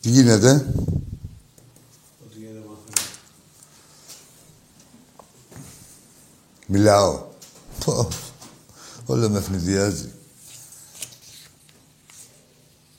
Τι 0.00 0.08
γίνεται; 0.08 0.66
Ό,τι 2.24 2.38
γίνεται 2.38 2.64
Μιλάω. 6.66 7.22
Πω. 7.84 8.08
Όλο 9.06 9.28
με 9.28 9.38
ευνηδιάζει. 9.38 10.12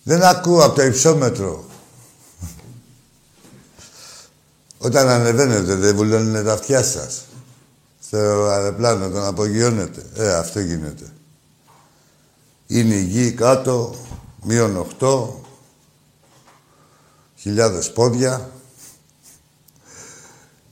Δεν 0.03 0.23
ακούω 0.23 0.63
από 0.63 0.75
το 0.75 0.84
υψόμετρο. 0.84 1.66
Όταν 4.78 5.09
ανεβαίνετε, 5.09 5.75
δεν 5.75 5.95
βουλώνουν 5.95 6.45
τα 6.45 6.53
αυτιά 6.53 6.83
σας. 6.83 7.25
Στο 8.01 8.18
αεροπλάνο, 8.18 9.09
τον 9.09 9.23
απογειώνετε. 9.23 10.06
Ε, 10.16 10.33
αυτό 10.33 10.59
γίνεται. 10.59 11.13
Είναι 12.68 12.95
η 12.95 13.03
γη 13.03 13.31
κάτω, 13.31 13.95
μείον 14.44 14.88
8, 15.00 15.41
χιλιάδες 17.41 17.91
πόδια. 17.91 18.52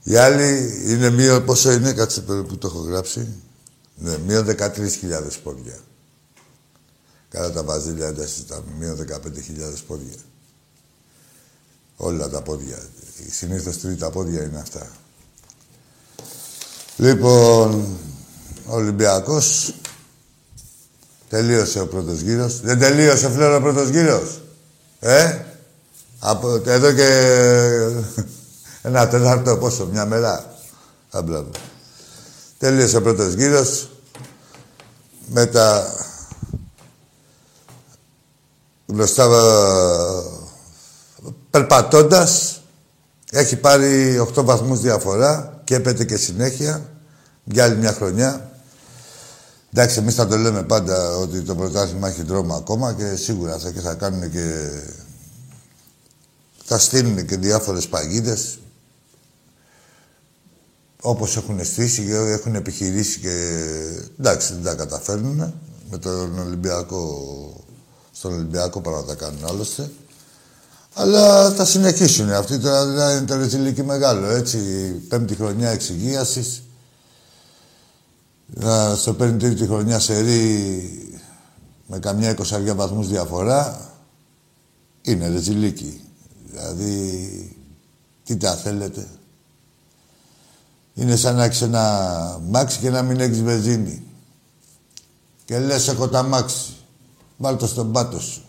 Η 0.02 0.16
άλλη 0.16 0.82
είναι 0.86 1.10
μείον, 1.10 1.44
πόσο 1.44 1.72
είναι, 1.72 1.92
κάτσε 1.92 2.20
που 2.20 2.58
το 2.58 2.66
έχω 2.66 2.78
γράψει. 2.78 3.28
Ναι, 3.94 4.18
μείον 4.18 4.46
13.000 4.46 5.40
πόδια. 5.42 5.78
Κατά 7.28 7.52
τα 7.52 7.62
βαζίλια 7.62 8.06
ένταση 8.06 8.40
ήταν 8.40 8.64
μείον 8.78 9.06
15.000 9.08 9.16
πόδια. 9.86 10.16
Όλα 11.96 12.28
τα 12.28 12.42
πόδια. 12.42 12.78
Συνήθως 13.30 13.80
τρίτα 13.80 14.10
πόδια 14.10 14.42
είναι 14.42 14.58
αυτά. 14.60 14.90
Λοιπόν, 16.96 17.86
ο 18.66 18.74
Ολυμπιακός 18.74 19.74
τελείωσε 21.28 21.80
ο 21.80 21.86
πρώτος 21.86 22.20
γύρος. 22.20 22.60
Δεν 22.60 22.78
τελείωσε 22.78 23.30
φλέον 23.30 23.54
ο 23.54 23.60
πρώτος 23.60 23.88
γύρος. 23.88 24.40
Ε, 25.00 25.44
από 26.20 26.62
εδώ 26.64 26.92
και 26.92 27.08
ένα 28.82 29.08
τέταρτο 29.08 29.56
πόσο, 29.56 29.86
μια 29.86 30.06
μέρα. 30.06 30.54
Αμπλάβο. 31.10 31.50
Τελείωσε 32.58 32.96
ο 32.96 33.02
πρώτος 33.02 33.32
γύρος. 33.32 33.90
Με 35.26 35.46
τα 35.46 35.94
γνωστά 38.86 39.28
περπατώντας 41.50 42.60
έχει 43.30 43.56
πάρει 43.56 44.18
8 44.34 44.44
βαθμούς 44.44 44.80
διαφορά 44.80 45.60
και 45.64 45.74
έπεται 45.74 46.04
και 46.04 46.16
συνέχεια 46.16 46.90
για 47.44 47.64
άλλη 47.64 47.76
μια 47.76 47.92
χρονιά. 47.92 48.50
Εντάξει, 49.72 49.98
εμείς 49.98 50.14
θα 50.14 50.26
το 50.26 50.36
λέμε 50.36 50.62
πάντα 50.62 51.16
ότι 51.16 51.40
το 51.42 51.54
πρωτάθλημα 51.54 52.08
έχει 52.08 52.22
δρόμο 52.22 52.54
ακόμα 52.54 52.92
και 52.92 53.16
σίγουρα 53.16 53.58
θα 53.58 53.70
και 53.70 53.80
θα 53.80 53.94
κάνουν 53.94 54.30
και... 54.30 54.70
θα 56.72 56.78
στείλουν 56.78 57.26
και 57.26 57.36
διάφορες 57.36 57.88
παγίδες 57.88 58.58
όπως 61.00 61.36
έχουν 61.36 61.64
στήσει 61.64 62.04
και 62.04 62.14
έχουν 62.14 62.54
επιχειρήσει 62.54 63.20
και 63.20 63.64
εντάξει 64.18 64.52
δεν 64.52 64.62
τα 64.62 64.74
καταφέρνουν 64.74 65.54
με 65.90 65.98
τον 65.98 66.38
Ολυμπιακό 66.38 67.64
στον 68.12 68.32
Ολυμπιακό 68.32 68.80
παρά 68.80 69.04
τα 69.04 69.14
κάνουν 69.14 69.44
άλλωστε. 69.46 69.90
Αλλά 70.94 71.50
θα 71.50 71.64
συνεχίσουν. 71.64 72.32
Αυτή 72.32 72.58
τώρα 72.58 72.86
δηλαδή 72.86 73.16
είναι 73.16 73.26
το 73.26 73.36
ρεζιλίκι 73.36 73.82
μεγάλο, 73.82 74.26
έτσι. 74.26 74.58
Πέμπτη 75.08 75.34
χρονιά 75.34 75.70
εξυγίασης. 75.70 76.62
Στο 78.96 79.14
παίρνει 79.14 79.38
τρίτη 79.38 79.66
χρονιά 79.66 79.98
σε 79.98 80.20
ρί 80.20 81.22
με 81.86 81.98
καμιά 81.98 82.30
εικοσαριά 82.30 82.74
βαθμούς 82.74 83.08
διαφορά. 83.08 83.90
Είναι 85.02 85.28
ρεζιλίκι. 85.28 86.04
Δηλαδή, 86.60 87.56
τι 88.24 88.36
τα 88.36 88.56
θέλετε. 88.56 89.08
Είναι 90.94 91.16
σαν 91.16 91.36
να 91.36 91.44
έχεις 91.44 91.62
ένα 91.62 92.40
μάξι 92.48 92.78
και 92.78 92.90
να 92.90 93.02
μην 93.02 93.20
έχεις 93.20 93.42
βενζίνη. 93.42 94.02
Και 95.44 95.58
λες, 95.58 95.88
έχω 95.88 96.08
τα 96.08 96.22
μάξι. 96.22 96.72
Βάλ' 97.36 97.66
στον 97.66 97.92
πάτο 97.92 98.20
σου 98.20 98.42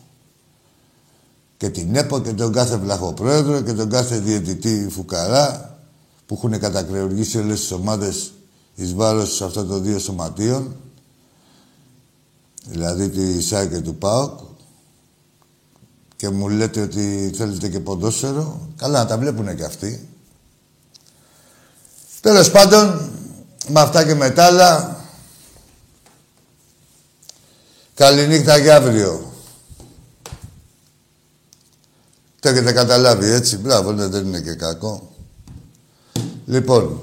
και 1.61 1.69
την 1.69 1.95
ΕΠΟ 1.95 2.19
και 2.19 2.33
τον 2.33 2.51
κάθε 2.51 2.77
βλαχοπρόεδρο 2.77 3.61
και 3.61 3.73
τον 3.73 3.89
κάθε 3.89 4.19
διαιτητή 4.19 4.87
φουκαρά 4.89 5.77
που 6.25 6.35
έχουν 6.35 6.59
κατακρεουργήσει 6.59 7.37
όλες 7.37 7.59
τις 7.59 7.71
ομάδες 7.71 8.33
εις 8.75 8.93
βάρος 8.93 9.41
αυτών 9.41 9.67
των 9.67 9.83
δύο 9.83 9.99
σωματείων 9.99 10.75
δηλαδή 12.65 13.09
τη 13.09 13.41
ΣΑΕ 13.41 13.67
και 13.67 13.79
του 13.79 13.95
ΠΑΟΚ 13.95 14.39
και 16.21 16.29
μου 16.29 16.49
λέτε 16.49 16.81
ότι 16.81 17.31
θέλετε 17.35 17.69
και 17.69 17.79
ποδόσφαιρο 17.79 18.69
καλά 18.77 18.99
να 18.99 19.05
τα 19.05 19.17
βλέπουν 19.17 19.55
και 19.55 19.63
αυτοί 19.63 20.07
Τέλος 22.21 22.51
πάντων 22.51 23.09
με 23.67 23.79
αυτά 23.79 24.05
και 24.05 24.13
με 24.13 24.33
άλλα 24.37 24.97
καληνύχτα 27.93 28.57
για 28.57 28.75
αύριο 28.75 29.33
Το 32.39 32.49
έχετε 32.49 32.71
καταλάβει 32.71 33.29
έτσι; 33.29 33.57
Μπράβο, 33.57 33.91
ναι, 33.91 34.07
δεν 34.07 34.25
είναι 34.25 34.41
και 34.41 34.53
κακό. 34.53 35.11
Λοιπόν, 36.45 37.01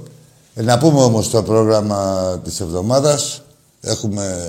ε, 0.54 0.62
να 0.62 0.78
πούμε 0.78 1.02
όμως 1.02 1.30
το 1.30 1.42
πρόγραμμα 1.42 2.40
της 2.44 2.60
εβδομάδας. 2.60 3.42
Έχουμε, 3.80 4.48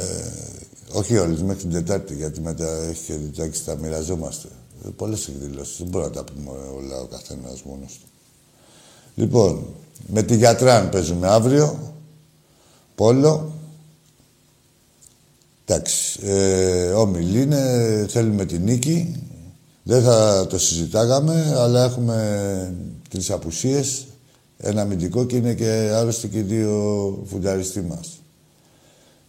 όχι 0.92 1.18
όλες, 1.18 1.42
μέχρι 1.42 1.62
την 1.62 1.72
Τετάρτη, 1.72 2.16
γιατί 2.16 2.42
μετά 2.42 2.68
έχει 2.68 3.04
και 3.06 3.14
διτάκι 3.14 3.62
τα 3.66 3.76
μοιραζόμαστε. 3.76 4.48
Ε, 4.86 4.90
πολλές 4.96 5.28
εκδηλώσεις. 5.28 5.78
Δεν 5.78 5.88
μπορούμε 5.88 6.10
να 6.10 6.24
τα 6.24 6.32
πούμε 6.34 6.52
όλα 6.52 7.00
ο 7.00 7.06
καθένας 7.06 7.64
μόνος 7.64 8.00
του. 8.02 8.08
Λοιπόν, 9.16 9.66
με 10.08 10.24
τη 10.24 10.36
Γιατράν 10.36 10.90
παίζουμε 10.90 11.28
αύριο. 11.28 11.94
Πόλο. 12.96 13.52
Εντάξει. 15.66 16.20
Ε, 16.24 16.92
όμιλη 16.92 17.42
είναι, 17.42 18.06
θέλουμε 18.10 18.46
την 18.46 18.64
νίκη. 18.64 19.24
Δεν 19.84 20.04
θα 20.04 20.48
το 20.50 20.60
συζητάγαμε, 20.60 21.54
αλλά 21.58 21.84
έχουμε 21.84 22.74
τρεις 23.10 23.32
απουσίες. 23.32 24.08
Ένα 24.58 24.82
αμυντικό 24.82 25.26
και 25.26 25.36
είναι 25.36 25.54
και 25.54 25.92
άρρωστοι 25.94 26.28
και 26.28 26.42
δύο 26.42 27.24
φουνταριστοί 27.26 27.82
μας. 27.82 28.22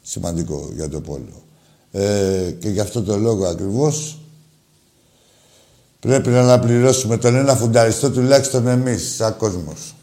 Σημαντικό 0.02 0.70
για 0.74 0.88
το 0.88 1.00
πόλο. 1.00 1.42
Ε, 1.90 2.50
και 2.58 2.68
γι' 2.68 2.80
αυτό 2.80 3.02
το 3.02 3.16
λόγο 3.16 3.46
ακριβώς 3.46 4.19
πρέπει 6.00 6.28
να 6.28 6.40
αναπληρώσουμε 6.40 7.16
τον 7.16 7.34
ένα 7.34 7.56
φουνταριστό 7.56 8.10
τουλάχιστον 8.10 8.66
εμείς, 8.66 9.14
σαν 9.16 9.36
κόσμος. 9.36 9.94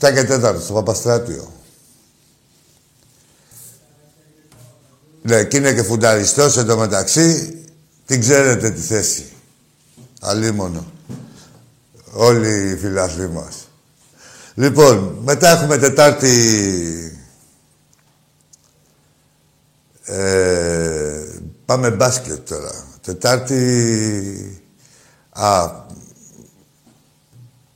7 0.00 0.12
και 0.12 0.26
4 0.26 0.60
στο 0.60 0.72
Παπαστράτιο. 0.72 1.52
Ναι, 5.22 5.44
και 5.44 5.56
είναι 5.56 5.72
και 5.72 5.82
φουνταριστός 5.82 6.56
εντωμεταξύ 6.56 7.58
την 8.06 8.20
ξέρετε 8.20 8.70
τη 8.70 8.80
θέση. 8.80 9.26
Αλίμονο. 10.20 10.92
Όλοι 12.12 12.70
οι 12.70 12.76
φιλάθλοι 12.76 13.28
μας. 13.28 13.68
Λοιπόν, 14.54 15.18
μετά 15.24 15.48
έχουμε 15.48 15.78
Τετάρτη... 15.78 16.32
Ε, 20.04 21.24
πάμε 21.64 21.90
μπάσκετ 21.90 22.48
τώρα. 22.48 22.84
Τετάρτη... 23.08 24.62
Α, 25.30 25.70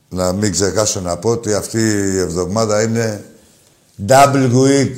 να 0.09 0.33
μην 0.33 0.51
ξεχάσω 0.51 1.01
να 1.01 1.17
πω 1.17 1.29
ότι 1.29 1.53
αυτή 1.53 1.79
η 2.13 2.17
εβδομάδα 2.17 2.81
είναι 2.81 3.25
double 4.07 4.51
week 4.53 4.95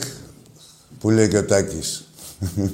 που 1.00 1.10
λέει 1.10 1.28
και 1.28 1.38
ο 1.38 1.46
Τάκης. 1.46 2.08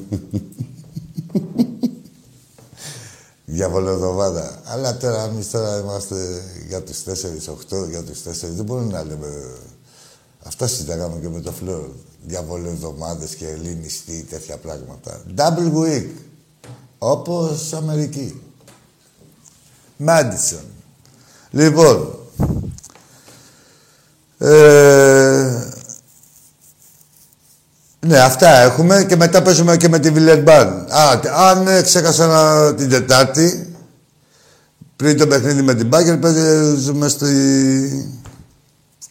διαβολοδοβάδα. 3.45 4.61
Αλλά 4.65 4.97
τώρα 4.97 5.23
εμείς 5.23 5.49
τώρα 5.49 5.79
είμαστε 5.79 6.43
για 6.67 6.81
του 6.81 6.93
4-8, 6.93 7.89
για 7.89 8.03
του 8.03 8.13
4. 8.13 8.15
Δεν 8.55 8.65
μπορούμε 8.65 8.91
να 8.91 9.03
λέμε. 9.03 9.27
Αυτά 10.43 10.67
συζητάγαμε 10.67 11.19
και 11.19 11.29
με 11.29 11.41
το 11.41 11.51
φλόρ. 11.51 11.89
Διαβολοδομάδες 12.25 13.35
και 13.35 13.47
ελληνιστή, 13.47 14.25
τέτοια 14.29 14.57
πράγματα. 14.57 15.21
Double 15.35 15.73
week. 15.83 16.07
Όπως 17.03 17.73
Αμερική. 17.73 18.41
Μάντισον. 19.97 20.59
Λοιπόν. 21.49 22.19
Ε, 24.37 25.71
ναι, 27.99 28.19
αυτά 28.19 28.49
έχουμε 28.49 29.03
και 29.03 29.15
μετά 29.15 29.41
παίζουμε 29.41 29.77
και 29.77 29.89
με 29.89 29.99
τη 29.99 30.11
Βιλερμπάν. 30.11 30.87
Α, 30.89 31.19
αν 31.35 31.63
ναι, 31.63 31.81
ξέχασα 31.81 32.27
να, 32.27 32.73
την 32.75 32.89
Τετάρτη, 32.89 33.75
πριν 34.95 35.17
το 35.17 35.27
παιχνίδι 35.27 35.61
με 35.61 35.73
την 35.73 35.87
Μπάγκερ, 35.87 36.17
παίζουμε 36.17 37.07
στη... 37.07 38.19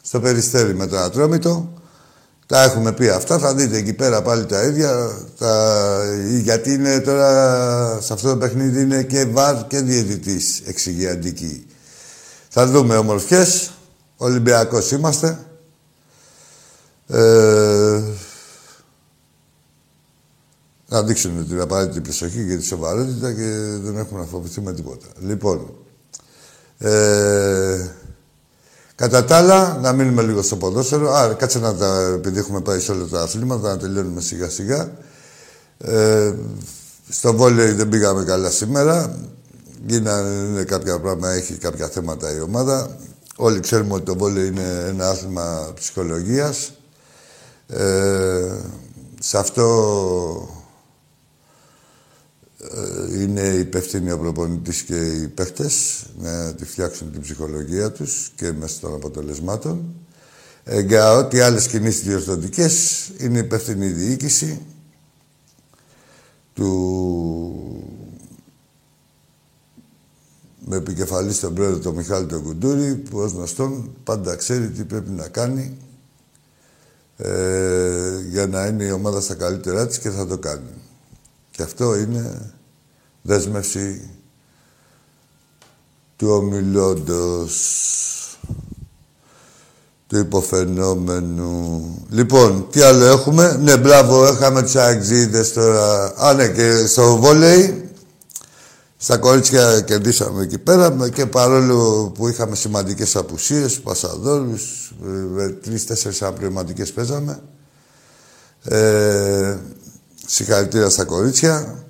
στο 0.02 0.20
Περιστέρι 0.20 0.74
με 0.74 0.86
τον 0.86 0.98
Ατρόμητο 0.98 1.79
Τα 2.50 2.62
έχουμε 2.62 2.92
πει 2.92 3.08
αυτά, 3.08 3.38
θα 3.38 3.54
δείτε 3.54 3.76
εκεί 3.76 3.92
πέρα 3.92 4.22
πάλι 4.22 4.46
τα 4.46 4.62
ίδια. 4.62 5.18
Τα... 5.38 6.02
Γιατί 6.42 6.72
είναι 6.72 7.00
τώρα, 7.00 8.00
σε 8.00 8.12
αυτό 8.12 8.28
το 8.28 8.36
παιχνίδι 8.36 8.82
είναι 8.82 9.02
και 9.02 9.24
βαρ 9.24 9.66
και 9.66 9.80
διαιτητής 9.80 10.60
εξηγιαντική. 10.64 11.66
Θα 12.48 12.66
δούμε 12.66 12.96
ομορφιές. 12.96 13.70
Ολυμπιακός 14.16 14.90
είμαστε. 14.90 15.38
Ε, 17.06 18.02
να 20.88 21.02
δείξουν 21.02 21.48
την 21.48 21.60
απαραίτητη 21.60 22.00
προσοχή 22.00 22.46
και 22.48 22.56
τη 22.56 22.64
σοβαρότητα 22.64 23.32
και 23.32 23.48
δεν 23.82 23.96
έχουμε 23.96 24.20
να 24.20 24.26
φοβηθούμε 24.26 24.72
τίποτα. 24.72 25.06
Λοιπόν, 25.18 25.74
ε, 26.78 27.88
κατά 29.00 29.24
τα 29.24 29.36
άλλα, 29.36 29.78
να 29.80 29.92
μείνουμε 29.92 30.22
λίγο 30.22 30.42
στο 30.42 30.56
ποδόσφαιρο. 30.56 31.10
Α, 31.10 31.34
κάτσε 31.34 31.58
να 31.58 31.74
τα, 31.74 32.12
επειδή 32.14 32.38
έχουμε 32.38 32.60
πάει 32.60 32.80
σε 32.80 32.92
όλα 32.92 33.04
τα 33.04 33.22
αθλήματα, 33.22 33.68
να 33.68 33.76
τελειώνουμε 33.76 34.20
σιγά 34.20 34.48
σιγά. 34.48 34.92
Ε, 35.78 36.34
στο 37.08 37.32
βόλεϊ 37.32 37.72
δεν 37.72 37.88
πήγαμε 37.88 38.24
καλά 38.24 38.50
σήμερα. 38.50 39.18
Γίνανε 39.86 40.62
κάποια 40.62 41.00
πράγματα, 41.00 41.32
έχει 41.32 41.54
κάποια 41.54 41.88
θέματα 41.88 42.34
η 42.36 42.40
ομάδα. 42.40 42.96
Όλοι 43.36 43.60
ξέρουμε 43.60 43.94
ότι 43.94 44.04
το 44.04 44.16
βόλεϊ 44.16 44.46
είναι 44.46 44.84
ένα 44.88 45.08
άθλημα 45.08 45.72
ψυχολογίας. 45.74 46.72
Ε, 47.66 48.56
σε 49.20 49.38
αυτό 49.38 49.64
ε, 50.52 50.59
είναι 53.14 53.40
υπεύθυνοι 53.40 54.10
ο 54.10 54.18
προπονητής 54.18 54.82
και 54.82 54.96
οι 54.96 55.28
παίχτες 55.28 56.04
να 56.18 56.54
τη 56.54 56.64
φτιάξουν 56.64 57.12
την 57.12 57.20
ψυχολογία 57.20 57.92
τους 57.92 58.32
και 58.36 58.52
μέσα 58.52 58.80
των 58.80 58.94
αποτελεσμάτων. 58.94 59.94
Ε, 60.64 60.80
για 60.80 61.12
ό,τι 61.12 61.40
άλλες 61.40 61.66
κινήσεις 61.66 62.02
διορθωτικές 62.02 63.06
είναι 63.18 63.38
υπεύθυνη 63.38 63.86
η 63.86 63.92
διοίκηση 63.92 64.60
του 66.54 67.84
με 70.66 70.76
επικεφαλής 70.76 71.36
στον 71.36 71.54
πρόεδρο 71.54 71.78
τον 71.78 71.94
Μιχάλη 71.94 72.26
τον 72.26 72.42
Κουντούρη 72.42 72.94
που 72.94 73.18
ως 73.18 73.32
γνωστόν 73.32 73.94
πάντα 74.04 74.36
ξέρει 74.36 74.68
τι 74.68 74.84
πρέπει 74.84 75.10
να 75.10 75.28
κάνει 75.28 75.76
ε, 77.16 78.20
για 78.28 78.46
να 78.46 78.66
είναι 78.66 78.84
η 78.84 78.90
ομάδα 78.90 79.20
στα 79.20 79.34
καλύτερά 79.34 79.86
της 79.86 79.98
και 79.98 80.10
θα 80.10 80.26
το 80.26 80.38
κάνει. 80.38 80.79
Και 81.60 81.66
αυτό 81.66 81.96
είναι 81.96 82.52
δέσμευση 83.22 84.10
του 86.16 86.28
ομιλώντος 86.28 87.54
του 90.06 90.18
υποφαινόμενου. 90.18 92.04
Λοιπόν, 92.08 92.66
τι 92.70 92.80
άλλο 92.80 93.04
έχουμε; 93.04 93.58
Ναι, 93.62 93.76
μπράβο, 93.76 94.26
έχαμε 94.26 94.62
τις 94.62 94.76
αγγζίδες 94.76 95.52
τώρα. 95.52 96.14
Α, 96.16 96.32
ναι, 96.32 96.48
και 96.48 96.86
στο 96.86 97.16
βόλεϊ, 97.16 97.90
στα 98.96 99.18
κορίτσια 99.18 99.80
κερδίσαμε 99.80 100.42
εκεί 100.42 100.58
πέρα 100.58 101.08
και 101.08 101.26
παρόλο 101.26 102.12
που 102.14 102.28
είχαμε 102.28 102.56
σημαντικές 102.56 103.16
απουσίες, 103.16 103.80
πασαδόρους, 103.80 104.94
με 105.34 105.48
τρεις-τέσσερις 105.48 106.22
απληρωματικές 106.22 106.92
παίζαμε. 106.92 107.42
Ε, 108.64 109.58
συγχαρητήρια 110.30 110.88
στα 110.88 111.04
κορίτσια. 111.04 111.84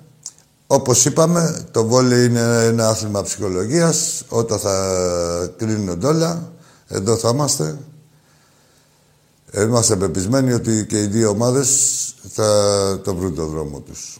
Όπως 0.67 1.05
είπαμε, 1.05 1.65
το 1.71 1.85
βόλεϊ 1.85 2.25
είναι 2.25 2.65
ένα 2.65 2.89
άθλημα 2.89 3.23
ψυχολογίας. 3.23 4.23
Όταν 4.27 4.59
θα 4.59 5.53
κρίνουν 5.57 6.03
όλα, 6.03 6.51
εδώ 6.87 7.17
θα 7.17 7.29
είμαστε. 7.29 7.77
Είμαστε 9.53 9.95
πεπισμένοι 9.95 10.53
ότι 10.53 10.85
και 10.85 11.01
οι 11.01 11.07
δύο 11.07 11.29
ομάδες 11.29 11.69
θα 12.29 12.99
το 13.03 13.15
βρουν 13.15 13.35
το 13.35 13.45
δρόμο 13.45 13.79
τους. 13.79 14.19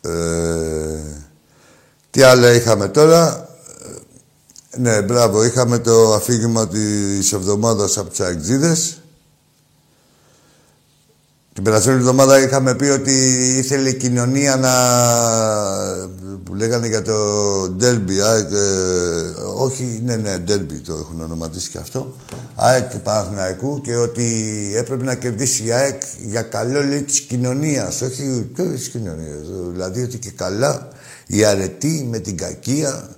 Ε, 0.00 1.00
τι 2.10 2.22
άλλο 2.22 2.48
είχαμε 2.48 2.88
τώρα; 2.88 3.48
Ναι, 4.76 5.02
μπράβο. 5.02 5.44
Είχαμε 5.44 5.78
το 5.78 6.14
αφήγημα 6.14 6.68
της 6.68 7.32
εβδομάδας 7.32 7.98
από 7.98 8.10
τις 8.10 8.20
Αγτζίδες. 8.20 9.00
Την 11.56 11.64
περασμένη 11.64 11.98
εβδομάδα 11.98 12.42
είχαμε 12.42 12.74
πει 12.74 12.84
ότι 12.84 13.12
ήθελε 13.58 13.88
η 13.88 13.94
κοινωνία 13.94 14.56
να... 14.56 14.72
που 16.44 16.54
λέγανε 16.54 16.86
για 16.86 17.02
το 17.02 17.14
ντέρμπι, 17.68 18.20
ΑΕΚ, 18.20 18.50
ε, 18.52 19.40
όχι, 19.56 20.00
ναι, 20.04 20.16
ναι, 20.16 20.38
ντέρμπι 20.38 20.78
το 20.78 20.92
έχουν 20.92 21.20
ονοματίσει 21.20 21.70
και 21.70 21.78
αυτό, 21.78 22.14
ΑΕΚ 22.54 22.88
και 22.88 22.98
Παναθηναϊκού 22.98 23.80
και 23.80 23.96
ότι 23.96 24.42
έπρεπε 24.76 25.04
να 25.04 25.14
κερδίσει 25.14 25.64
η 25.64 25.72
ΑΕΚ 25.72 26.02
για 26.26 26.42
καλό 26.42 26.82
λέει 26.82 27.02
της 27.02 27.20
κοινωνίας, 27.20 28.00
όχι 28.00 28.50
της 28.54 28.88
κοινωνίας, 28.88 29.46
δηλαδή 29.72 30.02
ότι 30.02 30.18
και 30.18 30.30
καλά 30.30 30.88
η 31.26 31.44
αρετή 31.44 32.06
με 32.10 32.18
την 32.18 32.36
κακία, 32.36 33.16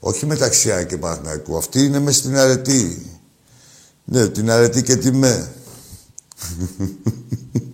όχι 0.00 0.26
μεταξύ 0.26 0.70
ΑΕΚ 0.70 0.86
και 0.86 0.96
Παναθηναϊκού, 0.96 1.56
αυτή 1.56 1.84
είναι 1.84 1.98
μες 1.98 2.16
στην 2.16 2.36
αρετή. 2.36 3.06
Ναι, 4.04 4.28
την 4.28 4.50
αρετή 4.50 4.82
και 4.82 4.96
τη 4.96 5.12
με. 5.12 5.48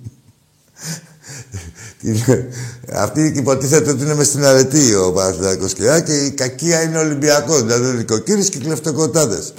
Αυτή 2.92 3.32
υποτίθεται 3.36 3.90
ότι 3.90 4.02
είναι 4.02 4.14
μες 4.14 4.26
στην 4.26 4.44
αρετή 4.44 4.94
ο 4.94 5.12
Παναθηναϊκός 5.12 5.72
και, 5.72 6.02
και 6.06 6.12
η 6.12 6.30
κακία 6.30 6.82
είναι 6.82 6.98
Ολυμπιακός, 6.98 7.62
δηλαδή 7.62 7.96
νοικοκύρες 7.96 8.48
και 8.48 8.58
κλεφτοκοτάδες. 8.58 9.52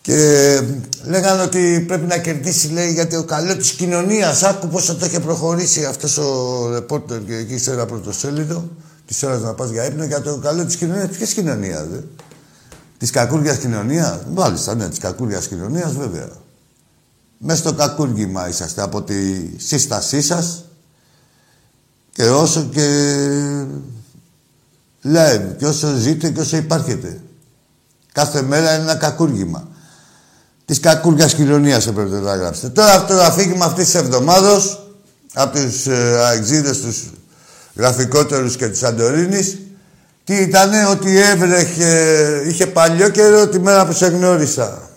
Και 0.00 0.60
λέγανε 1.04 1.42
ότι 1.42 1.84
πρέπει 1.88 2.06
να 2.06 2.18
κερδίσει, 2.18 2.68
λέει, 2.68 2.92
γιατί 2.92 3.16
ο 3.16 3.24
καλό 3.24 3.56
της 3.56 3.70
κοινωνίας. 3.70 4.42
Άκου 4.42 4.68
πόσο 4.68 4.96
το 4.96 5.06
είχε 5.06 5.20
προχωρήσει 5.20 5.84
αυτός 5.84 6.18
ο 6.18 6.68
ρεπόρτερ 6.72 7.24
και 7.24 7.36
εκεί 7.36 7.58
σε 7.58 7.72
ένα 7.72 7.86
πρωτοσέλιδο. 7.86 8.68
Της 9.06 9.22
ώρα 9.22 9.38
να 9.38 9.54
πας 9.54 9.70
για 9.70 9.86
ύπνο 9.86 10.04
για 10.04 10.20
το 10.20 10.36
καλό 10.36 10.64
της 10.64 10.76
κοινωνίας. 10.76 11.08
Ποια 11.08 11.26
κοινωνίας, 11.26 11.86
δε; 11.86 11.98
Της 12.98 13.10
κακούργιας 13.10 13.56
κοινωνίας; 13.56 14.18
Μάλιστα, 14.34 14.74
ναι, 14.74 14.88
της 14.88 14.98
κακούργιας 14.98 15.46
κοινωνίας, 15.46 15.92
βέβαια. 15.92 16.28
Μέσα 17.38 17.58
στο 17.58 17.72
κακούργημα 17.72 18.48
είσαστε 18.48 18.82
από 18.82 19.02
τη 19.02 19.14
σύστασή 19.56 20.22
σας 20.22 20.67
και 22.18 22.30
όσο 22.30 22.68
και 22.72 22.86
live 25.04 25.56
και 25.58 25.66
όσο 25.66 25.94
ζείτε 25.94 26.30
και 26.30 26.40
όσο 26.40 26.56
υπάρχετε. 26.56 27.20
Κάθε 28.12 28.42
μέρα 28.42 28.74
είναι 28.74 28.82
ένα 28.82 28.94
κακούργημα. 28.94 29.68
Της 30.64 30.80
κακούργιας 30.80 31.34
κοινωνίας 31.34 31.86
έπρεπε 31.86 32.20
να 32.20 32.36
γράψετε. 32.36 32.68
Τώρα 32.68 32.92
αυτό 32.92 33.14
το 33.14 33.22
αφήγημα 33.22 33.64
αυτής 33.64 33.84
της 33.84 33.94
εβδομάδα 33.94 34.60
από 35.32 35.58
του 35.58 35.90
ε, 35.90 36.24
αεξίδες 36.24 36.80
τους 36.80 37.10
γραφικότερους 37.76 38.56
και 38.56 38.68
της 38.68 38.78
Σαντορίνη, 38.78 39.58
τι 40.24 40.34
ήτανε 40.34 40.86
ότι 40.86 41.18
έβρεχε, 41.18 42.42
είχε 42.46 42.66
παλιό 42.66 43.08
καιρό 43.08 43.48
τη 43.48 43.58
μέρα 43.58 43.86
που 43.86 43.92
σε 43.92 44.06
γνώρισα. 44.06 44.90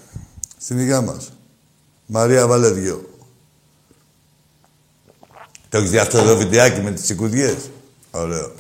Στην 0.57 0.79
υγειά 0.79 1.01
μας. 1.01 1.31
Μαρία 2.05 2.47
Βαλεδιό. 2.47 3.10
Το 5.71 5.77
έχεις 5.77 5.89
δει 5.89 5.97
αυτό 5.97 6.23
το 6.23 6.37
βιντεάκι 6.37 6.81
με 6.81 6.91
τις 6.91 7.03
τσικουδιές. 7.03 7.55
Ωραίο. 8.11 8.51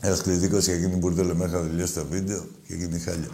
Ένας 0.00 0.22
κλειδίκος 0.22 0.64
και 0.64 0.72
γίνει 0.72 0.96
μπουρδέλο 0.96 1.34
μέχρι 1.34 1.56
να 1.56 1.60
τελειώσει 1.60 1.92
το 1.92 2.04
βίντεο 2.10 2.44
και 2.66 2.74
γίνει 2.74 2.98
χάλια. 2.98 3.28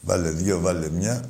Βάλε 0.00 0.30
δύο, 0.30 0.60
βάλε 0.60 0.88
μια. 0.90 1.24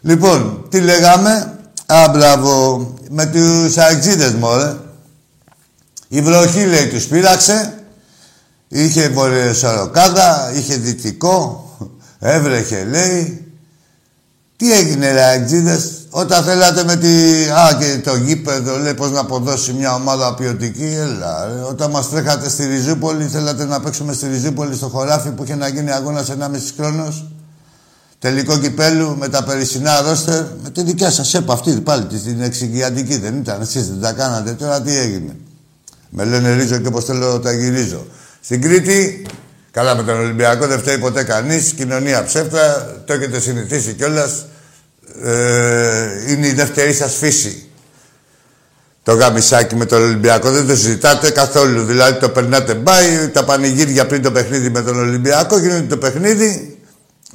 Λοιπόν, 0.00 0.66
τι 0.68 0.80
λέγαμε; 0.80 1.58
Α, 1.86 2.08
μπράβο. 2.12 2.94
Με 3.10 3.26
τους 3.26 3.76
αεξίδες, 3.76 4.32
μωρέ. 4.32 4.76
Η 6.08 6.20
βροχή, 6.20 6.66
λέει, 6.66 6.88
τους 6.88 7.04
πείραξε. 7.04 7.84
Είχε 8.68 9.08
βορειοσαροκάδα, 9.08 10.52
είχε 10.54 10.76
δυτικό. 10.76 11.68
Έβρεχε, 12.18 12.84
λέει. 12.84 13.52
Τι 14.56 14.72
έγινε, 14.72 15.12
ρε 15.12 15.22
αεξίδες; 15.22 16.03
Όταν 16.16 16.44
θέλατε 16.44 16.84
με 16.84 16.96
τη... 16.96 17.08
Α, 17.50 17.76
και 17.78 18.00
το 18.04 18.16
γήπεδο, 18.16 18.78
λέει, 18.78 18.94
πώς 18.94 19.10
να 19.10 19.20
αποδώσει 19.20 19.72
μια 19.72 19.94
ομάδα 19.94 20.34
ποιοτική, 20.34 20.84
έλα. 20.84 21.46
Ρε. 21.46 21.60
Όταν 21.68 21.90
μας 21.90 22.10
τρέχατε 22.10 22.48
στη 22.48 22.66
Ριζούπολη, 22.66 23.24
θέλατε 23.26 23.64
να 23.64 23.80
παίξουμε 23.80 24.12
στη 24.12 24.28
Ριζούπολη 24.28 24.74
στο 24.74 24.88
χωράφι 24.88 25.30
που 25.30 25.44
είχε 25.44 25.54
να 25.54 25.68
γίνει 25.68 25.90
αγώνας 25.90 26.30
1,5 26.30 26.34
χρόνος. 26.76 27.24
Τελικό 28.18 28.58
κυπέλου 28.58 29.16
με 29.18 29.28
τα 29.28 29.44
περισσινά 29.44 30.00
ρόστερ, 30.00 30.42
με 30.62 30.70
τη 30.70 30.82
δικιά 30.82 31.10
σας 31.10 31.34
έπα 31.34 31.52
αυτή 31.52 31.70
πάλι, 31.70 32.04
την 32.04 32.42
εξηγιαντική 32.42 33.18
δεν 33.18 33.36
ήταν, 33.36 33.60
εσείς 33.60 33.88
δεν 33.88 34.00
τα 34.00 34.12
κάνατε, 34.12 34.52
τώρα 34.52 34.82
τι 34.82 34.96
έγινε; 34.96 35.36
Με 36.08 36.24
λένε 36.24 36.54
ρίζο 36.54 36.78
και 36.78 36.88
όπως 36.88 37.04
θέλω 37.04 37.40
τα 37.40 37.52
γυρίζω. 37.52 38.06
Στην 38.40 38.62
Κρήτη, 38.62 39.26
καλά 39.70 39.94
με 39.94 40.02
τον 40.02 40.18
Ολυμπιακό 40.18 40.66
δεν 40.66 40.78
φταίει 40.78 40.98
ποτέ 40.98 41.22
κανείς, 41.22 41.72
κοινωνία 41.72 42.24
ψεύτα, 42.24 42.94
το 43.06 43.12
έχετε 43.12 43.40
συνηθίσει 43.40 43.92
κιόλας 43.92 44.44
ε, 45.22 46.32
είναι 46.32 46.46
η 46.46 46.52
δεύτερη 46.52 46.92
σας 46.92 47.14
φύση. 47.14 47.68
Το 49.02 49.12
γαμισάκι 49.12 49.74
με 49.74 49.84
τον 49.84 50.02
Ολυμπιακό 50.02 50.50
δεν 50.50 50.66
το 50.66 50.76
συζητάτε 50.76 51.30
καθόλου. 51.30 51.84
Δηλαδή 51.84 52.18
το 52.18 52.28
περνάτε 52.28 52.74
μπάι, 52.74 53.28
τα 53.32 53.44
πανηγύρια 53.44 54.06
πριν 54.06 54.22
το 54.22 54.32
παιχνίδι 54.32 54.70
με 54.70 54.82
τον 54.82 54.98
Ολυμπιακό, 54.98 55.58
γίνεται 55.58 55.86
το 55.86 55.96
παιχνίδι. 55.96 56.78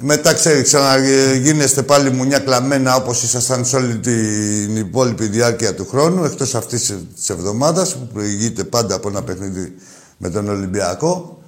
Μετά, 0.01 0.33
ξέρει, 0.33 0.61
ξαναγίνεστε 0.61 1.81
πάλι 1.81 2.11
μουνιά 2.11 2.39
κλαμμένα 2.39 2.95
όπως 2.95 3.23
ήσασταν 3.23 3.65
σε 3.65 3.75
όλη 3.75 3.97
την 3.97 4.75
υπόλοιπη 4.75 5.27
διάρκεια 5.27 5.73
του 5.75 5.87
χρόνου, 5.89 6.23
εκτός 6.23 6.55
αυτής 6.55 6.93
της 7.15 7.29
εβδομάδας 7.29 7.95
που 7.95 8.09
προηγείται 8.13 8.63
πάντα 8.63 8.95
από 8.95 9.09
ένα 9.09 9.23
παιχνίδι 9.23 9.73
με 10.17 10.29
τον 10.29 10.49
Ολυμπιακό 10.49 11.41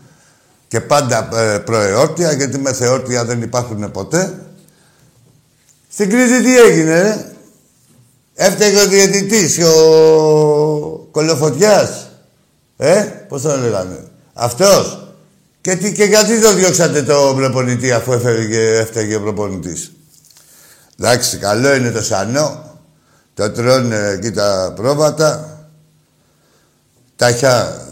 και 0.67 0.81
πάντα 0.81 1.29
ε, 1.33 1.57
προεόρτια, 1.57 2.31
γιατί 2.31 2.57
με 2.59 2.73
θεόρτια 2.73 3.25
δεν 3.25 3.41
υπάρχουν 3.41 3.91
ποτέ. 3.91 4.33
Στην 5.93 6.09
Κρήτη 6.09 6.43
τι 6.43 6.59
έγινε, 6.59 7.01
ρε. 7.01 7.31
Έφταιγε 8.33 8.81
ο 8.81 8.87
διαιτητής, 8.87 9.59
ο 9.59 11.07
Κολοφωτιάς. 11.11 12.09
Ε, 12.77 13.01
πώς 13.27 13.41
τον 13.41 13.61
λέγανε; 13.61 13.99
Αυτός. 14.33 15.05
Και, 15.61 15.75
τι, 15.75 15.93
και 15.93 16.03
γιατί 16.03 16.41
το 16.41 16.53
διώξατε 16.53 17.03
το 17.03 17.33
προπονητή 17.35 17.91
αφού 17.91 18.13
έφερε 18.13 18.45
και 18.45 18.59
έφταιγε 18.59 19.15
ο 19.15 19.21
προπονητής; 19.21 19.91
Εντάξει, 20.99 21.37
καλό 21.37 21.75
είναι 21.75 21.91
το 21.91 22.01
σανό. 22.01 22.79
Το 23.33 23.51
τρώνε 23.51 24.07
εκεί 24.07 24.31
τα 24.31 24.73
πρόβατα. 24.75 25.59
Ταχιά, 27.15 27.87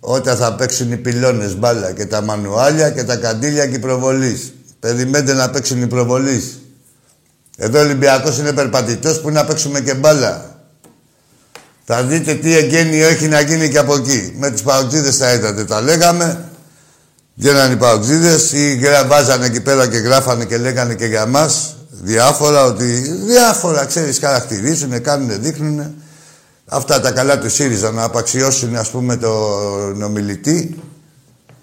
όταν 0.00 0.36
θα 0.36 0.54
παίξουν 0.54 0.92
οι 0.92 0.96
πυλώνες 0.96 1.56
μπάλα 1.56 1.92
και 1.92 2.06
τα 2.06 2.20
μανουάλια 2.20 2.90
και 2.90 3.04
τα 3.04 3.16
καντήλια 3.16 3.66
και 3.66 3.76
οι 3.76 3.78
προβολείς. 3.78 4.52
Περιμένετε 4.80 5.32
να 5.32 5.50
παίξουν 5.50 5.82
οι 5.82 5.86
προβολείς. 5.86 6.59
Εδώ 7.62 7.78
ο 7.78 7.82
Ολυμπιακός 7.82 8.38
είναι 8.38 8.52
περπατητός 8.52 9.20
που 9.20 9.30
να 9.30 9.44
παίξουμε 9.44 9.80
και 9.80 9.94
μπάλα. 9.94 10.60
Θα 11.84 12.02
δείτε 12.02 12.34
τι 12.34 12.56
εγγένειο 12.56 13.06
έχει 13.06 13.28
να 13.28 13.40
γίνει 13.40 13.68
και 13.68 13.78
από 13.78 13.94
εκεί. 13.94 14.34
Με 14.38 14.50
τους 14.50 14.62
παουτζίδες 14.62 15.16
θα 15.16 15.32
είδατε, 15.32 15.64
τα 15.64 15.80
λέγαμε. 15.80 16.44
Βγαίνανε 17.34 17.72
οι 17.72 17.76
παουτζίδες 17.76 18.52
ή 18.52 18.80
βάζανε 19.06 19.46
εκεί 19.46 19.60
πέρα 19.60 19.88
και 19.88 19.96
γράφανε 19.96 20.44
και 20.44 20.58
λέγανε 20.58 20.94
και 20.94 21.04
για 21.04 21.26
μας 21.26 21.76
διάφορα 21.90 22.64
ότι 22.64 22.84
διάφορα, 23.26 23.84
ξέρεις, 23.84 24.18
χαρακτηρίζουν, 24.18 25.02
κάνουν, 25.02 25.42
δείχνουν. 25.42 25.94
Αυτά 26.66 27.00
τα 27.00 27.10
καλά 27.10 27.38
του 27.38 27.50
ΣΥΡΙΖΑ 27.50 27.90
να 27.90 28.02
απαξιώσουν, 28.02 28.76
ας 28.76 28.90
πούμε, 28.90 29.16
τον 29.16 30.02
ομιλητή. 30.02 30.80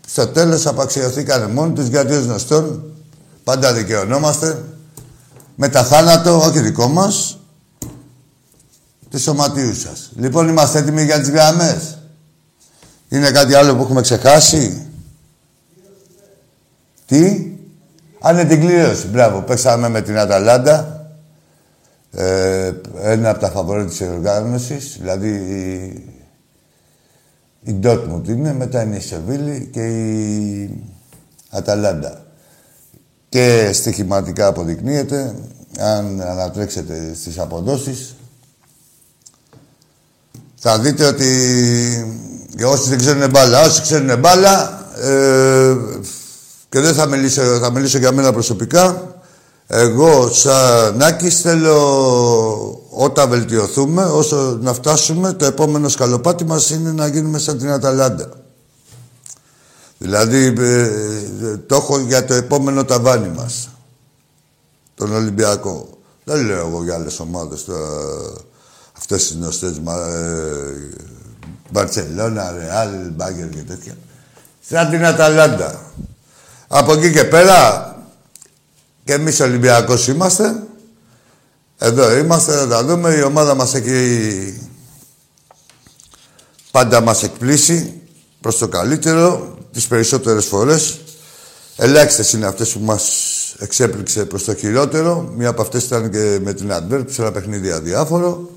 Στο 0.07 0.27
τέλος 0.27 0.65
απαξιωθήκανε 0.65 1.47
μόνοι 1.47 1.73
τους 1.73 1.87
γιατί 1.87 2.13
ως 2.13 2.23
γνωστόν 2.23 2.83
πάντα 3.43 3.73
δικαιωνόμαστε 3.73 4.63
με 5.59 5.69
τα 5.69 5.83
θάνατο, 5.83 6.37
όχι 6.37 6.59
δικό 6.59 6.87
μας, 6.87 7.39
του 9.09 9.19
σωματίου 9.19 9.75
σας. 9.75 10.11
Λοιπόν, 10.15 10.47
είμαστε 10.47 10.79
έτοιμοι 10.79 11.03
για 11.03 11.19
τις 11.19 11.29
γραμμές. 11.29 11.97
Είναι 13.09 13.31
κάτι 13.31 13.53
άλλο 13.53 13.75
που 13.75 13.81
έχουμε 13.81 14.01
ξεχάσει; 14.01 14.87
Τι; 17.05 17.51
Αν 18.19 18.37
είναι 18.37 18.47
την 18.47 18.59
κλήρωση. 18.59 19.07
Μπράβο. 19.07 19.41
Παίξαμε 19.41 19.89
με 19.89 20.01
την 20.01 20.17
Αταλάντα. 20.17 21.07
Ε, 22.11 22.71
ένα 23.01 23.29
από 23.29 23.39
τα 23.39 23.49
φαβορή 23.49 23.85
της 23.85 24.01
οργάνωσης. 24.01 24.97
Δηλαδή 24.99 25.29
η, 25.29 26.03
η 27.63 27.73
Ντότμουντ 27.73 28.27
είναι, 28.27 28.53
μετά 28.53 28.81
είναι 28.81 28.95
η 28.95 28.99
Σεβίλη 28.99 29.69
και 29.71 29.85
η 29.85 30.83
Αταλάντα 31.49 32.26
και 33.29 33.69
στοιχηματικά 33.74 34.48
αποδεικνύεται, 34.48 35.36
αν 35.79 36.22
ανατρέξετε 36.22 37.12
στις 37.15 37.39
αποδόσεις, 37.39 38.15
θα 40.55 40.79
δείτε 40.79 41.05
ότι 41.05 41.27
για 42.55 42.67
όσοι 42.67 42.89
δεν 42.89 42.98
ξέρουν 42.98 43.29
μπάλα, 43.29 43.62
όσοι 43.65 43.81
ξέρουν 43.81 44.19
μπάλα, 44.19 44.86
ε, 45.01 45.75
και 46.69 46.79
δεν 46.79 46.93
θα 46.93 47.05
μιλήσω, 47.05 47.41
θα 47.41 47.72
μιλήσω 47.72 47.98
για 47.98 48.12
μένα 48.12 48.31
προσωπικά, 48.34 49.15
εγώ 49.67 50.31
σαν 50.31 50.98
Νάκης 50.98 51.41
θέλω 51.41 51.77
όταν 52.89 53.29
βελτιωθούμε, 53.29 54.03
όσο 54.03 54.57
να 54.62 54.74
φτάσουμε, 54.74 55.34
το 55.34 55.46
επόμενο 55.46 55.89
σκαλοπάτι 55.89 56.46
μας 56.46 56.69
είναι 56.69 56.91
να 56.91 57.07
γίνουμε 57.07 57.39
σαν 57.39 57.57
την 57.57 57.72
Αταλάντα. 57.72 58.29
Δηλαδή, 60.07 60.53
ε, 60.57 61.57
το 61.57 61.75
έχω 61.75 61.99
για 61.99 62.25
το 62.25 62.33
επόμενο 62.33 62.85
ταβάνι 62.85 63.27
μας. 63.27 63.69
Τον 64.95 65.13
Ολυμπιακό. 65.13 65.89
Δεν 66.23 66.45
λέω 66.45 66.67
εγώ 66.67 66.83
για 66.83 66.93
άλλες 66.93 67.19
ομάδες 67.19 67.63
τώρα. 67.63 67.89
Αυτές 68.97 69.27
τις 69.27 69.35
γνωστές, 69.35 69.77
ε, 69.77 69.81
Μπαρτσελώνα, 71.69 72.51
Ρεάλ, 72.51 72.89
Μπάγκερ 73.11 73.49
και 73.49 73.61
τέτοια. 73.61 73.97
Σαν 74.69 74.89
την 74.89 75.05
Αταλάντα. 75.05 75.91
Από 76.67 76.93
εκεί 76.93 77.11
και 77.11 77.23
πέρα, 77.23 77.95
και 79.03 79.13
εμείς 79.13 79.39
Ολυμπιακός 79.39 80.07
είμαστε. 80.07 80.63
Εδώ 81.77 82.17
είμαστε, 82.17 82.51
θα 82.51 82.67
τα 82.67 82.83
δούμε. 82.83 83.13
Η 83.13 83.21
ομάδα 83.21 83.55
μας 83.55 83.73
έχει 83.73 84.61
πάντα 86.71 87.01
μας 87.01 87.23
εκπλήσει 87.23 88.01
προς 88.41 88.57
το 88.57 88.67
καλύτερο 88.67 89.56
τις 89.71 89.88
περισσότερες 89.88 90.45
φορές. 90.45 91.00
Ελάχιστες 91.75 92.33
είναι 92.33 92.45
αυτές 92.45 92.69
που 92.69 92.79
μας 92.79 93.03
εξέπληξε 93.59 94.25
προς 94.25 94.43
το 94.43 94.55
χειρότερο. 94.55 95.31
Μία 95.36 95.50
από 95.50 95.62
αυτές 95.62 95.83
ήταν 95.83 96.12
και 96.12 96.39
με 96.43 96.53
την 96.53 96.71
Adverb, 96.71 97.03
σε 97.09 97.21
ένα 97.21 97.31
παιχνίδι 97.31 97.71
αδιάφορο. 97.71 98.50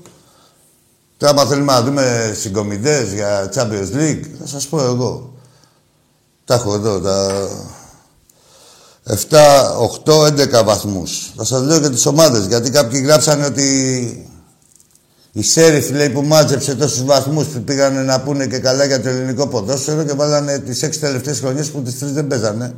Τώρα, 1.17 1.31
άμα 1.31 1.45
θέλουμε 1.45 1.73
να 1.73 1.81
δούμε 1.81 2.35
συγκομιδές 2.39 3.13
για 3.13 3.51
Champions 3.55 3.95
League, 3.95 4.23
θα 4.39 4.47
σας 4.47 4.67
πω 4.67 4.81
εγώ. 4.81 5.33
Τα 6.45 6.53
έχω 6.53 6.73
εδώ, 6.73 6.99
τα 6.99 7.47
7, 9.03 9.75
8, 9.77 10.25
11 10.25 10.63
βαθμούς. 10.63 11.31
Θα 11.35 11.43
σας 11.43 11.61
λέω 11.61 11.79
και 11.79 11.89
τις 11.89 12.05
ομάδες, 12.05 12.45
γιατί 12.45 12.69
κάποιοι 12.69 13.01
γράψανε 13.05 13.45
ότι 13.45 14.30
η 15.31 15.43
Σέριφ 15.43 15.89
λέει 15.89 16.09
που 16.09 16.21
μάζεψε 16.21 16.75
τόσους 16.75 17.03
βαθμούς 17.03 17.47
που 17.47 17.61
πήγαν 17.61 18.05
να 18.05 18.21
πούνε 18.21 18.47
και 18.47 18.59
καλά 18.59 18.85
για 18.85 19.01
το 19.01 19.09
ελληνικό 19.09 19.47
ποδόσφαιρο 19.47 20.03
και 20.03 20.13
βάλανε 20.13 20.59
τις 20.59 20.83
έξι 20.83 20.99
τελευταίες 20.99 21.39
χρονιές 21.39 21.69
που 21.69 21.81
τις 21.81 21.99
τρεις 21.99 22.11
δεν 22.11 22.27
παίζανε. 22.27 22.73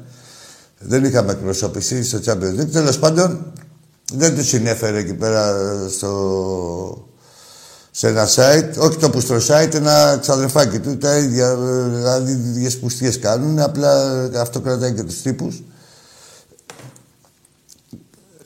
Δεν 0.80 1.04
είχαμε 1.04 1.32
εκπροσωπηθεί 1.32 2.04
στο 2.04 2.20
Champions 2.26 2.62
League. 2.62 2.72
Τέλος 2.72 3.00
πάντων, 3.00 3.54
δεν 4.14 4.36
τους 4.36 4.48
συνέφερε 4.48 4.98
εκεί 4.98 5.14
πέρα 5.14 5.56
στο... 5.90 7.08
σε 7.92 8.08
ένα 8.08 8.28
site, 8.28 8.78
όχι 8.78 8.98
το 8.98 9.10
πουστρο 9.10 9.42
site, 9.48 9.74
ένα 9.74 10.18
ξαδερφάκι 10.22 10.80
του. 10.80 10.98
Τα 10.98 11.18
ίδια, 11.18 11.56
δηλαδή, 11.96 12.32
ίδιες 12.32 12.78
πουστιές 12.78 13.20
κάνουν. 13.20 13.60
Απλά 13.60 14.24
αυτό 14.38 14.60
κρατάει 14.60 14.94
και 14.94 15.04
τους 15.04 15.22
τύπους. 15.22 15.64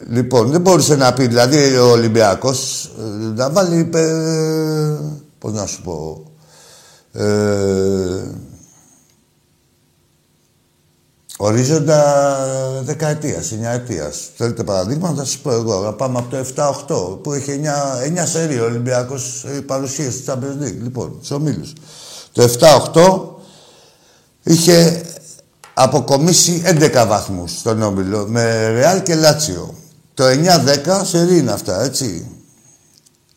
Λοιπόν, 0.10 0.50
δεν 0.50 0.62
μπορούσε 0.62 0.96
να 0.96 1.14
πει, 1.14 1.28
δηλαδή 1.28 1.78
ο 1.78 1.92
Ολυμπιακός 1.92 2.86
ε, 3.00 3.34
να 3.36 3.50
βάλει, 3.50 3.90
ε, 3.94 4.98
πώς 5.40 5.54
να 5.54 5.66
σου 5.66 5.82
πω, 5.82 6.24
ε, 7.12 8.32
ορίζοντα 11.38 12.02
δεκαετίας, 12.84 13.52
εννιαετίας. 13.52 14.30
Θέλετε 14.36 14.64
παραδείγματα, 14.64 15.16
θα 15.16 15.26
σας 15.26 15.38
πω 15.38 15.52
εγώ. 15.52 15.82
Να 15.82 15.94
πάμε 15.94 16.18
από 16.20 16.30
το 16.30 16.38
7-8 16.38 17.20
που 17.24 17.34
είχε 17.34 17.54
9, 17.54 18.02
9 18.02 18.26
σερί 18.26 18.60
ο 18.60 18.64
Ολυμπιακός 18.64 19.46
παρουσία 19.66 20.12
στη 20.12 20.24
Champions 20.28 20.64
League. 20.64 20.82
Λοιπόν, 20.82 21.20
στου 21.22 21.36
ομίλους. 21.40 21.74
Το 22.32 22.44
7-8 22.44 23.42
είχε 24.44 25.02
αποκομίσει 25.74 26.62
11 26.66 27.06
βαθμούς 27.08 27.52
στον 27.52 27.82
Όμιλο 27.82 28.26
με 28.28 28.70
Ρεάλ 28.72 29.04
και 29.04 29.16
Λάτσιο. 29.16 29.74
Το 30.17 30.24
9-10 30.25 31.01
σε 31.03 31.17
είναι 31.17 31.51
αυτά, 31.51 31.83
έτσι. 31.83 32.27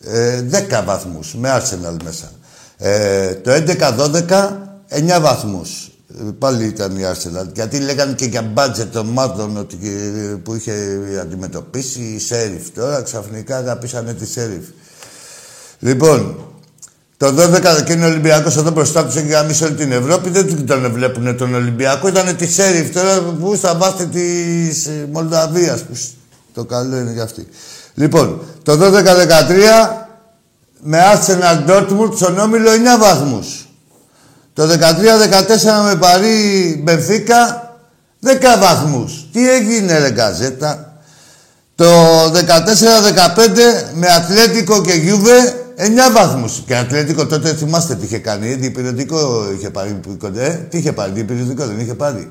Ε, 0.01 0.43
10 0.51 0.83
βαθμούς 0.85 1.35
με 1.35 1.61
Arsenal 1.61 1.97
μέσα. 2.05 2.31
Ε, 2.77 3.35
το 3.35 3.51
11-12, 3.51 4.53
9 4.89 5.21
βαθμούς. 5.21 5.91
Ε, 6.19 6.23
πάλι 6.39 6.65
ήταν 6.65 6.97
η 6.97 7.03
Arsenal. 7.13 7.47
Γιατί 7.55 7.79
λέγανε 7.79 8.13
και 8.13 8.25
για 8.25 8.43
μπάτζετ 8.43 8.97
ομάδων 8.97 9.57
ότι, 9.57 9.77
που 10.43 10.55
είχε 10.55 10.73
αντιμετωπίσει 11.21 12.01
η 12.01 12.19
Σέριφ. 12.19 12.71
Τώρα 12.71 13.03
ξαφνικά 13.03 13.57
αγαπήσανε 13.57 14.15
τη 14.15 14.27
Σέριφ. 14.27 14.65
Λοιπόν, 15.79 16.45
το 17.17 17.27
12 17.27 17.83
και 17.85 17.93
είναι 17.93 18.05
ο 18.05 18.09
Ολυμπιακός 18.09 18.57
εδώ 18.57 18.71
μπροστά 18.71 19.05
τους 19.05 19.17
έχει 19.17 19.27
γραμμίσει 19.27 19.65
όλη 19.65 19.75
την 19.75 19.93
Ευρώπη. 19.93 20.31
Δεν 20.31 20.67
τον 20.67 20.93
βλέπουν 20.93 21.37
τον 21.37 21.55
Ολυμπιακό. 21.55 22.09
Ήταν 22.09 22.37
τη 22.37 22.47
Σέριφ 22.47 22.91
τώρα 22.91 23.21
που 23.21 23.55
στα 23.57 23.75
βάθη 23.77 24.07
της 24.07 24.89
Μολδαβίας. 25.13 25.83
Που 25.83 25.95
το 26.55 26.65
καλό 26.65 26.97
είναι 26.97 27.13
για 27.13 27.23
αυτή. 27.23 27.49
Λοιπόν, 27.95 28.41
το 28.63 28.73
12-13 28.73 30.01
με 30.81 30.99
Arsenal 31.15 31.71
Dortmund 31.71 32.13
στον 32.17 32.39
Όμιλο 32.39 32.71
9 32.71 32.99
βαθμούς. 33.01 33.69
Το 34.53 34.63
13-14 34.63 34.69
με 35.85 35.97
Παρί 35.97 36.81
Μπενφίκα 36.85 37.71
10 38.25 38.29
βαθμούς. 38.61 39.29
Τι 39.33 39.51
έγινε 39.51 39.99
ρε 39.99 40.11
Γκαζέτα; 40.11 41.03
Το 41.75 41.87
14-15 42.27 42.37
με 43.95 44.07
Ατλέτικο 44.07 44.81
και 44.81 44.93
Γιούβε 44.93 45.55
9 45.77 46.13
βαθμούς. 46.13 46.63
Και 46.67 46.77
Ατλέτικο 46.77 47.27
τότε 47.27 47.55
θυμάστε 47.55 47.95
τι 47.95 48.05
είχε 48.05 48.19
κάνει. 48.19 48.55
Διπηρετικό 48.55 49.51
είχε 49.57 49.71
πάρει. 49.71 50.01
Ε, 50.37 50.49
τι 50.49 50.79
είχε 50.79 50.93
πάρει, 50.93 51.13
διπηρετικό 51.13 51.67
δεν 51.67 51.81
είχε 51.81 51.95
πάρει. 51.95 52.31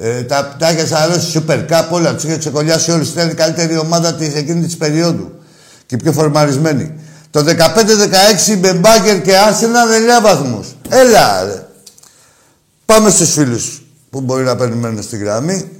Ε, 0.00 0.22
τα, 0.22 0.56
τα 0.58 0.70
είχε 0.70 0.94
αρρώσει 0.94 1.42
Super 1.46 1.66
Cup, 1.68 1.84
όλα 1.90 2.14
τους 2.14 2.24
είχε 2.24 2.38
ξεκολλιάσει 2.38 2.90
όλους. 2.90 3.10
Ήταν 3.10 3.30
η 3.30 3.34
καλύτερη 3.34 3.78
ομάδα 3.78 4.14
της 4.14 4.34
εκείνη 4.34 4.64
της 4.64 4.76
περίοδου. 4.76 5.42
Και 5.86 5.96
πιο 5.96 6.12
φορμαρισμένη. 6.12 7.00
Το 7.30 7.40
15-16 7.40 8.58
με 8.60 8.72
μπάγκερ 8.72 9.22
και 9.22 9.36
άσενα 9.36 9.86
δεν 9.86 10.04
λέει 10.04 10.18
βαθμούς. 10.22 10.68
Έλα, 10.88 11.44
ρε. 11.44 11.66
Πάμε 12.84 13.10
στους 13.10 13.32
φίλους 13.32 13.82
που 14.10 14.20
μπορεί 14.20 14.44
να 14.44 14.56
περιμένουν 14.56 15.02
στη 15.02 15.16
γραμμή. 15.16 15.70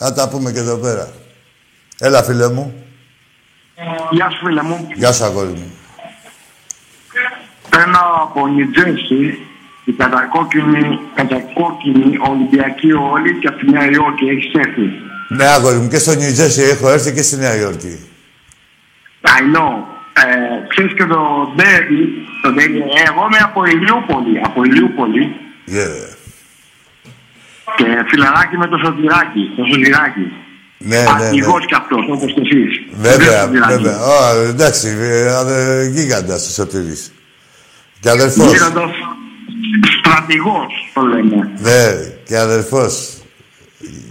Να 0.00 0.12
τα 0.12 0.28
πούμε 0.28 0.52
και 0.52 0.58
εδώ 0.58 0.76
πέρα. 0.76 1.08
Έλα, 1.98 2.22
φίλε 2.22 2.48
μου. 2.48 2.74
Γεια 4.10 4.30
σου, 4.30 4.46
φίλε 4.46 4.62
μου. 4.62 4.88
Γεια 4.94 5.12
σου, 5.12 5.24
αγόρι 5.24 5.48
μου. 5.48 5.72
Παίρνω 7.70 7.98
από 8.22 8.46
Νιτζέρσι 8.46 9.38
η 9.88 9.92
κατακόκκινη, 9.92 11.00
κατακόκκινη 11.14 12.08
Ολυμπιακή 12.30 12.92
όλη 12.92 13.30
και 13.40 13.48
από 13.50 13.58
τη 13.58 13.70
Νέα 13.70 13.90
Υόρκη. 13.90 14.24
Έχεις 14.34 14.52
έρθει. 14.64 14.86
Ναι, 15.28 15.44
αγόρι 15.44 15.78
μου, 15.78 15.88
και 15.88 15.98
στο 15.98 16.12
Νιτζέρσι 16.14 16.62
έχω 16.62 16.90
έρθει 16.90 17.12
και 17.12 17.22
στη 17.22 17.36
Νέα 17.36 17.56
Υόρκη. 17.56 17.94
I 19.22 19.40
know. 19.54 19.72
Ε, 20.22 20.66
ξέρεις 20.68 20.92
και 20.94 21.04
το 21.04 21.20
Ντέρι, 21.56 22.02
το 22.42 22.52
Ντέρι, 22.52 22.78
εγώ 23.08 23.22
είμαι 23.26 23.40
από 23.48 23.64
Ηλιούπολη, 23.64 24.40
από 24.44 24.64
Ηλιούπολη 24.64 25.24
Yeah. 25.76 26.06
και 27.76 27.86
φιλαράκι 28.08 28.56
με 28.56 28.66
το 28.66 28.76
Σωτηράκι, 28.84 29.52
το 29.56 29.64
Σωτηράκι. 29.70 30.32
Ναι, 30.78 30.96
ναι, 30.96 31.02
ναι. 31.02 31.10
Αρχηγός 31.10 31.66
κι 31.66 31.74
αυτός, 31.74 32.04
όπως 32.10 32.32
και 32.34 32.40
εσείς. 32.44 32.72
Βέβαια, 32.92 33.46
Δεν 33.46 33.60
το 33.60 33.66
βέβαια. 33.68 33.98
Ω, 34.00 34.46
εντάξει, 34.48 34.88
ε, 35.00 35.34
αδε, 35.34 35.88
γίγαντας 35.94 36.48
ο 36.48 36.50
Σωτήρης. 36.50 37.12
Και 38.00 38.10
αδερφός. 38.10 38.52
Γίγαντος 38.52 38.92
στρατηγός, 39.98 40.72
το 40.94 41.00
λέμε. 41.00 41.50
Ναι, 41.58 41.84
και 42.26 42.38
αδερφός. 42.38 42.92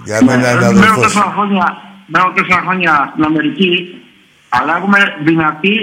Για 0.06 0.24
μένα 0.24 0.52
είναι 0.52 0.60
Μένω 0.60 0.80
αδερφός. 0.80 1.04
τέσσερα 1.04 1.32
χρόνια, 1.36 1.66
μένω 2.08 2.32
τέσσερα 2.36 2.62
χρόνια 2.66 3.10
στην 3.12 3.24
Αμερική, 3.24 4.02
αλλά 4.50 4.76
έχουμε 4.78 4.98
δυνατή 5.24 5.76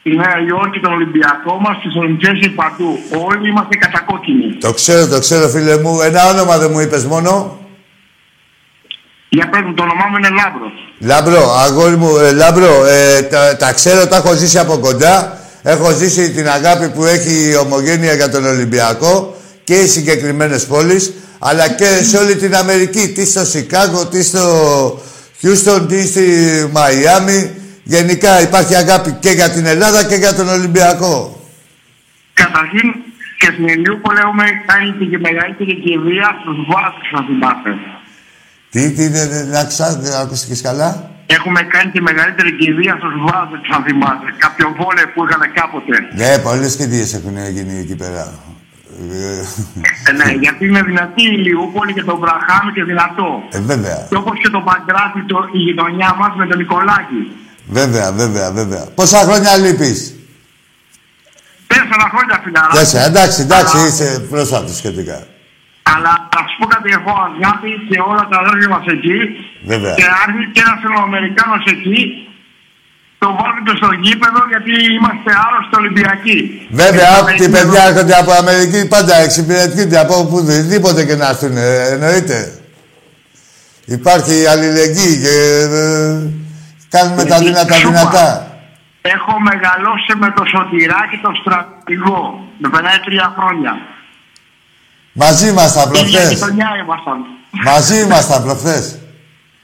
στη 0.00 0.10
Νέα 0.16 0.36
Υόρκη 0.48 0.80
τον 0.80 0.92
Ολυμπιακό 0.92 1.58
μας, 1.60 1.76
στη 1.76 1.90
Σολυμπιέση 1.90 2.48
παντού. 2.50 2.98
Όλοι 3.26 3.48
είμαστε 3.48 3.76
κατακόκκινοι. 3.76 4.46
Το 4.66 4.72
ξέρω, 4.72 5.06
το 5.08 5.18
ξέρω, 5.18 5.48
φίλε 5.48 5.78
μου. 5.78 6.00
Ένα 6.00 6.28
όνομα 6.28 6.58
δεν 6.58 6.70
μου 6.72 6.80
είπες 6.80 7.04
μόνο. 7.04 7.58
Για 9.28 9.48
πες 9.48 9.60
μου, 9.66 9.74
το 9.74 9.82
όνομά 9.82 10.04
μου 10.10 10.16
είναι 10.16 10.28
Λάμπρος. 10.28 10.72
Λάμπρο, 11.00 11.52
αγόρι 11.64 11.96
μου, 11.96 12.16
ε, 12.16 12.32
Λάμπρο, 12.32 12.84
ε, 12.86 13.22
τα, 13.22 13.56
τα 13.56 13.72
ξέρω, 13.72 14.06
τα 14.06 14.16
έχω 14.16 14.34
ζήσει 14.34 14.58
από 14.58 14.78
κοντά. 14.78 15.39
Έχω 15.62 15.92
ζήσει 15.92 16.30
την 16.30 16.48
αγάπη 16.48 16.88
που 16.88 17.04
έχει 17.04 17.50
η 17.50 17.56
Ομογένεια 17.56 18.14
για 18.14 18.30
τον 18.30 18.44
Ολυμπιακό 18.46 19.36
και 19.64 19.74
οι 19.74 19.86
συγκεκριμένες 19.86 20.66
πόλεις, 20.66 21.12
αλλά 21.38 21.68
και 21.68 21.84
σε 21.84 22.16
όλη 22.16 22.36
την 22.36 22.54
Αμερική. 22.54 23.08
Τι 23.08 23.24
στο 23.26 23.44
Σικάγο, 23.44 24.06
τι 24.06 24.22
στο 24.22 25.02
Χιούστον, 25.38 25.88
τι 25.88 26.06
στη 26.06 26.24
Μαϊάμι. 26.72 27.54
Γενικά 27.82 28.40
υπάρχει 28.40 28.74
αγάπη 28.74 29.16
και 29.20 29.30
για 29.30 29.50
την 29.50 29.66
Ελλάδα 29.66 30.04
και 30.04 30.14
για 30.14 30.34
τον 30.34 30.48
Ολυμπιακό. 30.48 31.40
Καταρχήν 32.32 32.94
και 33.38 33.48
στην 33.52 33.68
Ηλιούπολη 33.68 34.18
έχουμε 34.18 34.44
κάνει 34.66 34.90
και 34.98 35.16
τη 35.16 35.18
μεγαλύτερη 35.18 35.74
κηδεία 35.84 36.28
στους 36.40 36.56
βάσκου, 36.70 37.06
να 37.12 37.20
θυμάστε. 37.26 37.70
Τι, 38.70 38.90
τι, 38.92 39.08
δεν 39.08 39.28
δεν 39.28 39.54
άκουσα, 39.54 39.96
δεν 40.02 40.12
ακούστηκες 40.12 40.60
καλά; 40.60 41.10
Έχουμε 41.36 41.60
κάνει 41.74 41.90
τη 41.94 42.00
μεγαλύτερη 42.08 42.52
κηδεία 42.60 42.94
στους 43.00 43.14
βάσκου, 43.26 43.58
αν 43.76 43.80
θυμάστε. 43.86 44.28
Κάποιο 44.44 44.66
βόλε 44.78 45.02
που 45.12 45.18
είχαν 45.24 45.42
κάποτε. 45.58 45.94
Ναι, 46.20 46.30
πολλές 46.46 46.72
κηδείες 46.78 47.10
έχουν 47.18 47.36
γίνει 47.56 47.74
εκεί 47.84 47.96
πέρα. 48.02 48.24
Ε, 49.12 49.40
Ε, 50.08 50.12
ναι, 50.18 50.28
γιατί 50.44 50.62
είναι 50.68 50.82
δυνατή 50.82 51.22
η 51.30 51.32
Ηλιούπολη 51.38 51.92
και 51.96 52.02
τον 52.10 52.18
Βραχάμι 52.22 52.70
και 52.76 52.84
δυνατό. 52.84 53.28
Ε, 53.56 53.60
βέβαια. 53.60 53.98
Και 54.10 54.16
όπως 54.22 54.34
και 54.42 54.48
το 54.56 54.60
Παγκράτη, 54.68 55.20
το, 55.30 55.36
η 55.52 55.58
γειτονιά 55.66 56.10
μας 56.20 56.32
με 56.40 56.46
τον 56.46 56.58
Νικολάκη. 56.58 57.22
Βέβαια, 57.78 58.12
βέβαια, 58.12 58.46
βέβαια. 58.52 58.84
Πόσα 58.94 59.18
χρόνια 59.18 59.56
λείπεις; 59.56 59.98
Τέσσερα 61.66 62.06
χρόνια 62.12 62.40
φιλαρά. 62.44 62.68
Τέσσερα, 62.78 63.04
εντάξει, 63.04 63.40
εντάξει, 63.40 63.76
Αλλά- 63.76 63.86
είσαι 63.86 64.26
πρόσφατος 64.30 64.76
σχετικά. 64.76 65.18
Αλλά 65.94 66.12
θα 66.34 66.40
σου 66.48 66.54
πω 66.60 66.66
κάτι 66.74 66.88
εγώ, 66.98 67.14
αγάπη 67.30 67.70
και 67.88 67.98
όλα 68.10 68.24
τα 68.30 68.36
αδέρφια 68.42 68.68
μας 68.74 68.84
εκεί. 68.96 69.18
Βέβαια. 69.72 69.94
Και 69.98 70.06
αν 70.20 70.26
έρθει 70.26 70.44
και 70.54 70.62
ένας 70.66 70.78
Ελληνοαμερικάνο 70.84 71.56
εκεί, 71.74 72.00
το 73.22 73.28
βάλετε 73.40 73.72
στο 73.80 73.88
γήπεδο 74.04 74.40
γιατί 74.52 74.72
είμαστε 74.96 75.30
άρρωστοι 75.46 75.74
Ολυμπιακοί. 75.82 76.38
Βέβαια, 76.82 77.08
Και 77.12 77.18
όποιοι 77.20 77.34
εκεί 77.38 77.50
παιδιά 77.54 77.82
εδώ- 77.82 77.88
έρχονται 77.88 78.16
από 78.22 78.32
Αμερική 78.42 78.80
πάντα 78.94 79.14
εξυπηρετούνται 79.26 79.98
από 80.04 80.14
οπουδήποτε 80.24 81.00
και 81.08 81.16
να 81.20 81.26
έρθουν, 81.32 81.54
ε, 81.56 81.88
εννοείται. 81.94 82.38
Υπάρχει 83.98 84.34
αλληλεγγύη 84.52 85.14
και 85.24 85.34
ε, 85.80 86.12
κάνουμε 86.94 87.22
τα 87.30 87.36
Γιατί, 87.36 87.44
δυνατά 87.44 87.74
σου 87.74 87.88
είπα, 87.88 87.98
δυνατά. 88.00 88.26
Έχω 89.16 89.32
μεγαλώσει 89.50 90.12
με 90.22 90.28
το 90.36 90.42
σωτηράκι 90.52 91.16
τον 91.24 91.34
στρατηγό. 91.40 92.22
Με 92.62 92.68
περνάει 92.72 92.98
τρία 93.06 93.28
χρόνια. 93.38 93.72
Μαζί 95.12 95.48
ήμασταν 95.48 95.84
Ίδια 95.94 96.00
προχθές. 96.02 96.32
γειτονιά 96.32 96.68
ήμασταν. 96.84 97.18
Μαζί 97.68 98.00
ήμασταν 98.00 98.42
προχθές. 98.44 98.84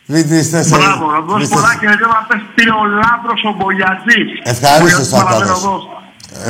Πριν 0.07 0.29
τρεις 0.29 0.51
τέσσερις. 0.51 0.85
Μπράβο, 0.87 1.11
να 1.11 1.21
δώσεις 1.21 1.49
τρεις, 1.49 1.49
πολλά 1.49 1.69
τέσσερις. 1.73 1.95
και 1.97 1.99
δεν 2.03 2.11
μα 2.15 2.21
πες 2.29 2.41
πήρε 2.55 2.71
ο 2.83 2.85
Λάμπρος 3.03 3.41
ο 3.51 3.53
Μπογιατζής. 3.59 4.29
Ευχαρίστως 4.53 5.09
θα 5.09 5.17
τα 5.17 5.23
Μπογιατζής 5.23 5.49
δώσω. 5.49 5.69
Παραδεροδός. 5.69 5.83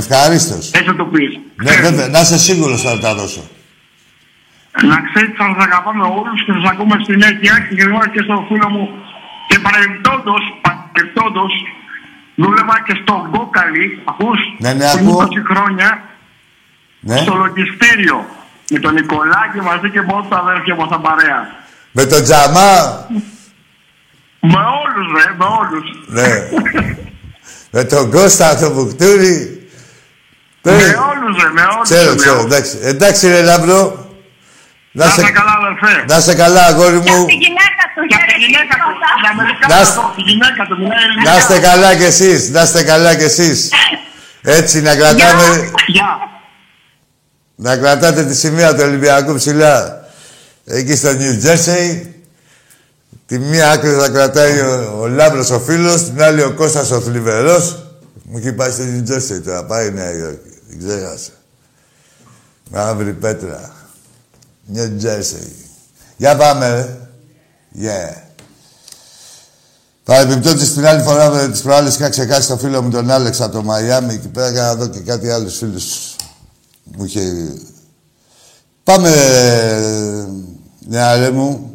Ευχαρίστως. 0.01 0.65
Έτσι 0.77 0.89
θα 0.91 0.97
το 1.01 1.05
πεις. 1.13 1.31
Ναι, 1.65 1.73
βέβαια, 1.87 2.07
να 2.15 2.21
είσαι 2.21 2.39
σίγουρος 2.49 2.79
θα 2.87 2.99
τα 3.05 3.15
δώσω. 3.21 3.43
Να 4.91 4.97
ξέρετε, 5.09 5.35
θα 5.41 5.45
σας 5.51 5.59
αγαπάμε 5.67 6.05
όλους 6.19 6.39
και 6.45 6.51
θα 6.55 6.59
σας 6.61 6.69
ακούμε 6.73 6.95
στην 7.05 7.17
Νέα 7.23 7.33
και 7.39 7.75
γρήγορα 7.81 8.07
και 8.15 8.21
στο 8.27 8.35
φίλο 8.49 8.69
μου. 8.75 8.85
Και 9.49 9.57
παρεμπιπτόντως, 9.67 10.43
παρεμπιπτόντως, 10.65 11.53
δούλευα 12.43 12.77
και 12.87 12.95
στο 13.03 13.15
Γκόκαλι, 13.31 13.87
ακούς, 14.11 14.41
Ναι, 14.65 14.73
ναι, 14.73 14.87
πριν 14.95 15.07
ακούω. 15.09 15.23
20 15.23 15.41
χρόνια, 15.51 15.89
Ναι. 17.09 17.17
στο 17.25 17.35
λογιστήριο. 17.45 18.17
Με 18.70 18.79
τον 18.79 18.94
Νικολάκη 18.94 19.61
μαζί 19.62 19.90
και 19.90 20.00
με 20.00 20.12
όλα 20.12 20.26
τα 20.29 20.37
αδέρφια 20.37 20.74
μας 20.74 20.88
τα 20.88 20.98
παρέα. 21.00 21.40
Με 21.92 22.05
τον 22.05 22.22
Τζαμά. 22.22 23.07
Με 24.40 24.59
όλους, 24.83 25.07
ρε, 25.24 25.35
με 25.38 25.44
όλους. 25.61 25.87
Ναι. 26.07 26.48
Με 27.70 27.85
τον 27.85 28.11
Κώστα, 28.11 28.57
τον 28.59 28.72
Βουκτούρη. 28.72 29.68
με 30.62 30.72
όλους, 30.72 31.42
ρε, 31.42 31.50
με 31.52 31.62
όλους. 31.62 31.83
Ξέρω, 31.83 32.11
ρε, 32.11 32.16
ξέρω, 32.16 32.35
με 32.35 32.40
όλους. 32.40 32.52
εντάξει. 32.55 32.79
Εντάξει, 32.83 33.29
ρε 33.29 33.42
Λάμπρο. 33.42 34.05
Να 34.92 35.05
Να 35.05 35.11
σε, 35.11 35.20
είστε 35.20 35.33
καλά, 35.33 35.52
αδερφέ. 35.61 36.05
να 36.09 36.20
σε 36.20 36.35
καλά, 36.35 36.62
αγόρι 36.66 37.00
Και 37.00 37.11
μου. 37.11 37.16
από 37.16 37.26
τη 37.26 37.33
γυναίκα 37.35 37.83
του, 37.94 38.02
Για 38.09 38.18
τη 38.29 38.35
γυναίκα 38.44 38.74
του, 38.83 38.90
την 39.00 39.22
Να 39.24 39.31
Αμερικάνα, 39.31 39.81
είστε- 39.83 40.14
τη 40.16 40.22
γυναίκα 40.31 40.62
του, 40.68 40.74
μιλάει 40.81 40.98
Να 40.98 41.05
ελληνικά. 41.05 41.37
είστε 41.38 41.59
καλά 41.68 41.90
κι 41.96 42.02
εσείς, 42.12 42.50
να 42.50 42.62
είστε 42.62 42.83
καλά 42.85 43.14
κι 43.16 43.24
εσείς. 43.33 43.59
Έτσι, 44.42 44.83
να 44.83 44.96
κρατάμε, 44.96 45.46
Γεια. 45.87 46.11
Να 47.57 47.77
κρατάτε 47.77 48.25
τη 48.25 48.35
σημεία 48.35 48.75
του 48.75 48.81
Ολυμπιακού 48.83 49.35
ψηλά. 49.35 50.05
Εκεί 50.64 50.97
στο 50.97 51.09
New 51.09 51.45
Jersey. 51.45 52.07
Τη 53.27 53.38
μία 53.38 53.71
άκρη 53.71 53.90
θα 53.90 54.09
κρατάει 54.09 54.61
ο, 54.61 54.99
ο 55.01 55.07
Λάμπρος 55.07 55.51
ο 55.51 55.61
φίλος, 55.61 56.05
την 56.05 56.23
άλλη 56.23 56.42
ο 56.42 56.55
Κώστας 56.55 56.90
ο 56.90 57.01
θλιβερός. 57.01 57.87
Μου 58.23 58.38
έχει 58.38 58.53
πάει 58.53 58.71
στο 58.71 58.83
New 58.83 59.11
Jersey 59.11 59.40
τώρα, 59.45 59.64
πάει 59.64 59.87
η 59.87 59.90
Νέα 59.90 60.12
Υόρκη. 60.12 60.59
Την 60.69 60.87
ξέχασα. 60.87 61.31
Μαύρη 62.71 63.12
πέτρα. 63.12 63.73
New 64.75 65.05
Jersey. 65.05 65.49
Για 66.16 66.37
πάμε, 66.37 66.71
ρε. 66.75 66.99
Yeah. 67.83 68.21
Παρεμπιπτόντως 70.05 70.73
την 70.73 70.87
άλλη 70.87 71.03
φορά 71.03 71.31
με 71.31 71.49
τις 71.49 71.61
προάλλες 71.61 71.95
είχα 71.95 72.09
ξεχάσει 72.09 72.49
το 72.49 72.57
φίλο 72.57 72.83
μου 72.83 72.90
τον 72.90 73.11
Άλεξ 73.11 73.40
από 73.40 73.53
το 73.53 73.62
Μαϊάμι 73.62 74.14
εκεί 74.14 74.29
πέρα 74.29 74.51
για 74.51 74.62
να 74.62 74.75
δω 74.75 74.87
και 74.87 75.01
κάτι 75.01 75.31
άλλους 75.31 75.57
φίλους 75.57 76.15
μου 76.97 77.05
είχε... 77.05 77.55
Πάμε, 78.85 79.09
ε, 79.09 80.27
νεαρέ 80.87 81.31
μου. 81.31 81.71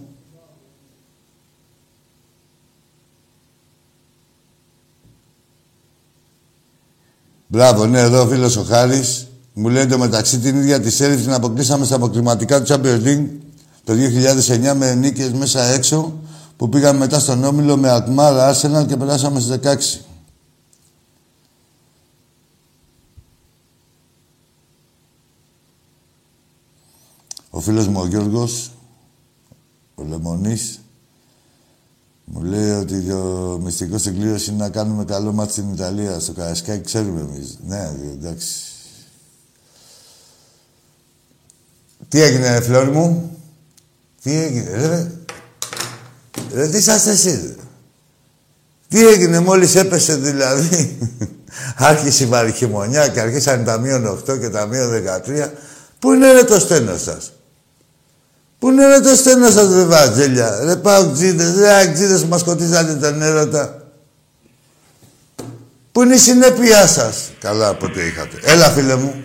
Μπράβο, 7.47 7.85
ναι, 7.85 7.99
εδώ 7.99 8.21
ο 8.21 8.27
φίλος 8.27 8.57
ο 8.57 8.63
Χάρης. 8.63 9.27
Μου 9.53 9.69
λέει 9.69 9.85
το 9.85 9.97
μεταξύ 9.97 10.39
την 10.39 10.55
ίδια 10.55 10.79
τη 10.79 10.91
σέρβη 10.91 11.21
την 11.21 11.33
αποκλείσαμε 11.33 11.85
στα 11.85 11.95
αποκλειματικά 11.95 12.61
του 12.61 12.73
Champions 12.73 13.03
League 13.03 13.27
το 13.83 13.93
2009 13.93 14.73
με 14.75 14.95
νίκες 14.95 15.31
μέσα 15.31 15.63
έξω 15.63 16.13
που 16.57 16.69
πήγαμε 16.69 16.99
μετά 16.99 17.19
στον 17.19 17.43
Όμιλο 17.43 17.77
με 17.77 17.89
Αλκμάρα, 17.89 18.55
Arsenal 18.55 18.85
και 18.87 18.97
περάσαμε 18.97 19.39
στις 19.39 19.59
16. 19.63 20.05
Ο 27.61 27.63
φίλος 27.63 27.87
μου 27.87 28.01
ο 28.01 28.05
Γιώργος, 28.05 28.71
ο 29.95 30.03
Λεμονής, 30.03 30.81
μου 32.25 32.43
λέει 32.43 32.69
ότι 32.69 33.01
το 33.01 33.59
μυστικός 33.63 34.01
στην 34.01 34.19
κλήρωση 34.19 34.49
είναι 34.49 34.63
να 34.63 34.69
κάνουμε 34.69 35.05
καλό 35.05 35.31
μάτι 35.31 35.51
στην 35.51 35.73
Ιταλία. 35.73 36.19
Στο 36.19 36.31
Καρασκάκι 36.31 36.83
ξέρουμε 36.83 37.19
εμείς. 37.19 37.57
Ναι, 37.67 37.91
εντάξει. 38.11 38.47
Τι 42.09 42.21
έγινε, 42.21 42.61
Φλόρι 42.61 42.89
μου; 42.89 43.37
Τι 44.23 44.35
έγινε, 44.35 44.87
ρε. 44.87 45.11
Ρε, 46.53 46.67
τι 46.67 46.77
είσαστε 46.77 47.11
εσύ, 47.11 47.55
Τι 48.87 49.07
έγινε 49.07 49.39
μόλις 49.39 49.75
έπεσε 49.75 50.15
δηλαδή; 50.15 50.97
Άρχισε 51.75 52.23
η 52.23 52.27
βαριχημονιά 52.27 53.07
και 53.07 53.19
αρχίσαν 53.19 53.63
τα 53.63 53.77
μείον 53.77 54.23
8 54.29 54.39
και 54.39 54.49
τα 54.49 54.65
μείον 54.65 55.03
13. 55.27 55.49
Πού 55.99 56.11
είναι 56.11 56.31
ρε 56.31 56.43
το 56.43 56.59
στένος 56.59 57.01
σας; 57.01 57.31
Πού 58.61 58.69
είναι 58.69 58.87
ρε 58.87 58.99
το 58.99 59.15
στένος 59.15 59.53
σας, 59.53 59.73
ρε 59.75 59.83
Βαζέλια. 59.83 60.59
Ρε 60.63 60.75
πάω 60.75 61.11
ξύδες, 61.11 61.55
ρε 61.57 61.79
αξίδες 61.79 62.23
μας 62.25 62.39
σκοτίζατε 62.39 62.93
τον 62.93 63.21
έρωτα. 63.21 63.81
Πού 65.91 66.01
είναι 66.01 66.13
η 66.13 66.17
συνέπειά 66.17 66.87
σας; 66.87 67.31
Καλά, 67.39 67.73
ποτέ 67.73 68.01
είχατε. 68.01 68.39
Έλα, 68.41 68.69
φίλε 68.69 68.95
μου. 68.95 69.23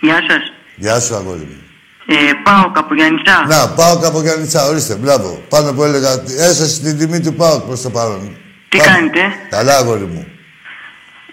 Γεια 0.00 0.14
σας. 0.28 0.42
Γεια 0.76 1.00
σου, 1.00 1.14
αγόρι 1.14 1.38
μου. 1.38 1.62
Ε, 2.06 2.32
πάω 2.44 2.70
κάπου 2.72 2.94
Γιάννητσά. 2.94 3.44
Να, 3.48 3.68
πάω 3.68 3.98
κάπου 3.98 4.20
Γιάννητσά, 4.20 4.66
ορίστε, 4.66 4.94
μπράβο. 4.94 5.42
Πάνω 5.48 5.72
που 5.72 5.82
έλεγα, 5.84 6.22
έσαι 6.38 6.68
στην 6.68 6.98
τιμή 6.98 7.20
του 7.20 7.34
πάω 7.34 7.60
προς 7.60 7.80
το 7.82 7.90
παρόν. 7.90 8.36
Τι 8.68 8.78
Πάμε. 8.78 8.90
κάνετε; 8.90 9.20
Καλά, 9.50 9.76
αγόρι 9.76 10.04
μου. 10.04 10.26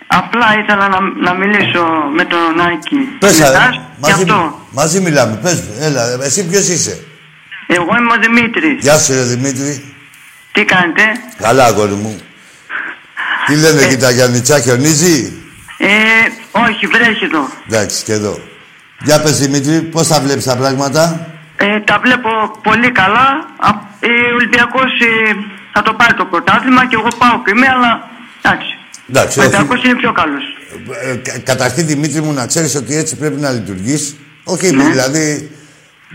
Απλά 0.08 0.46
ήθελα 0.64 0.88
να, 0.88 1.00
να 1.00 1.34
μιλήσω 1.34 1.84
με 2.16 2.26
τον 2.26 2.60
Άκη. 2.60 2.98
Πες, 3.20 3.40
με 3.40 3.46
α, 3.46 3.50
εσάς, 3.50 3.76
γι' 3.76 3.82
μαζί, 4.00 4.22
αυτό. 4.22 4.60
μαζί 4.72 5.00
μιλάμε. 5.00 5.40
Πες, 5.42 5.64
έλα, 5.80 6.18
εσύ 6.24 6.48
ποιος 6.48 6.68
είσαι; 6.68 7.04
Εγώ 7.68 7.98
είμαι 8.00 8.14
ο 8.14 8.18
Δημήτρης. 8.22 8.78
Γεια 8.82 8.98
σου, 8.98 9.14
ρε 9.14 9.22
Δημήτρη. 9.22 9.94
Τι 10.52 10.64
κάνετε; 10.66 11.04
Καλά, 11.38 11.66
αγόρι 11.66 11.94
μου. 11.94 12.22
Τι 13.46 13.56
λένε 13.56 13.82
εκεί 13.82 13.98
τα 13.98 14.10
Γιάννητσά, 14.12 14.60
χιονίζει; 14.60 15.34
Ε, 15.78 15.88
όχι, 16.52 16.88
βρέχει 16.88 17.24
εδώ. 17.24 17.50
Εντάξει, 17.70 18.04
και 18.04 18.14
εδώ. 18.14 18.40
Για 19.02 19.22
πες, 19.22 19.40
Δημήτρη, 19.40 19.82
πώς 19.82 20.08
τα 20.08 20.20
βλέπεις 20.20 20.44
τα 20.44 20.56
πράγματα; 20.56 21.28
Ε, 21.58 21.80
τα 21.80 22.00
βλέπω 22.04 22.30
πολύ 22.64 22.92
καλά. 22.92 23.28
Α, 23.58 23.70
ε, 24.00 24.08
ο 24.32 24.36
Ολυμπιακός 24.36 24.92
ε, 25.00 25.36
θα 25.74 25.82
το 25.82 25.94
πάρει 25.94 26.14
το 26.14 26.26
πρωτάθλημα 26.26 26.86
και 26.86 26.96
εγώ 27.00 27.08
πάω 27.18 27.42
και 27.44 27.52
είμαι, 27.56 27.68
αλλά 27.68 28.10
εντάξει. 28.42 28.75
Εντάξει, 29.10 29.40
Ο 29.40 29.44
όχι. 29.44 29.56
Ολυμπιακός 29.56 29.84
είναι 29.84 29.96
πιο 29.96 30.12
καλός. 30.12 30.44
Ε, 31.04 31.16
κα- 31.16 31.40
καταρχήν, 31.40 31.86
Δημήτρη 31.88 32.22
μου, 32.22 32.34
να 32.34 32.46
ξέρεις 32.48 32.76
ότι 32.76 32.96
έτσι 32.96 33.16
πρέπει 33.16 33.40
να 33.42 33.52
λειτουργείς. 33.52 34.16
Όχι, 34.44 34.72
Ναι. 34.76 34.84
δηλαδή, 34.84 35.52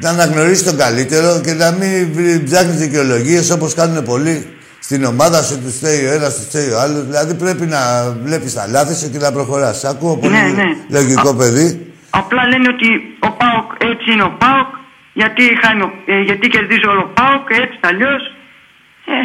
να 0.01 0.09
αναγνωρίσεις 0.11 0.65
τον 0.65 0.77
καλύτερο 0.77 1.41
και 1.45 1.53
να 1.53 1.71
μην 1.71 2.13
βρει- 2.13 2.45
ψάχνεις 2.45 2.77
δικαιολογίες 2.77 3.51
όπως 3.51 3.75
κάνουν 3.75 4.05
πολλοί 4.05 4.47
στην 4.81 5.05
ομάδα 5.05 5.43
σου, 5.43 5.61
τους 5.61 5.77
φταίει 5.77 6.05
ο 6.07 6.13
ένας, 6.13 6.35
τους 6.35 6.45
φταίει 6.45 6.71
ο 6.71 6.81
άλλος. 6.81 7.05
Δηλαδή, 7.05 7.35
πρέπει 7.35 7.67
να 7.67 7.81
βλέπεις 8.25 8.55
τα 8.55 8.67
λάθη 8.67 8.95
σου 8.95 9.11
και 9.11 9.19
να 9.19 9.33
προχωράς. 9.33 9.85
Ακούω 9.85 10.17
πολύ 10.17 10.33
Ναι, 10.35 10.41
ναι. 10.41 10.69
λογικό 10.91 11.35
παιδί. 11.35 11.93
Απλά 12.11 12.47
λένε 12.47 12.69
ότι 12.75 12.89
ο 13.21 13.31
ΠΑΟΚ 13.31 13.69
έτσι 13.91 14.13
είναι 14.13 14.23
ο 14.23 14.35
ΠΑΟΚ, 14.39 14.69
γιατί, 15.13 15.43
χάνει, 15.63 15.83
ο- 15.83 15.93
ε, 16.07 16.21
γιατί 16.21 16.49
κερδίζει 16.49 16.87
όλο 16.87 17.01
ο 17.01 17.11
ΠΑΟΚ, 17.19 17.47
έτσι 17.63 17.79
αλλιώς. 17.81 18.23
Ε, 19.15 19.17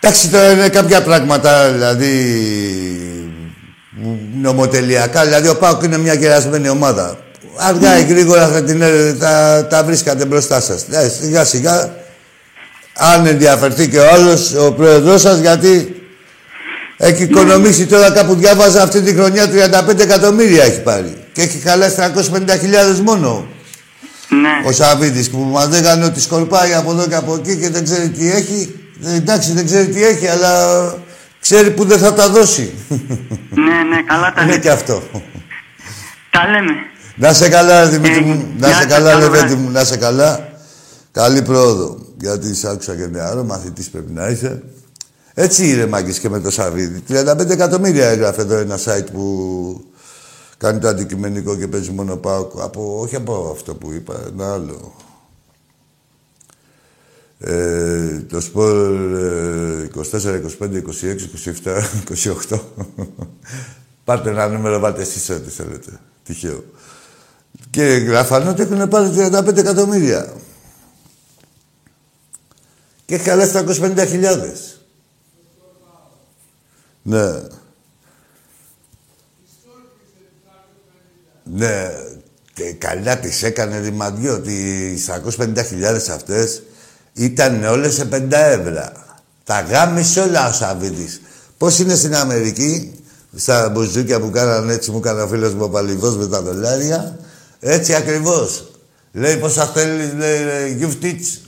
Εντάξει, 0.00 0.28
τώρα 0.28 0.50
είναι 0.52 0.68
κάποια 0.68 1.02
πράγματα, 1.02 1.70
δηλαδή, 1.72 2.12
νομοτελειακά. 4.40 5.24
Δηλαδή, 5.24 5.48
ο 5.48 5.56
Πάοκ 5.56 5.82
είναι 5.82 5.98
μια 5.98 6.16
κερασμένη 6.16 6.68
ομάδα. 6.68 7.18
Αργά 7.56 7.98
ή 7.98 8.04
γρήγορα 8.04 8.48
θα 8.48 8.62
την, 8.62 8.82
ε, 8.82 9.12
τα, 9.12 9.66
τα 9.70 9.84
βρίσκατε 9.84 10.24
μπροστά 10.24 10.60
σας. 10.60 10.84
Ε, 10.90 11.08
σιγά 11.20 11.44
σιγά, 11.44 11.94
αν 12.94 13.26
ενδιαφερθεί 13.26 13.88
και 13.88 13.98
ο 13.98 14.08
άλλος, 14.12 14.54
ο 14.54 14.72
πρόεδρος 14.72 15.20
σας, 15.20 15.38
γιατί 15.38 16.02
έχει 16.96 17.22
οικονομήσει 17.22 17.86
τώρα 17.86 18.10
κάπου 18.10 18.34
διάβαζα 18.34 18.82
αυτή 18.82 19.00
τη 19.00 19.14
χρονιά 19.14 19.50
35 19.88 19.98
εκατομμύρια 19.98 20.64
έχει 20.64 20.80
πάρει. 20.80 21.16
Και 21.32 21.42
έχει 21.42 21.58
χαλάσει 21.58 21.96
350.000 21.98 23.00
μόνο. 23.04 23.46
ναι. 24.28 24.68
Ο 24.68 24.72
Σαββίδης 24.72 25.30
που 25.30 25.38
μας 25.38 25.68
λέγανε 25.68 26.04
ότι 26.04 26.20
σκορπάει 26.20 26.74
από 26.74 26.90
εδώ 26.90 27.06
και 27.06 27.14
από 27.14 27.34
εκεί 27.34 27.56
και 27.56 27.70
δεν 27.70 27.84
ξέρει 27.84 28.08
τι 28.08 28.30
έχει. 28.30 28.74
Ε, 29.02 29.14
εντάξει, 29.14 29.52
δεν 29.52 29.64
ξέρει 29.64 29.88
τι 29.88 30.04
έχει, 30.04 30.26
αλλά 30.26 30.52
ξέρει 31.40 31.70
που 31.70 31.84
δεν 31.84 31.98
θα 31.98 32.14
τα 32.14 32.28
δώσει. 32.28 32.72
ναι, 33.50 33.82
ναι, 33.96 34.02
καλά 34.06 34.32
τα 34.32 34.42
Είναι 34.42 34.50
λέτε. 34.50 34.60
και 34.62 34.70
αυτό. 34.70 35.02
Τα 36.30 36.48
λέμε. 36.50 36.72
Να 37.16 37.32
σε 37.32 37.48
καλά, 37.48 37.80
ρε 37.84 37.88
Δημήτρη 37.90 38.16
Ε, 38.18 38.20
μου. 38.20 38.46
Να 38.58 38.66
γεια 38.66 38.76
σε 38.76 38.82
σας, 38.82 38.92
καλά, 38.92 39.10
καλό 39.10 39.20
Λεβέντη 39.24 39.46
βράδυ. 39.46 39.54
μου. 39.62 39.70
Να 39.70 39.84
σε 39.84 39.96
καλά. 39.96 40.48
Καλή 41.12 41.42
πρόοδο. 41.42 41.98
Γιατί 42.20 42.54
σ' 42.54 42.64
άκουσα 42.64 42.96
και 42.96 43.06
νεαρό, 43.06 43.44
μαθητής 43.44 43.88
πρέπει 43.90 44.12
να 44.12 44.28
είσαι. 44.28 44.62
Έτσι 45.34 45.68
είναι 45.70 45.86
μάγκες 45.86 46.18
και 46.18 46.28
με 46.28 46.40
το 46.40 46.50
Σαββίδη. 46.50 47.02
35 47.08 47.50
εκατομμύρια 47.50 48.06
έγραφε 48.08 48.40
εδώ 48.40 48.56
ένα 48.56 48.78
site 48.84 49.06
που 49.12 49.84
κάνει 50.58 50.78
το 50.78 50.88
αντικειμενικό 50.88 51.56
και 51.56 51.66
παίζει 51.66 51.90
μόνο 51.90 52.16
πάω 52.16 52.48
από, 52.58 52.98
όχι 53.02 53.16
από 53.16 53.50
αυτό 53.56 53.74
που 53.74 53.92
είπα, 53.92 54.14
ένα 54.32 54.52
άλλο. 54.52 54.94
Ε, 57.40 58.20
το 58.20 58.40
σπορ 58.40 59.14
ε, 59.14 59.90
24, 59.94 60.42
25, 60.58 60.82
26, 60.82 61.16
27, 61.64 61.82
28. 62.48 62.60
Πάρτε 64.04 64.30
ένα 64.30 64.48
νούμερο, 64.48 64.78
βάλτε 64.78 65.02
εσείς 65.02 65.30
ό,τι 65.30 65.50
θέλετε. 65.50 66.00
Τυχαίο. 66.24 66.64
Και 67.70 67.82
γράφανε 67.82 68.48
ότι 68.48 68.62
έχουν 68.62 68.88
πάρει 68.88 69.10
35 69.16 69.56
εκατομμύρια. 69.56 70.32
Και 73.04 73.14
έχει 73.14 73.24
χαλάσει 73.28 73.52
350.000. 73.54 74.78
Ναι. 77.02 77.42
Ναι. 81.44 81.90
Και 82.54 82.72
καλά 82.72 83.18
τις 83.18 83.42
έκανε 83.42 83.78
ρημαδιό 83.78 84.34
ότι 84.34 84.52
οι 84.52 85.04
350.000 85.38 85.82
αυτές 86.10 86.62
ήταν 87.18 87.64
όλες 87.64 87.94
σε 87.94 88.08
5 88.12 88.26
ευρώ. 88.30 88.92
Τα 89.44 89.60
γάμισε 89.60 90.20
όλα 90.20 90.48
ο 90.48 90.52
Σαββίδης. 90.52 91.20
Πώς 91.58 91.78
είναι 91.78 91.94
στην 91.94 92.14
Αμερική, 92.16 92.92
στα 93.36 93.68
μπουζούκια 93.68 94.20
που 94.20 94.30
κάνανε 94.30 94.72
έτσι, 94.72 94.90
μου 94.90 94.98
έκανε 94.98 95.22
ο 95.22 95.28
φίλος 95.28 95.54
μου 95.54 95.62
ο 95.64 95.68
Παλιβός 95.68 96.16
με 96.16 96.26
τα 96.26 96.42
δολάρια. 96.42 97.18
Έτσι 97.60 97.94
ακριβώς. 97.94 98.70
Λέει 99.12 99.36
πόσα 99.36 99.66
θέλεις, 99.66 100.12
λέει, 100.14 100.44
λέει 100.44 100.74
γιουφτίτς. 100.74 101.40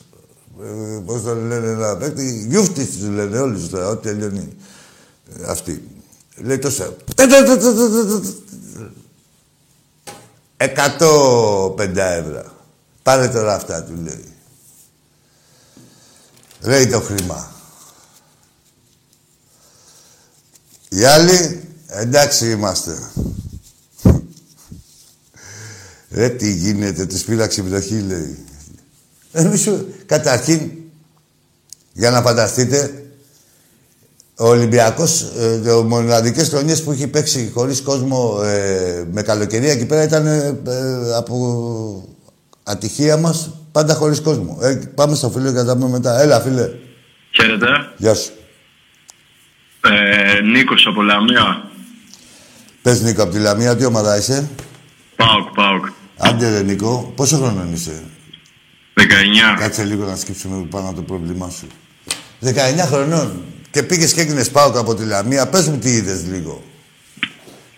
Ε, 0.63 1.01
Πώς 1.05 1.23
το 1.23 1.35
λένε 1.35 1.69
ένα 1.69 1.97
παίκτη, 1.97 2.47
γιουφτίτς 2.49 2.97
τους 2.97 3.09
λένε 3.09 3.39
όλοι 3.39 3.55
τους 3.55 3.69
τώρα, 3.69 3.89
ό,τι 3.89 4.09
τελειώνει 4.09 4.57
ε, 5.41 5.51
αυτή. 5.51 5.83
Λέει 6.37 6.59
τόσα. 6.59 6.95
105 10.57 11.97
ευρώ. 11.97 12.43
Πάρε 13.03 13.29
τώρα 13.29 13.55
αυτά, 13.55 13.83
του 13.83 13.93
λέει. 14.05 14.25
Ρέει 16.63 16.87
το 16.87 17.01
χρήμα. 17.01 17.53
Οι 20.89 21.05
άλλοι, 21.05 21.69
εντάξει 21.87 22.51
είμαστε. 22.51 23.11
Ρε 26.11 26.29
τι 26.29 26.53
γίνεται, 26.53 27.07
τους 27.07 27.23
φύλαξε 27.23 27.61
η 27.61 27.65
βροχή, 27.65 28.01
λέει. 28.01 28.45
Εμείς 29.33 29.61
σου, 29.61 29.95
καταρχήν, 30.07 30.71
για 31.93 32.11
να 32.11 32.23
φανταστείτε, 32.23 33.05
ο 34.37 34.49
Ολυμπιακός, 34.49 35.23
ε, 35.39 35.71
ο 35.71 35.83
μοναδικές 35.83 36.49
χρονιές 36.49 36.83
που 36.83 36.93
έχει 36.93 37.07
παίξει 37.07 37.51
χωρίς 37.55 37.83
κόσμο 37.83 38.41
ε, 38.45 39.05
με 39.13 39.23
καλοκαιρία 39.23 39.73
εκεί 39.73 39.87
πέρα 39.87 40.03
ήταν 40.03 40.27
ε, 40.27 40.61
ε, 40.67 41.15
από 41.15 42.09
ατυχία 42.63 43.17
μας 43.17 43.60
πάντα 43.73 43.95
χωρίς 43.95 44.21
κόσμο. 44.21 44.59
Ε, 44.63 44.75
πάμε 44.95 45.15
στο 45.15 45.31
φίλο 45.31 45.51
και 45.51 45.57
θα 45.57 45.65
τα 45.65 45.77
πούμε 45.77 45.89
μετά. 45.89 46.21
Έλα, 46.21 46.41
φίλε. 46.41 46.69
Χαίρετε. 47.31 47.67
Γεια 47.97 48.15
σου. 48.15 48.31
Ε, 49.81 50.41
Νίκος 50.41 50.87
από 50.87 51.03
Λαμία. 51.03 51.71
Πες 52.83 53.01
Νίκο, 53.01 53.23
από 53.23 53.33
τη 53.33 53.39
Λαμία, 53.39 53.77
τι 53.77 53.85
ομάδα 53.85 54.17
είσαι; 54.17 54.49
Πάοκ, 55.17 55.55
Πάοκ. 55.55 55.87
Άντε 56.17 56.51
ρε 56.51 56.63
Νίκο, 56.63 57.13
πόσο 57.17 57.37
χρόνο 57.37 57.69
είσαι; 57.73 58.03
19. 58.95 59.03
Κάτσε 59.59 59.85
λίγο 59.85 60.05
να 60.05 60.17
σκύψουμε 60.17 60.67
πάνω 60.71 60.87
από 60.87 60.97
το 60.97 61.03
πρόβλημά 61.03 61.51
σου. 61.51 61.67
19 62.45 62.51
χρονών. 62.87 63.45
Και 63.71 63.83
πήγες 63.83 64.13
και 64.13 64.21
έγινε 64.21 64.45
πάω 64.45 64.79
από 64.79 64.95
τη 64.95 65.05
Λαμία. 65.05 65.49
Πες 65.49 65.69
μου 65.69 65.79
τι 65.79 65.91
είδες 65.91 66.27
λίγο. 66.27 66.63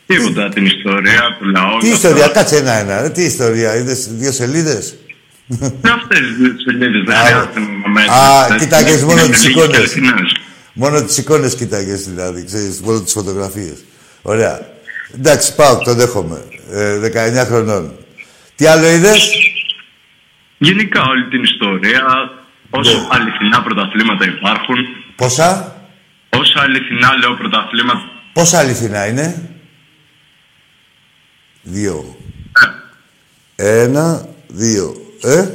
Τίποτα 0.06 0.48
την 0.48 0.66
ιστορία 0.66 1.36
του 1.38 1.48
λαού. 1.48 1.78
Τι 1.78 1.88
ιστορία, 1.88 2.28
κάτσε 2.28 2.56
ένα-ένα. 2.56 3.00
Ρε, 3.00 3.10
τι 3.10 3.22
ιστορία, 3.22 3.76
είδες 3.76 4.08
δύο 4.10 4.32
σελίδες; 4.32 4.96
Δεν 5.46 5.92
αυτές 5.92 6.18
τις 6.18 6.62
σελίδες, 6.64 7.02
δεν 7.06 7.16
Α, 7.16 7.24
χρειάζεται 7.24 7.60
να 7.60 7.88
μέτρες. 7.88 8.14
α, 8.14 8.46
Δεν- 8.48 8.58
κοίταγες 8.58 8.94
είναι 9.00 9.04
μόνο 9.14 9.26
τις 9.26 9.28
λίγες 9.28 9.44
εικόνες. 9.44 9.70
και 9.70 9.76
αληθινές. 9.76 10.36
Μόνο 10.72 11.02
τις 11.04 11.18
εικόνες 11.18 11.54
κοίταγες 11.54 12.02
δηλαδή, 12.08 12.44
ξέρεις, 12.44 12.80
μόνο 12.80 13.00
τις 13.00 13.12
φωτογραφίες. 13.12 13.84
Ωραία. 14.22 14.60
Εντάξει, 15.14 15.54
πάω, 15.54 15.78
το 15.78 15.94
δέχομαι. 15.94 16.44
Ε, 16.70 16.98
19 16.98 17.44
χρονών. 17.44 17.94
Τι 18.56 18.66
άλλο 18.66 18.86
είδες; 18.86 19.30
Γενικά 20.58 21.02
όλη 21.02 21.28
την 21.28 21.42
ιστορία, 21.42 22.02
όσο 22.70 22.98
Ναι. 22.98 23.06
αληθινά 23.10 23.62
πρωταθλήματα 23.62 24.24
υπάρχουν, 24.24 24.76
Πόσα; 25.16 25.76
όσο 26.28 26.58
αληθινά 26.60 27.16
λέω 27.16 27.34
πρωταθλήματα, 27.34 28.10
Πόσα 28.32 28.58
αληθινά 28.58 29.06
είναι; 29.06 29.50
Δύο. 31.62 32.16
Ένα, 33.56 34.26
δύο. 34.48 35.01
Ε; 35.24 35.48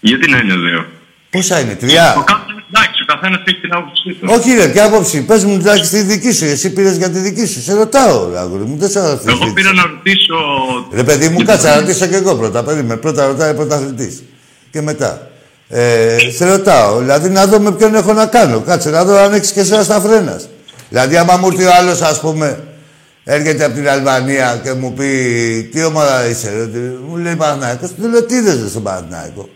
Γιατί 0.00 0.30
να 0.30 0.38
είναι 0.38 0.54
δύο; 0.54 0.86
Πόσα 1.30 1.60
είναι, 1.60 1.74
τρία; 1.74 2.14
Ο 2.18 2.22
κάθε, 2.22 2.42
εντάξει, 2.72 3.02
ο 3.02 3.04
καθένας 3.14 3.40
έχει 3.44 3.60
την 3.60 3.72
άποψή 3.72 4.12
του. 4.12 4.28
Όχι, 4.30 4.54
ρε, 4.54 4.68
ποια 4.68 4.84
άποψη; 4.84 5.24
Πες 5.24 5.44
μου 5.44 5.58
τουλάχιστον 5.58 5.98
τη 5.98 6.04
δική 6.04 6.32
σου. 6.32 6.44
Εσύ 6.44 6.72
πήρες 6.72 6.96
για 6.96 7.10
τη 7.10 7.18
δική 7.18 7.46
σου. 7.46 7.62
Σε 7.62 7.74
ρωτάω, 7.74 8.30
ρε, 8.30 8.38
αγόρι 8.38 8.64
μου. 8.64 8.76
Δεν 8.76 8.88
σε 8.88 9.00
ρωτάω. 9.00 9.36
Εγώ 9.36 9.52
πήρα 9.52 9.72
να 9.72 9.82
ρωτήσω. 9.82 10.36
Ρε, 10.92 11.04
παιδί 11.04 11.28
μου, 11.28 11.42
κάτσε 11.44 11.68
να 11.68 11.80
ρωτήσω 11.80 12.06
και 12.06 12.16
εγώ 12.16 12.34
πρώτα. 12.34 12.62
Περίμενε. 12.62 12.96
Πρώτα 12.96 13.26
ρωτάει 13.26 13.54
πρωταθλητής. 13.54 14.22
Και 14.70 14.80
μετά. 14.80 15.30
Ε, 15.72 16.16
σε 16.36 16.48
ρωτάω, 16.48 16.98
δηλαδή 16.98 17.28
να 17.28 17.46
δω 17.46 17.60
με 17.60 17.72
ποιον 17.72 17.94
έχω 17.94 18.12
να 18.12 18.26
κάνω. 18.26 18.60
Κάτσε 18.60 18.90
να 18.90 19.04
δω 19.04 19.18
αν 19.18 19.32
έχεις 19.32 19.52
και 19.52 19.60
εσένα 19.60 19.82
στα 19.82 20.00
φρένα. 20.00 20.40
Δηλαδή, 20.88 21.16
άμα 21.16 21.36
μου 21.36 21.46
έρθει 21.46 21.64
ο 21.64 21.74
άλλος, 21.74 22.00
ας 22.00 22.20
πούμε, 22.20 22.64
έρχεται 23.34 23.64
από 23.64 23.74
την 23.74 23.88
Αλβανία 23.88 24.60
και 24.62 24.72
μου 24.72 24.92
πει 24.92 25.68
τι 25.72 25.84
ομάδα 25.84 26.26
είσαι, 26.26 26.50
ρε, 26.50 26.66
τι- 26.66 26.78
μου 26.78 27.16
λέει 27.16 27.36
Παναθηναϊκός, 27.36 27.90
του 28.00 28.08
λέω 28.08 28.22
τι 28.22 28.34
είδες 28.34 28.60
ρε, 28.62 28.68
στον 28.68 28.82
Παναθηναϊκό. 28.82 29.48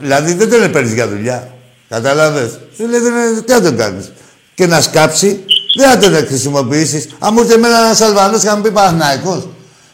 Δηλαδή 0.00 0.32
δεν 0.34 0.50
τον 0.50 0.70
παίρνει 0.70 0.92
για 0.92 1.08
δουλειά. 1.08 1.52
Κατάλαβε. 1.88 2.50
Σου 2.76 2.86
λέει 2.88 3.00
δεν 3.00 3.12
είναι, 3.12 3.40
τι 3.42 3.52
να 3.52 3.60
τον 3.62 3.76
κάνεις. 3.76 4.12
Και 4.54 4.66
να 4.66 4.80
σκάψει, 4.80 5.44
δεν 5.78 5.90
θα 5.90 5.98
τον 5.98 6.26
χρησιμοποιήσεις. 6.26 7.08
Αν 7.18 7.30
μου 7.34 7.40
ήρθε 7.40 7.54
εμένα 7.54 7.78
ένας 7.78 8.00
Αλβανός 8.00 8.40
και 8.40 8.46
να 8.46 8.56
μου 8.56 8.62
πει 8.62 8.70
Παναθηναϊκός 8.70 9.48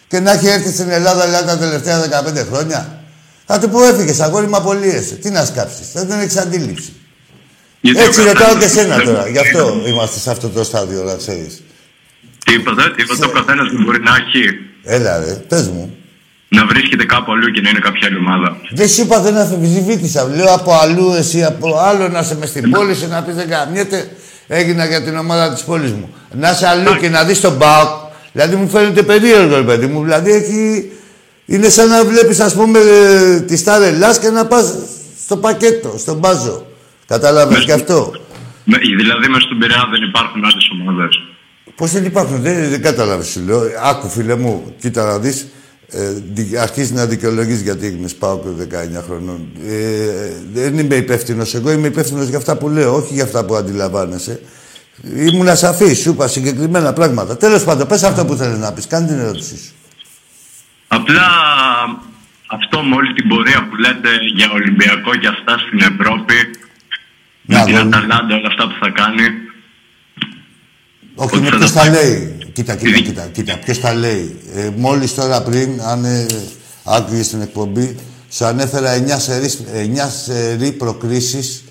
και 0.08 0.20
να 0.20 0.32
έχει 0.32 0.46
έρθει 0.46 0.70
στην 0.72 0.90
Ελλάδα 0.90 1.24
δηλαδή, 1.24 1.46
τα 1.46 1.58
τελευταία 1.58 2.00
15 2.00 2.44
χρόνια, 2.52 3.02
θα 3.46 3.58
του 3.58 3.68
πω 3.68 3.82
έφυγες, 3.84 4.20
αγόρι 4.20 4.46
μου 4.46 4.56
απολύεσαι. 4.56 5.14
Τι 5.14 5.30
να 5.30 5.44
σκάψεις, 5.44 5.86
δεν 5.92 6.08
τον 6.08 6.20
έχει 6.20 6.38
αντίληψη. 6.38 6.92
Γιατί 7.80 7.98
ο 8.00 8.02
Έτσι 8.04 8.20
καθένας- 8.20 8.38
ρωτάω 8.42 8.58
και 8.60 8.68
σένα 8.68 9.02
τώρα. 9.02 9.28
Γι' 9.28 9.38
αυτό 9.38 9.82
είμαστε 9.86 10.18
σε 10.18 10.30
αυτό 10.30 10.48
το 10.48 10.64
στάδιο, 10.64 11.02
να 11.02 11.14
ξέρεις. 11.14 11.62
Τι 12.44 12.54
είπατε, 12.54 12.82
τι 12.96 13.02
είπατε, 13.02 13.26
ο 13.26 13.30
καθένας 13.30 13.70
δεν 13.72 13.82
μπορεί 13.84 14.00
να 14.00 14.10
έχει. 14.16 14.42
Έλα 14.84 15.18
ρε, 15.18 15.32
πες 15.48 15.68
μου. 15.68 15.96
Να 16.48 16.66
βρίσκεται 16.66 17.04
κάπου 17.04 17.32
αλλού 17.32 17.50
και 17.50 17.60
να 17.60 17.68
είναι 17.68 17.78
κάποια 17.78 18.08
άλλη 18.08 18.16
ομάδα. 18.16 18.56
Δεν 18.70 18.88
σου 18.88 19.02
είπα, 19.02 19.20
δεν 19.20 19.36
αφιβητήσα. 19.36 20.24
Λέω 20.34 20.52
από 20.54 20.72
αλλού, 20.82 21.12
εσύ 21.12 21.44
από 21.44 21.78
άλλο 21.78 22.08
να 22.08 22.18
είσαι 22.18 22.36
μες 22.36 22.48
στην 22.48 22.70
πόλη 22.70 22.94
σου 22.94 23.08
να 23.08 23.22
πεις 23.22 23.34
δεν 23.34 23.48
καμιέται. 23.48 24.10
Έγινα 24.46 24.84
για 24.86 25.02
την 25.02 25.16
ομάδα 25.16 25.52
της 25.52 25.62
πόλης 25.62 25.92
μου. 25.92 26.14
Να 26.32 26.50
είσαι 26.50 26.66
αλλού 26.68 26.96
και 27.00 27.08
να 27.08 27.24
δεις 27.24 27.40
τον 27.40 27.56
Μπάουκ. 27.56 27.88
Δηλαδή 28.32 28.56
μου 28.56 28.68
φαίνεται 28.68 29.02
περίεργο, 29.02 29.56
ρε 29.56 29.62
παιδί 29.62 29.86
μου. 29.86 30.02
Δηλαδή 30.02 30.30
έχει... 30.32 30.92
είναι 31.46 31.68
σαν 31.68 31.88
να 31.88 32.04
βλέπεις, 32.04 32.40
ας 32.40 32.54
πούμε, 32.54 32.78
ε, 32.78 33.40
τη 33.40 33.62
Star 33.64 33.80
Ελλάς 33.82 34.18
και 34.18 34.28
να 34.30 34.46
πας 34.46 34.74
στο 35.24 35.36
πακέτο, 35.36 35.94
στον 35.98 36.16
μπάζο. 36.16 36.66
Κατάλαβε 37.06 37.58
και 37.64 37.72
αυτό; 37.72 38.12
Με- 38.64 38.78
Δηλαδή, 38.78 39.28
μέσα 39.28 39.40
στον 39.40 39.58
Πειραιά 39.58 39.88
δεν 39.90 40.02
υπάρχουν 40.08 40.44
άλλες 40.44 40.68
ομάδες. 40.72 41.22
Πώς 41.76 41.90
δεν 41.90 42.04
υπάρχουν, 42.04 42.40
δεν, 42.42 42.68
δεν 42.68 42.82
κατάλαβες, 42.82 43.26
σου 43.26 43.40
λέω. 43.46 43.62
Άκου, 43.82 44.08
φίλε 44.08 44.36
μου, 44.36 44.74
κοίτα 44.80 45.04
να 45.04 45.18
δεις. 45.18 45.46
Ε, 45.88 46.12
δι- 46.32 46.56
αρχίζεις 46.56 46.90
να 46.90 47.06
δικαιολογείς 47.06 47.60
γιατί 47.60 47.86
έγινε 47.86 48.08
πάω 48.18 48.38
και 48.38 48.48
19 48.98 49.02
χρονών. 49.06 49.48
Ε, 49.68 50.32
δεν 50.52 50.78
είμαι 50.78 50.94
υπεύθυνος 50.94 51.54
εγώ, 51.54 51.70
είμαι 51.72 51.86
υπεύθυνος 51.86 52.26
για 52.28 52.38
αυτά 52.38 52.56
που 52.56 52.68
λέω, 52.68 52.94
όχι 52.94 53.14
για 53.14 53.24
αυτά 53.24 53.44
που 53.44 53.54
αντιλαμβάνεσαι. 53.54 54.40
Ήμουν 55.16 55.48
ασαφή, 55.48 55.94
σου 55.94 56.10
είπα 56.10 56.28
συγκεκριμένα 56.28 56.92
πράγματα. 56.92 57.36
Τέλος 57.36 57.64
πάντων, 57.64 57.86
πες 57.86 58.02
αυτό 58.02 58.24
που 58.24 58.34
θέλεις 58.34 58.58
να 58.58 58.72
πεις, 58.72 58.86
κάνει 58.86 59.06
την 59.06 59.18
ερώτησή 59.18 59.56
σου. 59.64 59.72
Απλά 60.88 61.26
αυτό 62.46 62.82
με 62.82 62.94
όλη 62.94 63.12
την 63.12 63.28
πορεία 63.28 63.68
που 63.68 63.76
λέτε 63.76 64.08
για 64.34 64.50
Ολυμπιακό 64.52 65.14
και 65.16 65.28
αυτά 65.28 65.58
στην 65.58 65.78
Ευρώπη, 65.78 66.34
Να 67.42 67.58
με 67.58 67.64
την 67.64 67.76
δούμε. 67.76 67.96
Αταλάντα, 67.96 68.34
όλα 68.36 68.48
αυτά 68.48 68.64
που 68.66 68.74
θα 68.80 68.90
κάνει. 68.90 69.24
Όχι, 71.14 71.36
Ότι 71.36 71.36
είναι 71.36 71.50
θα 71.50 71.56
ποιος 71.56 71.72
τα 71.72 71.80
τα 71.84 71.90
πάει. 71.90 72.04
λέει. 72.04 72.36
Κοίτα, 72.52 72.74
κοίτα, 72.74 72.98
κοίτα, 73.00 73.28
κοίτα. 73.32 73.58
Ποιος 73.64 73.80
τα 73.80 73.94
λέει. 73.94 74.36
Ε, 74.56 74.68
Μόλις 74.76 75.14
τώρα 75.14 75.42
πριν, 75.42 75.80
αν 75.82 76.04
ε, 76.04 76.26
άκουγε 76.84 77.22
την 77.22 77.40
εκπομπή, 77.40 77.96
σου 78.30 78.44
ανέφερα 78.44 78.96
9 78.96 79.18
σερί, 79.18 79.50
9 79.74 80.10
σερί 80.24 80.72
προκρίσεις 80.72 81.64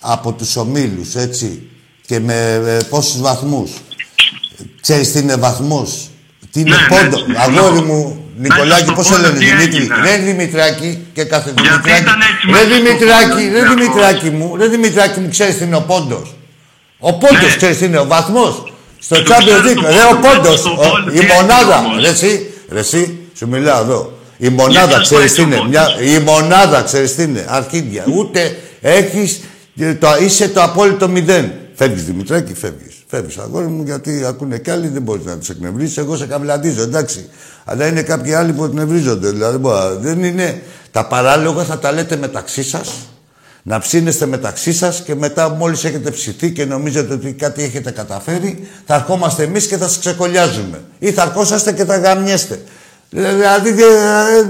από 0.00 0.32
τους 0.32 0.56
ομίλους, 0.56 1.14
έτσι. 1.14 1.62
Και 2.06 2.18
με 2.20 2.62
ε, 2.66 2.82
πόσους 2.90 3.20
βαθμούς. 3.20 3.70
Ξέρεις 4.80 5.12
τι 5.12 5.18
είναι 5.18 5.36
βαθμό. 5.36 5.86
Τι 6.52 6.60
είναι 6.60 6.70
Ναι, 6.70 6.76
ναι, 6.76 6.86
πόντο; 6.88 7.16
συμφωνώ. 7.16 7.60
Αγόρι 7.60 7.80
μου, 7.82 8.24
Νικολάκη, 8.36 8.82
στο 8.82 8.92
πώς 8.92 9.08
πόντο 9.08 9.20
λένε, 9.22 9.38
τι 9.38 9.44
Δημήτρη; 9.44 9.76
έγινε. 9.76 9.94
Ρε 10.02 10.16
Δημητράκη 10.24 11.06
και 11.12 11.24
κάθε 11.24 11.52
Γιατί 11.56 11.68
Δημητράκη. 11.68 12.02
ήταν 12.02 12.20
έτσι 12.20 12.46
Ρε 12.46 12.50
μέσα 12.52 12.64
στο 12.64 12.74
Δημητράκη, 12.74 13.42
πόντο, 13.46 13.52
ρε 13.52 13.58
Ολυμπιακός. 13.60 13.74
Δημητράκη 13.74 14.30
μου, 14.30 14.56
ρε 14.56 14.66
Δημητράκη 14.68 15.20
μου, 15.20 15.28
ξέρεις 15.28 15.56
τι 15.58 15.64
είναι 15.64 15.76
ο 15.76 15.80
πόντος; 15.82 16.36
Ο 16.98 17.12
πόντος, 17.18 17.40
Ναι. 17.50 17.56
ξέρεις 17.56 17.78
τι 17.78 17.84
είναι, 17.84 17.98
ο 17.98 18.06
βαθμός; 18.06 18.72
Στο 19.08 19.22
Το 19.22 19.34
Champions 19.34 19.44
ξέρω 19.44 19.60
League, 19.66 19.74
το 19.82 19.88
ρε 19.88 20.02
ο 20.12 20.18
πόντο, 20.20 20.28
πόντο. 20.42 20.56
στο 20.56 20.70
πόντο, 20.70 21.10
Η 21.12 21.18
τι 21.18 21.26
μονάδα. 21.26 21.76
έγινε 21.76 21.86
όμως. 21.86 22.02
Ρε 22.02 22.08
εσύ, 22.08 22.50
ρε 22.70 22.78
εσύ, 22.78 23.18
σου 23.34 23.48
μιλάω 23.48 23.80
εδώ. 23.82 24.12
Η 24.38 24.48
μονάδα, 24.48 24.90
σας 24.90 25.00
ξέρεις 25.02 25.34
πάει 25.34 25.34
τι 25.34 25.34
το 25.34 25.42
είναι; 25.42 25.56
πόντος. 25.56 25.70
Μια, 25.70 25.86
η 26.00 26.18
μονάδα, 26.18 26.82
ξέρεις 26.82 27.14
τι 27.14 27.22
είναι; 27.22 27.44
Αρχίδια. 27.48 28.04
Ούτε 28.16 28.56
έχεις. 28.80 29.40
Είσαι 30.24 30.48
το 30.48 30.62
απόλυτο 30.62 31.08
μηδέn. 31.08 31.44
Φεύγεις 31.74 32.04
Δημητράκη, 32.04 32.54
φεύγεις. 32.54 32.94
Φεύγεις, 33.06 33.36
αγόρι 33.38 33.66
μου, 33.66 33.82
γιατί 33.84 34.24
ακούνε 34.26 34.58
κι 34.58 34.70
άλλοι, 34.70 34.88
δεν 34.88 35.02
μπορείς 35.02 35.24
να 35.24 35.36
τους 35.38 35.48
εκνευρίσει. 35.48 36.00
Εγώ 36.00 36.16
σε 36.16 36.26
καβλαντίζω, 36.26 36.82
εντάξει. 36.82 37.28
Αλλά 37.64 37.86
είναι 37.86 38.02
κάποιοι 38.02 38.34
άλλοι 38.34 38.52
που 38.52 38.64
εκνευρίζονται. 38.64 39.30
Δηλαδή, 39.30 39.56
μπα, 39.56 39.94
δεν 39.94 40.24
είναι. 40.24 40.62
Τα 40.90 41.06
παράλογα 41.06 41.64
θα 41.64 41.78
τα 41.78 41.92
λέτε 41.92 42.16
μεταξύ 42.16 42.62
σας; 42.62 42.88
Να 43.68 43.78
ψήνεστε 43.78 44.26
μεταξύ 44.26 44.72
σας 44.72 45.02
και 45.02 45.14
μετά, 45.14 45.48
μόλις 45.48 45.84
έχετε 45.84 46.10
ψηθεί 46.10 46.50
και 46.52 46.64
νομίζετε 46.64 47.14
ότι 47.14 47.32
κάτι 47.32 47.62
έχετε 47.62 47.90
καταφέρει, 47.90 48.68
θα 48.86 48.94
ερχόμαστε 48.94 49.42
εμείς 49.42 49.66
και 49.66 49.76
θα 49.76 49.88
σας 49.88 49.98
ξεκολλιάζουμε. 49.98 50.82
Ή 50.98 51.12
θα 51.12 51.22
ερχόσαστε 51.22 51.72
και 51.72 51.84
θα 51.84 51.96
γαμιέστε. 51.96 52.62
Δηλαδή, 53.10 53.70
ε, 53.70 54.46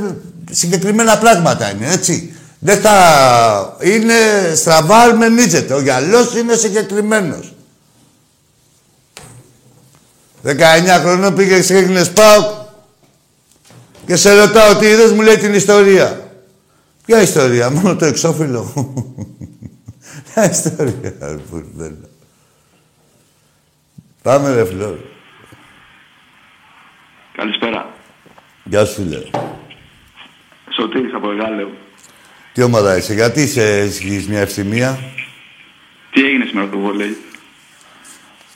συγκεκριμένα 0.51 1.19
πράγματα 1.19 1.71
είναι, 1.71 1.93
έτσι. 1.93 2.35
Δεν 2.59 2.81
θα... 2.81 3.77
Είναι 3.81 4.15
στραβά 4.55 5.15
μενίζεται. 5.15 5.75
Ο 5.75 5.81
γυαλός 5.81 6.35
είναι 6.35 6.55
συγκεκριμένος. 6.55 7.55
19 10.47 10.53
χρονών 11.01 11.35
πήγε 11.35 11.61
και 11.61 11.75
έγινες 11.75 12.11
ΠΑΟΚ 12.11 12.51
και 14.07 14.17
σε 14.17 14.35
ρωτάω 14.35 14.77
τι 14.77 14.87
είδες, 14.87 15.13
μου 15.13 15.21
λέει 15.21 15.37
την 15.37 15.55
ιστορία. 15.55 16.28
Ποια 17.09 17.23
ιστορία, 17.23 17.71
μόνο 17.71 17.97
το 17.97 18.05
εξώφυλλο. 18.05 18.73
Ποια 20.25 20.51
ιστορία, 20.51 21.15
ρε 21.21 21.39
μπουρδέλο. 21.51 22.09
Πάμε 24.23 24.55
ρε 24.55 24.65
Φλόρ. 24.65 24.97
Καλησπέρα. 27.33 27.93
Γεια 28.65 28.85
σου 28.85 28.95
φίλε. 28.95 29.19
Σωτήρης 30.77 31.15
από 31.15 31.31
Εγάλεο. 31.31 31.71
Τι 32.53 32.63
ομάδα 32.63 32.97
είσαι, 32.97 33.15
γιατί 33.15 33.43
είσαι, 33.43 33.79
έχεις 33.79 34.29
μια 34.29 34.41
ευθυμία; 34.41 34.99
Τι 36.11 36.25
έγινε 36.25 36.45
σήμερα 36.45 36.69
το 36.69 36.79
βολέι. 36.79 37.17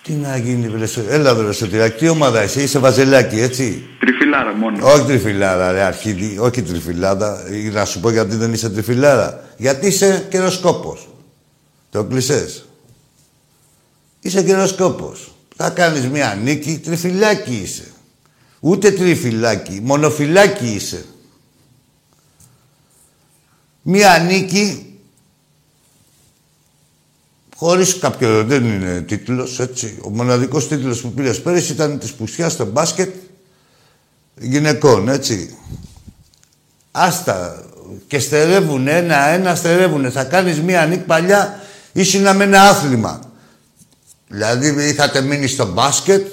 Τι 0.02 0.12
να 0.12 0.36
γίνει, 0.36 0.68
βρε, 0.68 0.86
Σω- 0.86 1.08
έλα 1.08 1.34
βρε 1.34 1.52
Σωτηράκη, 1.52 1.98
τι 1.98 2.08
ομάδα 2.08 2.42
είσαι, 2.44 2.62
είσαι 2.62 2.78
βαζελάκι, 2.78 3.40
έτσι; 3.40 3.82
Τριφυλάρα 4.00 4.52
μόνο. 4.54 4.86
Όχι 4.86 5.04
τριφυλάρα, 5.04 5.72
ρε 5.72 5.80
αρχίδι, 5.82 6.38
όχι 6.38 6.62
τριφυλάδα. 6.62 7.48
Ή 7.50 7.68
Να 7.68 7.84
σου 7.84 8.00
πω 8.00 8.10
γιατί 8.10 8.36
δεν 8.36 8.52
είσαι 8.52 8.70
τριφυλάρα. 8.70 9.44
Γιατί 9.56 9.86
είσαι 9.86 10.26
καιροσκόπος. 10.30 11.08
Το 11.90 12.04
κλεισές. 12.04 12.64
Είσαι 14.20 14.42
καιροσκόπος. 14.42 15.34
Θα 15.56 15.70
κάνεις 15.70 16.08
μια 16.08 16.38
νίκη, 16.42 16.78
τριφυλάκι 16.84 17.60
είσαι. 17.62 17.84
Ούτε 18.60 18.90
τριφυλάκι, 18.90 19.80
μονοφυλάκι 19.82 20.66
είσαι. 20.66 21.04
Μια 23.82 24.18
νίκη 24.28 24.91
χωρίς 27.62 27.98
κάποιο, 27.98 28.44
δεν 28.44 28.64
είναι 28.64 29.00
τίτλος, 29.00 29.60
έτσι. 29.60 29.98
Ο 30.02 30.10
μοναδικός 30.10 30.68
τίτλος 30.68 31.00
που 31.00 31.12
πήρες 31.12 31.40
πέρυσι 31.40 31.72
ήταν 31.72 31.98
της 31.98 32.12
Πουσιάς 32.12 32.52
στο 32.52 32.64
μπάσκετ 32.64 33.14
γυναικών, 34.40 35.08
έτσι. 35.08 35.56
Άστα. 36.90 37.64
Και 38.06 38.18
στερεύουν 38.18 38.88
ένα-ένα, 38.88 39.54
στερεύουν. 39.54 40.10
Θα 40.10 40.24
κάνεις 40.24 40.60
μία 40.60 40.86
νίκη 40.86 41.02
παλιά, 41.02 41.60
ήσουν 41.92 42.36
με 42.36 42.44
ένα 42.44 42.62
άθλημα. 42.62 43.20
Δηλαδή 44.28 44.88
είχατε 44.88 45.20
μείνει 45.20 45.46
στο 45.46 45.66
μπάσκετ, 45.72 46.26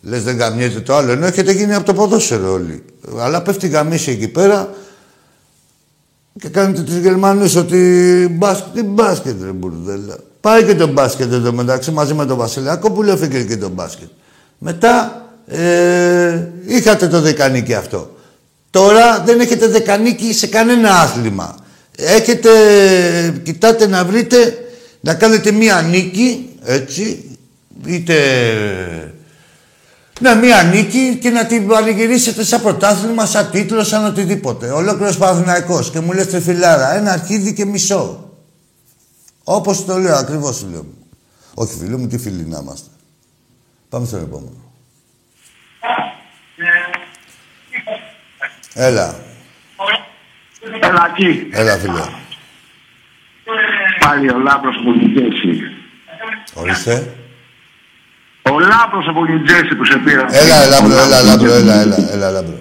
λες 0.00 0.22
δεν 0.22 0.36
γαμιέται 0.36 0.80
το 0.80 0.96
άλλο, 0.96 1.12
ενώ 1.12 1.26
έχετε 1.26 1.52
γίνει 1.52 1.74
από 1.74 1.86
το 1.86 1.94
ποδόσφαιρο 1.94 2.52
όλοι. 2.52 2.84
Αλλά 3.18 3.42
πέφτει 3.42 3.68
γαμίση 3.68 4.10
εκεί 4.10 4.28
πέρα 4.28 4.74
και 6.40 6.48
κάνετε 6.48 6.82
τους 6.82 6.96
Γερμανούς 6.96 7.54
ότι 7.54 7.78
μπάσκετ, 8.30 8.74
τι 8.74 8.82
μπάσκετ 8.82 9.42
ρε 9.42 9.52
μπουρδέλα. 9.52 10.16
Πάει 10.42 10.64
και 10.64 10.74
το 10.74 10.86
μπάσκετ 10.86 11.32
εδώ 11.32 11.52
μεταξύ 11.52 11.90
μαζί 11.90 12.14
με 12.14 12.26
τον 12.26 12.36
Βασιλιακό 12.36 12.90
που 12.90 13.02
λέω 13.02 13.16
φύγε 13.16 13.42
και 13.42 13.56
το 13.56 13.68
μπάσκετ. 13.68 14.08
Μετά 14.58 15.22
ε, 15.46 16.48
είχατε 16.66 17.08
το 17.08 17.20
δεκανίκι 17.20 17.74
αυτό. 17.74 18.16
Τώρα 18.70 19.22
δεν 19.26 19.40
έχετε 19.40 19.66
δεκανίκι 19.66 20.32
σε 20.34 20.46
κανένα 20.46 21.00
άθλημα. 21.00 21.56
Έχετε, 21.96 22.50
κοιτάτε 23.42 23.86
να 23.86 24.04
βρείτε, 24.04 24.58
να 25.00 25.14
κάνετε 25.14 25.52
μία 25.52 25.82
νίκη, 25.82 26.48
έτσι, 26.64 27.24
είτε 27.86 28.14
Ναι, 30.20 30.34
μία 30.34 30.62
νίκη 30.62 31.18
και 31.20 31.30
να 31.30 31.46
την 31.46 31.66
πανηγυρίσετε 31.66 32.44
σαν 32.44 32.62
πρωτάθλημα, 32.62 33.26
σαν 33.26 33.48
τίτλο, 33.50 33.84
σαν 33.84 34.04
οτιδήποτε. 34.04 34.70
Ολόκληρος 34.70 35.16
Παναθηναϊκός 35.16 35.90
και 35.90 36.00
μου 36.00 36.12
λες 36.12 36.26
τριφυλάρα, 36.26 36.96
ένα 36.96 37.12
αρχίδι 37.12 37.52
και 37.52 37.64
μισό. 37.64 38.31
Όπως 39.44 39.84
το 39.84 39.98
λέω, 39.98 40.14
ακριβώς 40.14 40.56
σου 40.56 40.68
λέω. 40.70 40.86
Όχι, 41.54 41.78
φίλοι 41.78 41.96
μου, 41.96 42.06
τι 42.06 42.18
φίλοι 42.18 42.44
να 42.46 42.58
είμαστε. 42.62 42.90
Πάμε 43.88 44.06
στον 44.06 44.20
επόμενο. 44.22 44.56
Έλα, 48.74 49.14
Έλα 50.80 51.06
εκεί. 51.16 51.48
έλα 51.52 51.76
φίλε. 51.78 52.02
Πάλι 54.00 54.30
ο 54.30 54.38
Λάμπρος 54.38 54.74
από 54.80 54.92
την 54.98 55.14
Τζέρσεϊ. 55.14 55.60
Ορίστε. 56.54 57.16
Ο 58.42 58.58
Λάμπρος 58.60 59.06
από 59.08 59.26
την 59.26 59.44
Τζέρσεϊ 59.44 59.74
που 59.74 59.84
σε 59.84 59.96
πήρα. 59.98 60.26
Έλα, 60.30 60.66
Λάμπρο, 60.66 60.98
έλα, 60.98 61.22
Λάμπρο, 61.22 61.52
έλα, 61.52 61.80
έλα, 61.80 61.96
έλα, 62.10 62.30
Λάμπρο. 62.30 62.58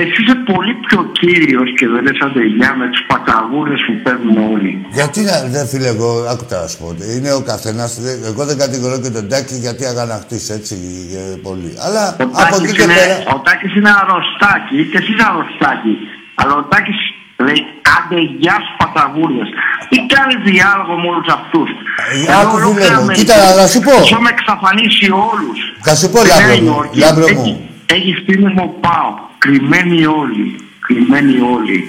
Εσύ 0.00 0.16
είσαι 0.22 0.36
πολύ 0.52 0.72
πιο 0.86 1.00
κύριος 1.20 1.68
και 1.78 1.86
δεν 1.92 2.02
λες 2.06 2.18
άντε 2.26 2.48
γεια 2.48 2.70
με 2.80 2.86
τους 2.92 3.02
παταγούρες 3.10 3.80
που 3.86 3.94
παίρνουν 4.04 4.36
όλοι. 4.52 4.72
Γιατί 4.98 5.20
να, 5.28 5.34
δεν 5.54 5.64
φίλε, 5.70 5.88
εγώ, 5.96 6.10
άκου 6.32 6.48
τα 6.48 6.56
να 6.62 6.66
σου 6.70 6.78
πω. 6.82 6.88
Είναι 7.16 7.32
ο 7.40 7.42
καθένας. 7.52 7.90
Εγώ 8.30 8.42
δεν 8.48 8.56
κατηγορώ 8.64 8.96
και 9.04 9.10
τον 9.16 9.28
Τάκη 9.30 9.54
γιατί 9.64 9.82
αγανακτεί 9.92 10.38
έτσι 10.56 10.74
ε, 11.20 11.36
πολύ. 11.46 11.72
Αλλά 11.86 12.02
Ο 12.20 12.22
από 12.42 12.54
εκεί 12.54 12.54
Τάκης 12.54 12.72
και 12.76 12.82
είναι, 12.82 12.98
πέρα. 13.00 13.16
ο 13.36 13.38
Τάκης 13.46 13.72
είναι 13.78 13.90
αρρωστάκι 14.00 14.78
και 14.90 14.98
εσύ 15.00 15.10
είσαι 15.12 15.26
αρρωστάκι. 15.30 15.94
Αλλά 16.40 16.52
ο 16.60 16.62
Τάκης 16.72 16.98
λέει 17.46 17.60
άντε 17.96 18.18
γεια 18.40 18.56
σου 18.64 18.72
παταγούρες. 18.80 19.48
Τι 19.90 19.98
κάνει 20.14 20.34
διάλογο 20.50 20.92
με 21.02 21.06
όλους 21.12 21.28
αυτούς. 21.38 21.68
Ε, 22.12 22.32
άκου, 22.40 22.56
φίλε 22.76 22.98
μου. 23.04 23.08
Κοίτα, 23.18 23.36
να 23.60 23.66
σου 23.72 23.80
πω. 23.86 23.94
Τους 24.02 24.12
έχουμε 24.16 24.30
εξαφανίσει 24.36 25.06
όλους. 25.30 25.58
Θα 25.86 25.94
σου 26.00 26.06
πω, 26.12 26.18
Στη 26.20 26.28
Λάμπρο 26.32 26.46
Νέα 26.50 26.60
μου, 26.62 26.68
Υόρκη 26.74 26.98
Λάμπρο 27.04 27.24
έχει- 27.32 27.34
μου. 27.40 27.52
Έχει 27.96 28.10
στήμιμο 28.22 28.64
πάω. 28.86 29.10
Κρυμμένοι 29.38 30.06
όλοι. 30.06 30.56
Κρυμμένοι 30.80 31.40
όλοι. 31.40 31.84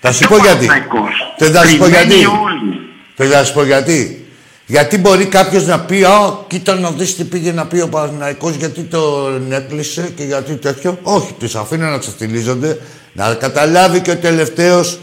Θα 0.00 0.12
σου 0.12 0.18
Και 0.18 0.26
πω 0.26 0.34
ο 0.34 0.38
γιατί. 0.38 0.66
Παναθηναϊκός. 0.66 1.34
Δεν 1.38 1.52
θα 1.52 1.66
σου 1.66 1.76
πω 1.76 1.84
Κρυμμένοι 1.84 2.14
γιατί. 2.14 2.26
όλοι. 2.26 2.80
Θέλω 3.14 3.34
να 3.34 3.44
σου 3.44 3.52
πω 3.52 3.64
γιατί. 3.64 4.24
Γιατί 4.66 4.98
μπορεί 4.98 5.26
κάποιος 5.26 5.66
να 5.66 5.80
πει, 5.80 6.04
Α, 6.04 6.44
κοίτα 6.46 6.74
να 6.74 6.90
δεις 6.90 7.16
τι 7.16 7.24
πήγε 7.24 7.52
να 7.52 7.66
πει 7.66 7.80
ο 7.80 7.88
Παναθηναϊκός 7.88 8.54
γιατί 8.54 8.80
τον 8.82 9.52
έκλεισε 9.52 10.12
και 10.16 10.22
γιατί 10.22 10.56
τέτοιο. 10.56 10.98
Όχι, 11.02 11.32
τους 11.38 11.54
αφήνω 11.54 11.86
να 11.86 11.98
ξεφτυλίζονται, 11.98 12.78
να 13.12 13.34
καταλάβει 13.34 14.00
και 14.00 14.10
ο 14.10 14.16
τελευταίος 14.16 14.98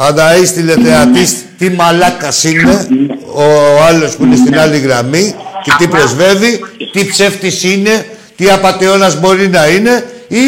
Αναής 0.00 0.52
τηλεθεατής 0.52 1.44
τι 1.58 1.70
μαλάκας 1.70 2.44
είναι 2.44 2.88
ο 3.34 3.82
άλλος 3.88 4.16
που 4.16 4.24
είναι 4.24 4.36
στην 4.36 4.58
άλλη 4.58 4.78
γραμμή 4.78 5.34
και 5.62 5.72
τι 5.78 5.88
πρεσβεύει, 5.88 6.60
τι 6.92 7.06
ψεύτης 7.06 7.62
είναι, 7.64 8.06
τι 8.36 8.50
απατεώνας 8.50 9.20
μπορεί 9.20 9.48
να 9.48 9.66
είναι 9.68 10.04
ή 10.28 10.44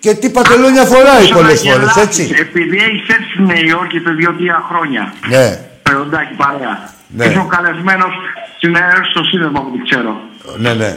και 0.00 0.14
τι 0.14 0.30
πατελόνια 0.30 0.84
φοράει 0.84 1.22
Όσο 1.22 1.34
πολλές 1.34 1.64
να 1.64 1.70
φορές, 1.70 1.92
γελάσεις, 1.92 2.02
έτσι. 2.02 2.34
Επειδή 2.38 2.76
έχει 2.76 3.04
έρθει 3.08 3.28
στη 3.32 3.42
Νέα 3.42 3.60
Υόρκη 3.60 3.96
επί 3.96 4.12
δύο-τρία 4.12 4.64
χρόνια. 4.68 5.14
Ναι, 5.28 5.46
Περοντάκι 5.82 6.34
παρέα. 6.34 6.92
Ναι. 7.08 7.24
Είσαι 7.24 7.38
ο 7.38 7.46
καλεσμένος 7.46 8.12
στην 8.56 8.76
ΑΕΡ 8.76 9.04
στο 9.10 9.22
σύνδεσμο 9.24 9.60
που 9.60 9.70
την 9.70 9.84
ξέρω. 9.84 10.20
ναι, 10.56 10.74
ναι. 10.74 10.96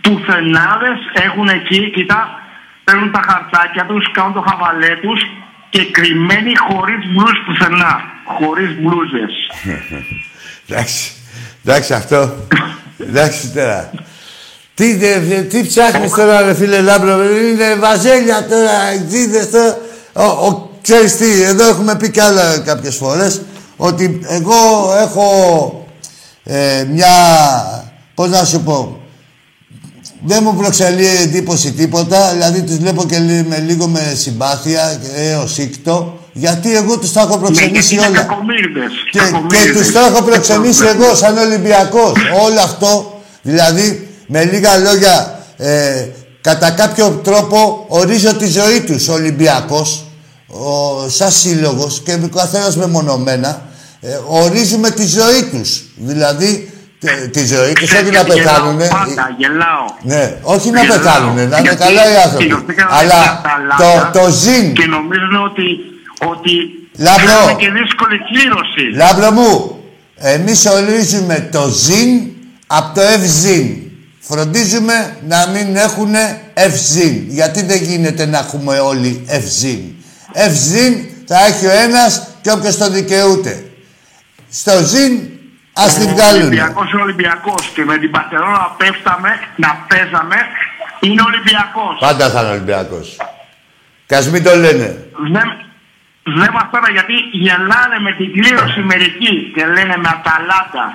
Του 0.00 0.22
φενάδε 0.26 0.90
έχουν 1.12 1.48
εκεί, 1.48 1.90
κοίτα, 1.90 2.40
παίρνουν 2.84 3.10
τα 3.10 3.22
χαρτάκια 3.28 3.84
τους, 3.86 4.10
κάνουν 4.12 4.32
το 4.32 4.44
χαβαλέ 4.48 4.96
τους 5.02 5.20
και 5.70 5.84
κρυμμένοι 5.84 6.52
χωρίς 6.56 7.06
μπλουζ 7.12 7.38
πουθενά. 7.46 8.02
Χωρίς 8.24 8.70
μπλούζες. 8.78 9.32
Εντάξει, 10.68 11.12
εντάξει 11.64 11.94
αυτό. 11.94 12.46
εντάξει 13.08 13.52
τώρα. 13.54 13.90
Τι, 14.80 14.94
δε, 14.96 15.18
δε- 15.18 15.40
τι 15.42 15.66
ψάχνεις 15.66 16.10
τώρα 16.12 16.40
ρε 16.40 16.54
φίλε 16.54 16.80
Λάμπρο, 16.80 17.22
είναι 17.22 17.74
βαζέλια 17.80 18.46
τώρα, 18.46 18.70
εξίδες 18.94 19.50
τώρα. 19.50 19.78
Ο, 20.12 20.22
ο, 20.46 20.70
ξέρεις 20.82 21.16
τι, 21.16 21.42
εδώ 21.42 21.68
έχουμε 21.68 21.96
πει 21.96 22.10
κι 22.10 22.20
άλλα 22.20 22.58
κάποιες 22.58 22.94
φορές, 22.96 23.40
ότι 23.76 24.20
εγώ 24.28 24.54
έχω 25.00 25.24
ε, 26.44 26.84
μια, 26.92 27.06
πώς 28.14 28.28
να 28.28 28.44
σου 28.44 28.60
πω, 28.60 29.00
δεν 30.24 30.38
μου 30.42 30.56
προξενεί 30.56 31.06
εντύπωση 31.22 31.72
τίποτα, 31.72 32.30
δηλαδή 32.32 32.62
τους 32.62 32.76
βλέπω 32.76 33.04
και 33.06 33.18
λί- 33.18 33.46
με 33.48 33.58
λίγο 33.58 33.86
με 33.86 34.12
συμπάθεια 34.16 35.00
έως 35.16 35.52
οίκτο, 35.52 36.18
γιατί 36.32 36.76
εγώ 36.76 36.98
τους 36.98 37.12
τα 37.12 37.20
έχω 37.20 37.38
προξενήσει 37.38 37.94
είναι 37.94 38.06
όλα. 38.06 38.16
κακομοίρηδες. 38.20 38.92
Και, 39.10 39.18
και 39.48 39.72
τους 39.78 39.92
το 39.92 39.98
έχω 39.98 40.22
προξενήσει 40.22 40.84
εγώ 40.86 41.14
σαν 41.14 41.38
Ολυμπιακός. 41.38 42.12
Όλο 42.44 42.60
αυτό, 42.60 43.20
δηλαδή, 43.42 44.08
με 44.32 44.44
λίγα 44.44 44.76
λόγια, 44.78 45.40
ε, 45.56 46.06
κατά 46.40 46.70
κάποιο 46.70 47.20
τρόπο 47.24 47.84
ορίζω 47.88 48.34
τη 48.34 48.46
ζωή 48.46 48.80
τους 48.80 49.08
ο 49.08 49.12
Ολυμπιακός, 49.12 50.04
ο, 50.46 51.08
σαν 51.08 51.30
σύλλογος 51.30 52.02
και 52.04 52.12
ο 52.24 52.28
καθένας 52.36 52.76
μεμονωμένα, 52.76 53.62
ε, 54.00 54.08
ορίζουμε 54.26 54.90
τη 54.90 55.06
ζωή 55.06 55.42
τους. 55.52 55.82
Δηλαδή, 55.96 56.70
τε- 57.00 57.30
τη 57.30 57.46
ζωή 57.46 57.72
τους, 57.72 57.92
όχι 57.92 58.10
να 58.10 58.24
πεθάνουνε. 58.24 58.88
Πάντα 58.88 59.34
γελάω. 59.38 59.84
Ναι, 60.02 60.34
όχι 60.42 60.70
να 60.70 60.80
Γελάω. 60.82 60.96
πεθάνουνε, 60.98 61.46
να 61.46 61.58
είναι 61.58 61.68
Γιατί 61.68 61.76
καλά 61.84 62.12
οι 62.12 62.16
άνθρωποι. 62.16 62.42
κυριολεκτικά 62.44 62.86
Αλλά 62.90 63.14
είναι 63.14 63.40
το, 63.78 63.84
Αταλάντα 63.84 64.10
το 64.20 64.30
ζήν, 64.30 64.72
Και 64.74 64.86
νομίζουν 64.86 65.34
ότι, 65.50 65.66
ότι 66.32 66.52
Λάμπρο. 66.96 67.24
κάνουν 67.26 67.56
και 67.56 67.70
δύσκολη 67.70 68.16
κλήρωση. 68.30 68.82
Λάμπρο 68.96 69.30
μου, 69.30 69.78
εμείς 70.16 70.66
ορίζουμε 70.66 71.48
το 71.52 71.68
ζην 71.68 72.08
από 72.66 72.94
το 72.94 73.00
ευ 73.00 73.22
ζην. 73.22 73.66
Φροντίζουμε 74.20 75.16
να 75.28 75.48
μην 75.48 75.76
έχουν 75.76 76.14
ευ 76.54 76.77
ζην. 76.77 77.24
Γιατί 77.28 77.62
δεν 77.62 77.82
γίνεται 77.82 78.26
να 78.26 78.38
έχουμε 78.38 78.78
όλοι 78.78 79.24
ευ 79.28 79.45
ζην. 79.45 79.80
Ευ 80.32 80.62
ζην 80.62 81.08
θα 81.26 81.46
έχει 81.46 81.66
ο 81.66 81.70
ένας 81.70 82.28
και 82.42 82.50
όποιος 82.50 82.76
το 82.76 82.90
δικαιούται. 82.90 83.64
Στο 84.50 84.72
ζην 84.82 85.12
ας 85.72 85.94
την 85.98 86.08
Ο 86.08 86.12
βγάλουν. 86.12 86.40
Ολυμπιακός 86.42 86.92
είναι 86.92 87.02
Ολυμπιακός 87.02 87.70
και 87.74 87.84
με 87.84 87.98
την 87.98 88.10
Μπαρσελόνα 88.10 88.58
να 88.58 88.74
πέφταμε, 88.76 89.30
να 89.56 89.70
παίζαμε, 89.88 90.36
είναι 91.00 91.22
Ολυμπιακός. 91.22 91.96
Πάντα 92.00 92.30
θα 92.30 92.40
είναι 92.40 92.50
Ολυμπιακός. 92.50 93.16
Και 94.06 94.16
ας 94.16 94.28
μην 94.30 94.42
το 94.42 94.54
λένε. 94.56 94.88
Δεν, 95.34 95.48
δεν 96.40 96.50
μας 96.52 96.66
πέρα 96.70 96.90
γιατί 96.96 97.14
γελάνε 97.32 97.98
με 98.06 98.12
την 98.18 98.32
κλήρωση 98.32 98.80
μερικοί 98.80 99.52
και 99.54 99.66
λένε 99.66 99.94
με 100.02 100.08
Αταλάντα. 100.16 100.86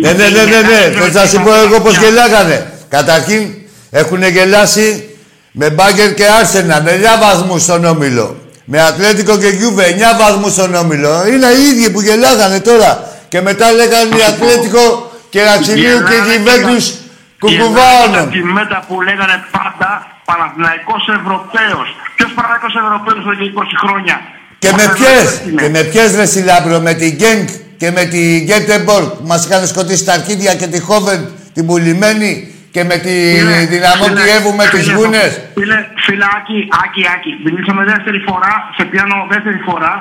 Ναι, 0.00 0.12
ναι, 0.12 0.28
ναι, 0.28 0.42
ναι, 0.42 0.60
ναι. 0.60 1.00
Θες 1.00 1.14
να 1.14 1.26
σου 1.26 1.40
πω 1.42 1.54
εγώ 1.54 1.80
πώς 1.80 1.96
γελάγανε. 1.98 2.72
Καταρχήν 2.88 3.42
έχουν 3.90 4.22
γελάσει 4.22 5.08
με 5.52 5.70
Μπάγκερ 5.70 6.14
και 6.14 6.24
Άρσενα 6.40 6.80
με 6.82 6.90
9 6.92 7.20
βαθμούς 7.20 7.62
στον 7.62 7.84
Όμιλο. 7.84 8.36
Με 8.64 8.82
Ατλέτικο 8.82 9.38
και 9.38 9.46
Γιούβε 9.48 9.84
9 10.16 10.18
βαθμούς 10.22 10.52
στον 10.52 10.74
Όμιλο. 10.74 11.26
Είναι 11.26 11.46
οι 11.46 11.62
ίδιοι 11.70 11.90
που 11.90 12.00
γελάγανε 12.00 12.60
τώρα. 12.60 12.90
Και 13.28 13.40
μετά 13.40 13.72
λέγανε 13.72 14.16
η 14.16 14.22
Ατλέτικο 14.28 15.12
και 15.30 15.42
Ρατσιλίου 15.42 15.98
και 16.08 16.14
η 16.14 16.22
Γιβέντους 16.30 16.94
κουκουβάωναν. 17.40 18.30
Τη 18.30 18.42
μέτα 18.44 18.84
που 18.88 19.00
λέγανε 19.02 19.36
πάντα 19.50 20.06
Παναθηναϊκός 20.24 21.02
Ευρωπαίος. 21.20 21.88
Ποιος 22.16 22.30
Παναθηναϊκός 22.34 22.74
Ευρωπαίος 22.82 23.18
εδώ 23.24 23.34
και 23.38 23.44
20 23.44 23.76
χρόνια; 23.82 24.16
Και 24.58 24.68
Ο 24.68 24.74
με 24.80 24.84
ποιες, 24.94 25.08
Παναθηναϊκός 25.08 25.48
είναι. 25.48 25.62
και 25.62 25.68
με 25.76 25.82
ποιες 25.90 26.08
ρε 26.18 26.26
συ 26.34 26.44
Λάμπρο, 26.44 26.78
με 26.86 26.92
την 27.00 27.10
Γκένκ 27.18 27.48
και 27.78 27.90
με 27.90 28.04
την 28.04 28.44
Γκέτεμποργκ 28.44 29.08
που 29.16 29.26
μας 29.26 29.44
είχαν 29.46 29.66
σκοτήσει 29.66 30.04
τα 30.04 30.12
αρχίδια 30.12 30.54
και 30.54 30.66
τη 30.66 30.80
Αϊντχόβεν 30.80 31.20
την 31.54 31.66
πουλημένη 31.66 32.32
και 32.74 32.84
με 32.84 32.96
τη 33.04 33.14
Φίλε, 33.38 33.58
δυναμό 33.74 34.04
φίλε, 34.04 34.22
Κιέβου 34.26 34.52
με 34.60 34.66
τις 34.72 34.82
φίλε, 34.86 34.94
γούνες. 34.96 35.30
Φίλε, 35.58 35.78
φιλάκι, 36.06 36.58
άκη, 36.82 37.02
άκη. 37.14 37.32
Μιλήσαμε 37.44 37.82
δεύτερη 37.92 38.18
φορά, 38.28 38.52
σε 38.76 38.84
πιάνω 38.90 39.16
δεύτερη 39.30 39.58
φορά. 39.68 39.92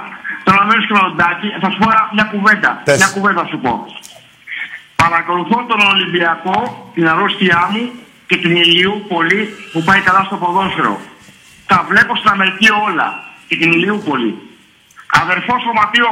Τώρα 0.43 0.59
μένω 0.67 0.81
και 0.87 0.93
με 0.97 0.99
τον 1.07 1.15
Τάκη, 1.21 1.47
θα 1.61 1.67
σου 1.71 1.77
πω 1.81 1.87
ένα- 1.93 2.09
μια 2.15 2.25
κουβέντα. 2.33 2.69
Πες. 2.87 2.97
Μια 3.01 3.09
κουβέντα 3.15 3.39
θα 3.41 3.47
σου 3.51 3.59
πω. 3.65 3.73
Παρακολουθώ 5.03 5.57
τον 5.71 5.79
Ολυμπιακό, 5.93 6.57
την 6.95 7.07
αρρώστια 7.11 7.59
μου 7.71 7.83
και 8.27 8.37
την 8.43 8.51
Ηλίου 8.63 8.95
πολύ 9.13 9.41
που 9.71 9.79
πάει 9.87 10.01
καλά 10.07 10.21
στο 10.27 10.35
ποδόσφαιρο. 10.41 10.95
Τα 11.71 11.77
βλέπω 11.89 12.11
στην 12.19 12.29
Αμερική 12.35 12.67
όλα 12.87 13.07
και 13.47 13.55
την 13.61 13.69
Ηλιούπολη. 13.77 14.31
Αδερφός 15.21 15.59
σωματείο 15.65 16.09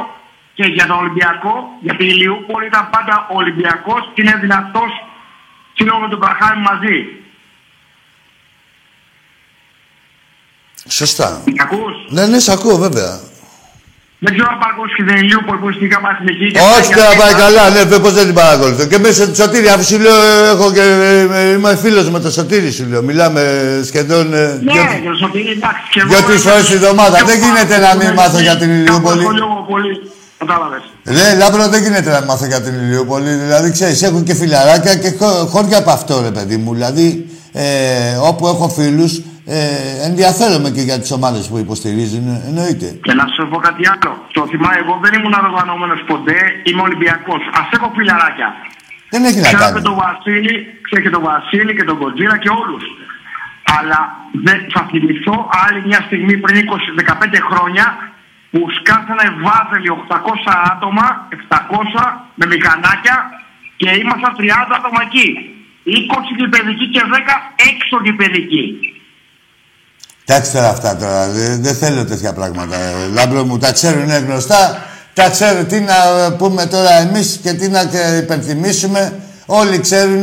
και 0.56 0.64
για 0.76 0.86
τον 0.86 0.98
Ολυμπιακό, 1.02 1.54
για 1.86 1.94
την 1.96 2.06
Ηλιούπολη 2.08 2.66
ήταν 2.66 2.84
πάντα 2.94 3.14
ο 3.32 3.34
Ολυμπιακός 3.42 4.02
και 4.14 4.22
είναι 4.22 4.36
δυνατός 4.44 4.90
σύλλογο 5.76 5.98
με 6.04 6.08
τον 6.08 6.18
Πραχάμι 6.24 6.60
μαζί. 6.70 6.96
Σωστά. 10.88 11.42
Μ' 11.46 11.60
ακούς; 11.60 11.94
Ναι, 12.08 12.26
ναι, 12.26 12.38
σ' 12.38 12.48
ακούω 12.48 12.76
βέβαια. 12.76 13.20
Δεν 14.18 14.34
ξέρω 14.34 14.48
αν 14.52 14.58
παρακολουθείς 14.58 14.96
και 14.96 15.02
την 15.04 15.16
Ηλιούπολη 15.16 15.58
που 15.58 15.66
είναι 15.66 15.74
στην 15.76 15.90
Γ' 15.90 16.01
Αθηνών. 16.01 16.44
Όχι, 16.76 16.92
δεν 16.94 17.04
πάει 17.20 17.34
καλά, 17.44 17.70
ναι, 17.70 17.98
πώς 17.98 18.12
δεν 18.14 18.24
την 18.26 18.34
παρακολουθώ. 18.34 18.86
Και 18.86 18.98
μέσα 18.98 19.24
στο 19.24 19.34
Σωτήρι, 19.34 19.68
αφού 19.68 19.84
σου 19.84 19.98
λέω, 19.98 20.16
έχω 20.52 20.72
και, 20.72 20.80
ε, 21.32 21.50
είμαι 21.52 21.76
φίλος 21.76 22.10
με 22.10 22.20
το 22.20 22.30
Σωτήρι, 22.30 22.70
σου 22.72 22.84
λέω. 22.88 23.02
Μιλάμε 23.02 23.40
σχεδόν. 23.86 24.34
ε, 24.34 24.46
Ναι, 24.46 24.72
δυο- 24.72 24.72
για 25.02 25.10
το 25.10 25.16
Σωτήρι, 25.16 25.50
εντάξει. 25.50 25.82
και 25.90 26.00
εγώ 26.00 26.08
Δυο-τρεις 26.08 26.42
είμαι- 26.42 26.50
φορές 26.52 26.66
τη 26.68 26.74
εβδομάδα. 26.74 27.16
και 27.18 27.24
Δεν 27.24 27.36
εγώ 27.36 27.46
γίνεται 27.46 27.78
να 27.78 27.94
μην 27.94 28.06
είμαι- 28.06 28.14
μάθω 28.14 28.38
για 28.38 28.56
την 28.56 28.84
και 28.84 28.92
εγώ 30.40 30.52
Ηλιούπολη. 30.52 30.76
ασχολούμαι 30.76 30.78
πολύ. 30.78 30.82
Κατάλαβες. 30.82 30.82
Ναι, 31.16 31.26
Λάμπρο 31.40 31.68
δεν 31.68 31.82
γίνεται 31.82 32.10
να 32.16 32.20
μάθω 32.28 32.46
για 32.46 32.60
την 32.62 32.74
Ηλιούπολη. 32.82 33.30
Δηλαδή, 33.44 33.68
ξέρεις, 33.76 34.02
έχουν 34.08 34.22
και 34.24 34.34
φιλαράκια 34.34 34.94
και 35.02 35.10
χω- 35.18 35.48
χώρια 35.52 35.78
από 35.78 35.90
αυτό, 35.90 36.14
ρε 36.28 36.30
παιδί 36.36 36.56
μου. 36.56 36.70
Δηλαδή, 36.74 37.06
ε, 37.52 38.16
όπου 38.30 38.46
έχω 38.52 38.68
φίλους, 38.78 39.12
ε, 39.46 39.58
ενδιαφέρομαι 40.08 40.68
και 40.76 40.80
για 40.88 40.98
τις 41.00 41.10
ομάδες 41.18 41.42
που 41.50 41.56
υποστηρίζουν, 41.64 42.26
εννοείται. 42.48 42.86
Και 43.06 43.14
να 43.20 43.24
σου 43.34 43.48
πω 43.50 43.56
κάτι 43.66 43.82
άλλο. 43.92 44.12
Το 44.36 44.40
θυμάμαι, 44.50 44.76
εγώ 44.84 44.94
δεν 45.04 45.12
ήμουν 45.18 45.34
οργανωμένος 45.50 46.00
ποτέ. 46.12 46.38
Είμαι 46.68 46.82
Ολυμπιακός. 46.88 47.42
Α 47.58 47.60
έχω 47.76 47.86
φιλαράκια. 47.96 48.48
Δεν 49.12 49.20
έχει 49.28 49.38
να 49.40 49.46
Ξέρω 49.48 49.62
κάνει. 49.62 49.74
και 49.76 49.84
τον 49.88 49.96
Βασίλη, 50.04 50.54
ξέρω 50.86 51.00
και 51.06 51.12
τον 51.16 51.22
Βασίλη 51.30 51.72
και 51.78 51.84
τον 51.90 51.96
Κοντζίρα 52.02 52.36
και 52.42 52.50
όλους. 52.62 52.84
Αλλά 53.78 54.00
δεν, 54.46 54.58
θα 54.74 54.80
θυμηθώ 54.90 55.36
άλλη 55.66 55.80
μια 55.88 56.00
στιγμή 56.08 56.34
πριν 56.44 56.54
20-15 56.64 57.38
χρόνια 57.48 57.84
που 58.56 58.70
σκάσανε 58.78 59.26
βάζελοι 59.44 59.88
800 59.92 60.52
άτομα, 60.72 61.06
700 61.48 62.02
με 62.38 62.44
μηχανάκια 62.52 63.16
και 63.80 63.88
ήμασταν 64.02 64.32
30 64.38 64.76
άτομα 64.78 65.00
εκεί. 65.08 65.28
20 65.84 66.32
και 66.38 66.46
παιδική 66.54 66.86
και 66.94 67.02
10 67.12 67.16
έξω 67.70 67.96
και 68.04 68.12
παιδική. 68.20 68.64
Εντάξει 70.24 70.52
τώρα 70.52 70.68
αυτά 70.68 70.96
τώρα, 70.96 71.28
δεν, 71.28 71.62
δεν 71.62 71.74
θέλω 71.74 72.04
τέτοια 72.04 72.32
πράγματα. 72.32 72.76
ε, 72.76 73.06
Λάμπρο 73.12 73.44
μου, 73.44 73.58
τα 73.58 73.72
ξέρουν, 73.72 74.02
είναι 74.02 74.18
γνωστά. 74.18 74.82
Τα 75.14 75.30
ξέρουν 75.30 75.66
τι 75.66 75.80
να 75.80 75.94
πούμε 76.38 76.66
τώρα 76.66 76.90
εμείς 76.92 77.40
και 77.42 77.52
τι 77.52 77.68
να 77.68 77.80
ε, 77.80 78.16
υπενθυμίσουμε. 78.16 79.20
Όλοι 79.46 79.78
ξέρουν 79.80 80.22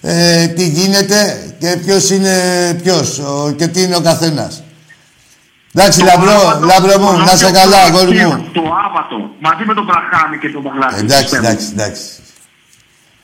ε, 0.00 0.46
τι 0.46 0.68
γίνεται 0.68 1.18
και 1.58 1.76
ποιος 1.84 2.10
είναι 2.10 2.34
ποιος 2.82 3.18
ο- 3.18 3.52
και 3.58 3.66
τι 3.66 3.82
είναι 3.82 3.96
ο 3.96 4.00
καθένας. 4.00 4.62
Εντάξει, 5.74 5.98
Το 5.98 6.04
Λαμπρό, 6.04 6.30
Άβατο, 6.30 6.66
Λάμπρο 6.66 6.92
το 6.92 6.98
μου, 6.98 7.18
να 7.18 7.36
σε 7.36 7.44
Άβατο, 7.46 7.52
καλά, 7.52 7.90
το 7.90 7.96
αγόρι 7.96 8.20
Άβατο, 8.20 8.36
μου. 8.42 8.50
Το 8.52 8.60
Άβατο, 8.60 9.16
μαζί 9.40 9.64
με 9.64 9.74
τον 9.74 9.86
Πραχάμι 9.86 10.38
και 10.38 10.48
τον 10.48 10.62
Παγλάτη. 10.62 10.94
Εντάξει, 10.98 11.22
πιστεύω. 11.22 11.46
εντάξει, 11.46 11.68
εντάξει. 11.72 12.02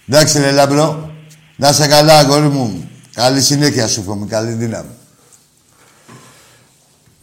Εντάξει, 0.09 0.39
ρε 0.39 0.51
Λάμπρο. 0.51 1.13
Να 1.57 1.73
σε 1.73 1.87
καλά, 1.87 2.19
αγόρι 2.19 2.49
μου. 2.49 2.91
Καλή 3.15 3.43
συνέχεια 3.43 3.89
σου 3.89 4.01
εύχομαι, 4.01 4.27
καλή 4.27 4.53
δύναμη. 4.53 4.91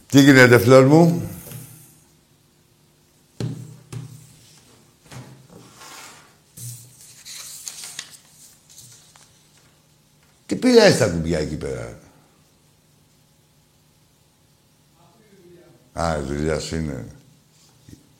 Τι 0.06 0.20
γίνεται, 0.20 0.58
Φλωρ 0.58 0.86
μου; 0.86 1.30
Τι 10.46 10.56
πειράζει 10.56 10.98
τα 10.98 11.06
κουμπιά 11.06 11.38
εκεί 11.38 11.56
πέρα; 11.56 11.95
Α, 16.00 16.18
η 16.18 16.22
δουλειά 16.22 16.60
σου 16.60 16.76
είναι. 16.76 17.06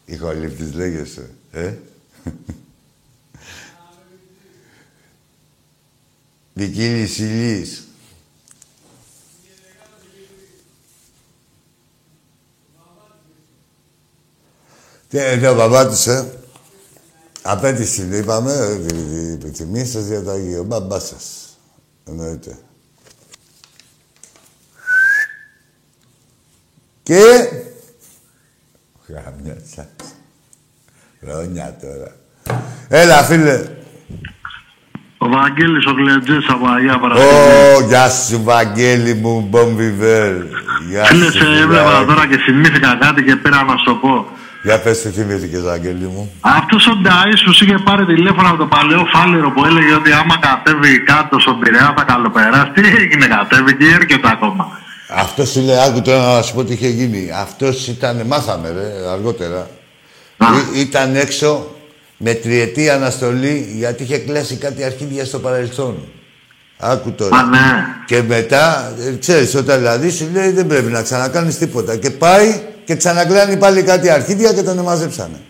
Ηχολήπτης 0.04 0.72
λέγεσαι, 0.74 1.30
ε; 1.52 1.74
Δικήλης 6.54 7.18
υλής. 7.18 7.84
Τι 15.08 15.18
είναι 15.18 15.48
ο 15.48 15.54
μπαμπάτης, 15.54 16.06
ε. 16.06 16.38
Απέτηση, 17.42 18.02
είναι, 18.02 18.16
είπαμε, 18.16 18.52
ε, 18.52 18.78
τη- 18.78 18.94
τη- 18.94 19.36
τη 19.36 19.50
τιμή 19.50 19.84
σας 19.86 20.06
για 20.06 20.22
το 20.22 20.30
Αγίο. 20.30 20.62
Μπαμπάς 20.64 21.06
σας. 21.06 21.58
Εννοείται. 22.04 22.58
Και... 27.02 27.48
Γαμιά 29.08 29.56
σας. 29.74 29.86
Χρόνια 31.22 31.76
τώρα. 31.80 32.10
Έλα, 32.88 33.22
φίλε. 33.22 33.60
Ο 35.18 35.28
Βαγγέλης 35.28 35.86
ο 35.86 35.90
Γλεντζές 35.90 36.44
από 36.48 36.66
Αγία 36.68 36.98
Παρασκευή. 36.98 37.34
Ω, 37.82 37.86
γεια 37.88 38.08
σου, 38.08 38.42
Βαγγέλη 38.42 39.14
μου, 39.14 39.46
Μπομπιβέρ. 39.50 40.32
Γεια 40.88 41.04
Φίλε, 41.04 41.24
σου, 41.24 41.38
σε 41.38 41.44
έβλεπα 41.44 41.84
φιλαράκι. 41.84 42.06
τώρα 42.06 42.26
και 42.26 42.36
θυμήθηκα 42.36 42.96
κάτι 43.00 43.22
και 43.22 43.36
πήρα 43.36 43.62
να 43.64 43.76
σου 43.76 43.84
το 43.84 43.94
πω. 43.94 44.26
Για 44.62 44.80
πες 44.80 45.00
τι 45.02 45.08
θυμήθηκες, 45.10 45.62
Βαγγέλη 45.62 46.06
μου. 46.14 46.32
Αυτός 46.40 46.86
ο 46.86 46.94
Νταΐς 47.02 47.40
που 47.44 47.52
σου 47.54 47.64
είχε 47.64 47.78
πάρει 47.84 48.04
τηλέφωνο 48.06 48.48
από 48.48 48.56
το 48.56 48.66
παλαιό 48.66 49.04
φάληρο 49.12 49.50
που 49.50 49.64
έλεγε 49.64 49.94
ότι 49.94 50.12
άμα 50.12 50.36
κατέβει 50.46 51.00
κάτω 51.00 51.38
στον 51.38 51.58
Πειραιά 51.60 51.94
θα 51.96 52.04
καλοπεράσει. 52.04 52.70
Τι 52.74 52.82
έγινε, 53.02 53.26
κατέβηκε 53.26 53.84
ή 53.84 53.92
έρχεται 53.92 54.28
ακόμα; 54.36 54.64
Αυτός 55.08 55.48
σου 55.50 55.60
λέει, 55.60 55.76
άκου 55.76 56.02
τώρα 56.02 56.34
να 56.36 56.42
σου 56.42 56.54
πω 56.54 56.64
τι 56.64 56.72
είχε 56.72 56.88
γίνει. 56.88 57.30
Αυτός 57.34 57.88
ήταν, 57.88 58.22
μάθαμε 58.26 58.68
ρε, 58.70 59.08
αργότερα. 59.10 59.58
Α. 60.36 60.46
Ή- 60.74 60.80
ήταν 60.80 61.16
έξω 61.16 61.70
με 62.16 62.34
τριετή 62.34 62.90
αναστολή 62.90 63.72
γιατί 63.76 64.02
είχε 64.02 64.18
κλάσει 64.18 64.56
κάτι 64.56 64.84
αρχίδια 64.84 65.24
στο 65.24 65.38
παρελθόν. 65.38 66.08
Άκου 66.78 67.12
τώρα. 67.12 67.36
Α, 67.36 67.42
ναι. 67.44 67.58
Και 68.06 68.22
μετά, 68.22 68.92
ε, 69.06 69.16
ξέρεις, 69.16 69.54
όταν 69.54 69.78
δηλαδή 69.78 70.10
σου 70.10 70.28
λέει 70.32 70.50
δεν 70.50 70.66
πρέπει 70.66 70.90
να 70.90 71.02
ξανακάνεις 71.02 71.58
τίποτα. 71.58 71.96
Και 71.96 72.10
πάει 72.10 72.60
και 72.84 72.96
ξανακλάνει 72.96 73.56
πάλι 73.56 73.82
κάτι 73.82 74.10
αρχίδια 74.10 74.52
και 74.52 74.62
τον 74.62 74.78
μαζέψανε. 74.78 75.40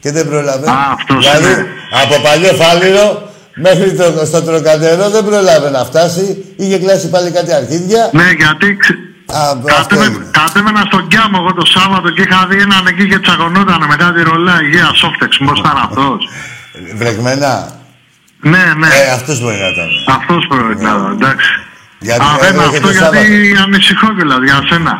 Και 0.00 0.12
δεν 0.12 0.28
πρόλαβε. 0.28 0.68
Α, 0.68 0.74
αυτός 0.92 1.18
δηλαδή, 1.30 1.52
είναι. 1.52 1.66
από 2.02 2.22
παλιό 2.22 2.52
φάληρο 2.52 3.25
μέχρι 3.56 3.94
το, 3.94 4.04
στο 4.26 4.42
τροκαντερό 4.42 5.10
δεν 5.10 5.24
πρόλαβε 5.24 5.70
να 5.70 5.84
φτάσει. 5.84 6.44
Είχε 6.56 6.78
κλάσει 6.78 7.10
πάλι 7.10 7.30
κάτι 7.30 7.52
αρχίδια. 7.52 8.10
Ναι, 8.12 8.30
γιατί 8.42 8.76
ξε... 8.76 8.92
Α, 9.26 9.40
αυτό 9.50 9.64
Κατέβαι- 9.96 10.14
είναι. 10.16 10.30
κατέβαινα 10.40 10.82
στον 10.90 11.08
Κιάμο 11.08 11.38
εγώ 11.42 11.52
το 11.54 11.64
Σάββατο 11.66 12.10
και 12.10 12.22
είχα 12.22 12.46
δει 12.50 12.56
έναν 12.66 12.86
εκεί 12.86 13.08
και 13.08 13.18
τσακωνόταν 13.18 13.84
με 13.90 13.96
κάτι 13.96 14.22
ρολά 14.22 14.56
υγεία 14.62 14.90
σόφτεξ. 14.94 15.36
Πώς 15.46 15.58
ήταν 15.58 15.76
αυτός. 15.86 16.18
Βρεγμένα. 16.96 17.52
ναι, 18.40 18.64
ναι. 18.80 18.86
Ε, 18.86 19.10
αυτός 19.18 19.40
μπορεί 19.40 19.56
να 19.64 19.68
ήταν. 19.74 19.88
Αυτός 20.18 20.46
πρέπει 20.48 20.82
να 20.84 20.90
είναι, 20.90 21.08
εντάξει. 21.18 21.50
Γιατί 21.98 22.20
Α, 22.22 22.26
δεν 22.40 22.54
έρχεται 22.54 22.76
αυτό 22.76 22.92
Σάββατο. 22.92 23.22
γιατί 23.22 23.56
ανησυχώ 23.64 24.14
κιόλας 24.14 24.38
για 24.44 24.58
σένα. 24.70 24.94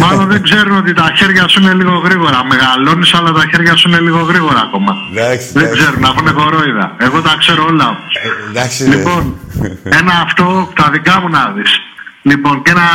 Μάλλον 0.00 0.28
δεν 0.28 0.42
ξέρουν 0.42 0.76
ότι 0.76 0.92
τα 0.92 1.12
χέρια 1.16 1.48
σου 1.48 1.60
είναι 1.60 1.72
λίγο 1.72 1.96
γρήγορα. 2.04 2.44
Μεγαλώνεις 2.44 3.14
αλλά 3.14 3.32
τα 3.32 3.44
χέρια 3.50 3.76
σου 3.76 3.88
είναι 3.88 4.00
λίγο 4.00 4.20
γρήγορα 4.20 4.60
ακόμα. 4.60 4.92
Εντάξει, 5.10 5.52
Δεν 5.52 5.62
εντάξει. 5.64 5.82
ξέρουν, 5.82 6.04
αφού 6.04 6.20
είναι 6.20 6.30
κορόιδα. 6.30 6.94
Εγώ 6.98 7.20
τα 7.22 7.34
ξέρω 7.38 7.64
όλα. 7.64 7.98
Ε, 8.22 8.48
εντάξει, 8.50 8.84
ρε. 8.84 8.96
Λοιπόν, 8.96 9.36
ένα 9.84 10.12
αυτό, 10.24 10.72
τα 10.74 10.88
δικά 10.92 11.20
μου 11.20 11.28
να 11.28 11.52
δεις. 11.56 11.72
Λοιπόν, 12.22 12.62
και 12.62 12.70
ένα... 12.70 12.86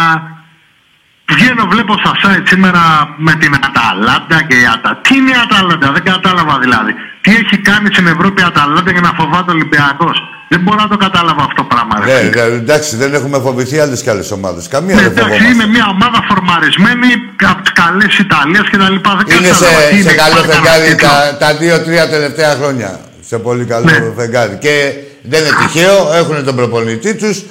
Βγαίνω, 1.32 1.66
βλέπω 1.66 1.94
στα 2.04 2.12
site 2.22 2.44
σήμερα 2.46 2.82
με 3.18 3.34
την 3.34 3.54
Αταλάντα 3.68 4.42
και 4.48 4.56
η 4.56 4.66
Ατα... 4.74 5.00
Τι 5.02 5.16
είναι 5.16 5.30
η 5.30 5.40
Αταλάντα, 5.44 5.92
δεν 5.92 6.04
κατάλαβα 6.04 6.60
δηλαδή. 6.60 6.94
Τι 7.22 7.32
έχει 7.36 7.58
κάνει 7.58 7.88
στην 7.94 8.08
Ευρώπη 8.08 8.42
η 8.42 8.46
Αταλάντα 8.46 8.92
για 8.92 9.02
να 9.02 9.12
φοβάται 9.20 9.52
ο 9.52 9.54
Ολυμπιακός; 9.54 10.18
Δεν 10.50 10.60
μπορώ 10.62 10.82
να 10.82 10.88
το 10.88 10.98
κατάλαβα 10.98 11.41
αυτό 11.43 11.56
το 11.56 11.64
πράγμα. 11.64 12.06
ρε. 12.06 12.06
Ναι, 12.24 12.30
ναι, 12.30 12.41
εντάξει, 12.41 12.95
δεν 12.95 13.14
έχουμε 13.14 13.39
φοβηθεί 13.39 13.80
άλλες 13.80 14.02
και 14.02 14.10
άλλες 14.10 14.32
ομάδες. 14.32 14.68
Καμία 14.68 14.95
Ναι, 14.95 15.02
δεν 15.02 15.12
εντάξει, 15.12 15.30
φοβόμαστε. 15.30 15.54
είναι 15.54 15.68
μια 15.76 15.88
ομάδα 15.95 16.20
φορμαρισμένη 16.30 17.08
από 17.52 17.62
τις 17.62 17.72
καλές 17.72 18.18
Ιταλίε 18.18 18.62
και 18.72 18.78
τα 18.78 18.89
λοιπά. 18.89 19.12
Δεν 19.28 19.38
Είναι 19.38 19.48
κατάλαβα 19.50 19.82
τι 19.89 19.95
σε, 19.95 20.02
σε 20.02 20.10
είναι, 20.10 20.14
καλό 20.24 20.32
υπάρχει 20.39 20.48
κανένα 20.48 20.70
φεγγάρι 20.70 20.89
τίτλο. 20.95 21.08
τα, 21.08 21.38
τα 21.38 21.50
δύο-τρία 21.62 22.10
τελευταία 22.10 22.52
χρόνια. 22.60 23.00
Σε 23.30 23.38
πολύ 23.39 23.66
καλό 23.66 23.86
Ναι. 23.86 24.14
φεγγάρι. 24.16 24.58
Και 24.66 24.93
δεν 25.32 25.39
είναι 25.41 25.54
τυχαίο, 25.62 26.14
έχουν 26.14 26.43
τον 26.45 26.56
προπονητή 26.56 27.16
τους, 27.16 27.43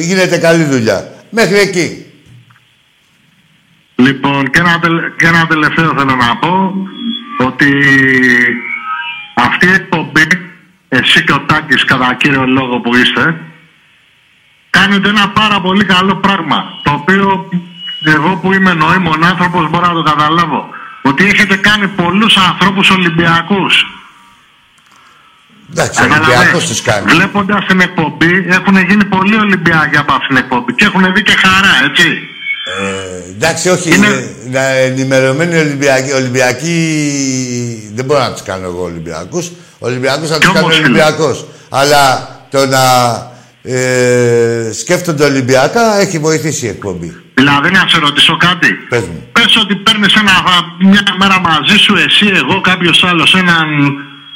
γίνεται 0.00 0.36
καλή 0.38 0.64
δουλειά. 0.64 0.98
Μέχρι 1.30 1.58
εκεί. 1.58 2.04
Λοιπόν, 3.94 4.50
και 4.50 4.58
ένα, 4.58 4.78
τελε- 4.82 5.16
και 5.18 5.26
ένα 5.26 5.46
τελευταίο 5.46 5.92
θέλω 5.98 6.14
να 6.26 6.36
πω 6.36 6.72
ότι 7.46 7.68
αυτή 9.34 9.66
η 9.66 9.72
εκπομπή, 9.72 10.26
εσύ 10.88 11.24
και 11.24 11.32
ο 11.32 11.40
Τάκης 11.40 11.84
κατά 11.84 12.14
κύριο 12.14 12.46
λόγο 12.46 12.80
που 12.80 12.96
είστε, 12.96 13.40
κάνετε 14.70 15.08
ένα 15.08 15.28
πάρα 15.28 15.60
πολύ 15.60 15.84
καλό 15.84 16.16
πράγμα, 16.16 16.64
το 16.82 16.90
οποίο 16.90 17.48
εγώ 18.04 18.36
που 18.36 18.52
είμαι 18.52 18.74
νοήμων 18.74 19.24
άνθρωπος 19.24 19.70
μπορώ 19.70 19.86
να 19.86 19.92
το 19.92 20.02
καταλάβω. 20.02 20.68
Ότι 21.02 21.24
έχετε 21.24 21.56
κάνει 21.56 21.88
πολλούς 21.88 22.36
ανθρώπους 22.36 22.90
Ολυμπιακούς. 22.90 23.86
Εντάξει, 25.70 26.02
ο 26.02 26.04
Ολυμπιακός 26.04 26.66
τους 26.66 26.82
κάνει. 26.82 27.12
Βλέποντας 27.12 27.66
την 27.66 27.80
εκπομπή, 27.80 28.46
έχουν 28.48 28.76
γίνει 28.76 29.04
πολλοί 29.04 29.36
Ολυμπιακοί 29.36 29.96
από 29.96 30.12
αυτήν 30.12 30.28
την 30.28 30.36
εκπομπή 30.36 30.74
και 30.74 30.84
έχουν 30.84 31.12
δει 31.14 31.22
και 31.22 31.36
χαρά, 31.36 31.84
έτσι. 31.84 32.28
Ε, 32.68 33.30
εντάξει, 33.30 33.68
όχι. 33.68 33.94
Είναι- 33.94 34.06
Είναι... 34.06 34.34
Να, 34.50 34.60
ενημερωμένοι 34.68 35.56
Ολυμπιακοί, 35.58 36.12
Ολυμπιακοί. 36.12 36.76
Δεν 37.94 38.04
μπορώ 38.04 38.20
να 38.20 38.32
τους 38.32 38.42
κάνω 38.42 38.66
εγώ 38.66 38.82
Ολυμπιακούς. 38.82 39.50
Ολυμπιακούς 39.78 40.28
θα 40.28 40.34
Κι 40.38 40.40
τους 40.44 40.52
κάνω 40.52 40.64
όμως, 40.66 40.74
φίλε. 40.76 40.86
Ολυμπιακός. 40.86 41.46
Αλλά 41.68 42.28
το 42.50 42.66
να 42.66 42.82
ε, 43.62 44.72
σκέφτονται 44.72 45.24
Ολυμπιακά 45.24 45.98
έχει 46.00 46.18
βοηθήσει 46.18 46.66
η 46.66 46.68
εκπομπή. 46.68 47.16
Δηλαδή, 47.34 47.70
να 47.70 47.84
σε 47.88 47.98
ρωτήσω 47.98 48.36
κάτι. 48.36 48.68
Πες 48.88 49.00
μου. 49.00 49.28
Πες 49.32 49.56
ότι 49.56 49.74
παίρνεις 49.76 50.14
μια 50.80 51.02
μέρα 51.18 51.40
μαζί 51.40 51.76
σου, 51.76 51.94
εσύ, 52.06 52.26
εγώ, 52.34 52.60
κάποιος 52.60 53.04
άλλος, 53.04 53.34
έναν 53.34 53.66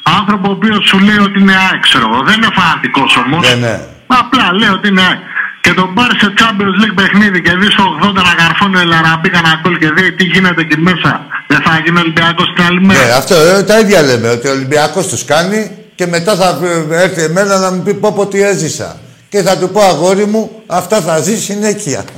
άνθρωπο 0.03 0.49
ο 0.49 0.53
οποίος 0.53 0.87
σου 0.89 0.99
λέει 0.99 1.19
ότι 1.19 1.41
είναι 1.41 1.55
ΑΕΚ, 1.71 1.81
ξέρω 1.83 2.05
εγώ. 2.13 2.23
Δεν 2.23 2.35
είναι 2.37 2.49
φανατικός 2.59 3.17
όμως. 3.17 3.49
Ναι, 3.49 3.55
ναι. 3.67 3.81
Απλά 4.07 4.53
λέει 4.59 4.69
ότι 4.69 4.89
είναι 4.89 5.01
ΑΕΚ. 5.09 5.19
Και 5.61 5.73
τον 5.79 5.95
πάρει 5.95 6.15
σε 6.23 6.33
Champions 6.39 6.77
League 6.81 6.95
παιχνίδι 6.95 7.43
και 7.43 7.53
δεις 7.61 7.75
το 7.75 7.85
80 8.03 8.13
να 8.15 8.35
καρφώνει 8.43 8.77
ο 8.77 8.81
Ελαραμπή 8.81 9.29
κανένα 9.31 9.61
γκολ 9.63 9.79
και 9.79 9.91
δει 9.97 10.13
τι 10.13 10.25
γίνεται 10.25 10.61
εκεί 10.61 10.79
μέσα, 10.79 11.11
δεν 11.47 11.61
θα 11.65 11.81
γίνει 11.85 11.99
Ολυμπιακός 11.99 12.53
την 12.55 12.65
άλλη 12.65 12.81
μέρα. 12.81 13.05
Ναι, 13.05 13.13
αυτό 13.13 13.35
ε, 13.35 13.63
τα 13.63 13.79
ίδια 13.79 14.03
λέμε. 14.03 14.29
Ότι 14.29 14.49
ο 14.49 14.51
Ολυμπιακός 14.51 15.07
τους 15.07 15.25
κάνει 15.25 15.71
και 15.95 16.07
μετά 16.07 16.35
θα 16.35 16.59
ε, 16.91 17.03
έρθει 17.03 17.23
εμένα 17.23 17.59
να 17.59 17.71
μου 17.71 17.83
πει 17.83 17.95
πω, 17.95 18.13
πω 18.13 18.27
τι 18.27 18.43
έζησα. 18.43 18.97
Και 19.29 19.43
θα 19.43 19.59
του 19.59 19.69
πω 19.71 19.81
αγόρι 19.81 20.27
μου, 20.27 20.51
αυτά 20.67 21.01
θα 21.01 21.19
ζεις 21.19 21.43
συνέχεια. 21.45 22.05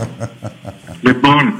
Λοιπόν, 1.04 1.54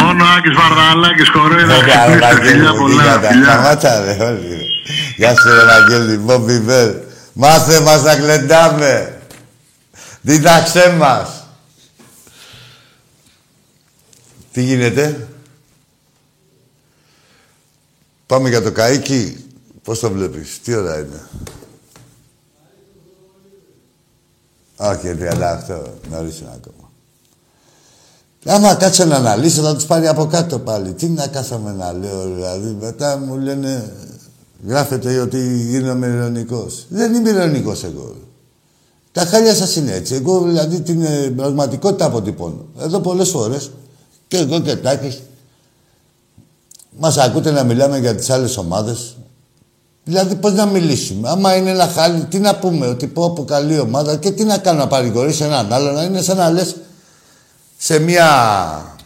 μόνο 0.00 0.24
Άκης 0.36 0.54
Βαρδαλάκης 0.56 1.28
χορεύει. 1.28 1.64
Βέβαια, 1.64 2.14
Ευαγγέλη 2.14 2.48
Φιλιά 2.48 2.72
μου, 2.72 2.86
τι 2.88 2.94
πολλά, 2.94 3.02
κάτα. 3.04 3.28
φιλιά. 3.28 3.44
Σταμάτα, 3.52 4.00
ρε, 4.04 4.24
όλοι. 4.24 4.48
ρε. 4.48 4.64
Γεια 5.16 5.30
σου, 5.30 5.48
ρε, 5.54 5.62
Ευαγγέλη, 5.62 6.16
Μπόμπι 6.18 6.58
Βέρ. 6.60 6.88
Μάθε 7.32 7.80
μας 7.80 8.02
να 8.02 8.14
κλεντάμε. 8.16 9.12
Δίδαξέ 10.22 10.96
μας. 10.98 11.46
Τι 14.52 14.62
γίνεται; 14.62 15.28
Πάμε 18.26 18.48
για 18.48 18.62
το 18.62 18.72
καΐκι. 18.76 19.36
Πώς 19.82 19.98
το 20.00 20.10
βλέπεις, 20.10 20.60
τι 20.64 20.74
ώρα 20.74 20.98
είναι. 20.98 21.26
Όχι, 24.76 25.14
38, 25.14 25.82
νωρίς 26.10 26.38
είναι 26.38 26.50
ακόμα. 26.54 26.90
Άμα 28.44 28.74
κάτσω 28.74 29.04
να 29.04 29.16
αναλύσω, 29.16 29.62
θα 29.62 29.74
τους 29.74 29.84
πάρει 29.84 30.06
από 30.06 30.26
κάτω 30.26 30.58
πάλι. 30.58 30.92
Τι 30.92 31.08
να 31.08 31.26
κάθομαι 31.26 31.72
να 31.72 31.92
λέω, 31.92 32.34
δηλαδή. 32.34 32.76
Μετά 32.80 33.16
μου 33.16 33.36
λένε, 33.38 33.92
γράφετε 34.66 35.18
ότι 35.18 35.56
γίνομαι 35.56 36.06
ειρωνικός. 36.06 36.86
Δεν 36.88 37.14
είμαι 37.14 37.30
ειρωνικός 37.30 37.84
εγώ. 37.84 38.16
Τα 39.12 39.24
χάλια 39.24 39.54
σας 39.54 39.76
είναι 39.76 39.92
έτσι. 39.92 40.14
Εγώ, 40.14 40.42
δηλαδή, 40.42 40.80
την 40.80 41.02
ε, 41.02 41.30
πραγματικότητα 41.36 42.04
αποτυπώνω. 42.04 42.66
Εδώ 42.80 43.00
πολλές 43.00 43.28
φορές, 43.28 43.70
και 44.28 44.36
εγώ 44.36 44.60
και 44.60 44.76
Τάκης, 44.76 45.22
μας 46.98 47.16
ακούτε 47.16 47.50
να 47.50 47.64
μιλάμε 47.64 47.98
για 47.98 48.14
τις 48.14 48.30
άλλες 48.30 48.56
ομάδες. 48.56 49.16
Δηλαδή, 50.04 50.34
πώς 50.34 50.52
να 50.52 50.66
μιλήσουμε. 50.66 51.28
Άμα 51.28 51.56
είναι 51.56 51.70
ένα 51.70 51.86
χάλι, 51.88 52.24
τι 52.24 52.38
να 52.38 52.56
πούμε, 52.56 52.86
ότι 52.86 53.06
πω 53.06 53.24
από 53.24 53.44
καλή 53.44 53.78
ομάδα 53.78 54.16
και 54.16 54.30
τι 54.30 54.44
να 54.44 54.58
κάνω 54.58 54.78
να 54.78 54.86
παρηγορήσω 54.86 55.44
έναν 55.44 55.72
άλλο, 55.72 55.92
να 55.92 56.02
είναι 56.02 56.22
σαν 56.22 56.36
να 56.36 56.50
λες 56.50 56.76
σε 57.78 57.98
μια... 57.98 58.96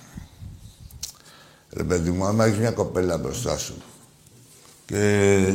Ρε 1.71 1.83
παιδί 1.83 2.11
μου, 2.11 2.25
άμα 2.25 2.45
έχεις 2.45 2.59
μια 2.59 2.71
κοπέλα 2.71 3.19
μπροστά 3.19 3.59
σου 3.59 3.75
και 4.87 5.55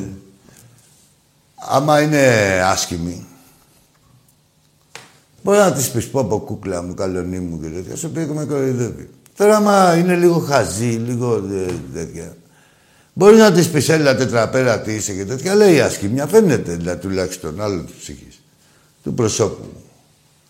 άμα 1.56 2.02
είναι 2.02 2.22
άσχημη, 2.66 3.28
μπορεί 5.44 5.58
να 5.58 5.72
της 5.72 5.90
πεις 5.90 6.08
πω 6.08 6.20
από 6.20 6.40
κούκλα 6.40 6.82
μου, 6.82 6.94
καλονί 6.94 7.40
μου 7.40 7.60
και 7.62 7.68
τέτοια, 7.68 7.96
σου 7.96 8.10
πει 8.10 8.26
και 8.26 8.34
με 8.34 8.46
κοροϊδεύει. 8.46 9.10
Τώρα 9.38 9.56
άμα 9.56 9.96
είναι 9.96 10.16
λίγο 10.16 10.40
χαζή, 10.40 11.02
λίγο 11.06 11.36
ε, 11.36 11.74
τέτοια, 11.94 12.36
μπορεί 13.14 13.36
να 13.36 13.52
της 13.52 13.70
πεις 13.70 13.90
έλα 13.90 14.16
τετραπέρα 14.16 14.82
τι 14.82 14.94
είσαι 14.94 15.14
και 15.14 15.26
τέτοια, 15.26 15.56
λέει 15.56 15.82
άσχημια, 15.82 16.28
φαίνεται 16.28 16.76
δηλαδή 16.76 17.02
τουλάχιστον 17.02 17.62
άλλο 17.62 17.82
της 17.82 17.96
ψυχής, 17.96 18.42
του 19.04 19.14
προσώπου. 19.14 19.66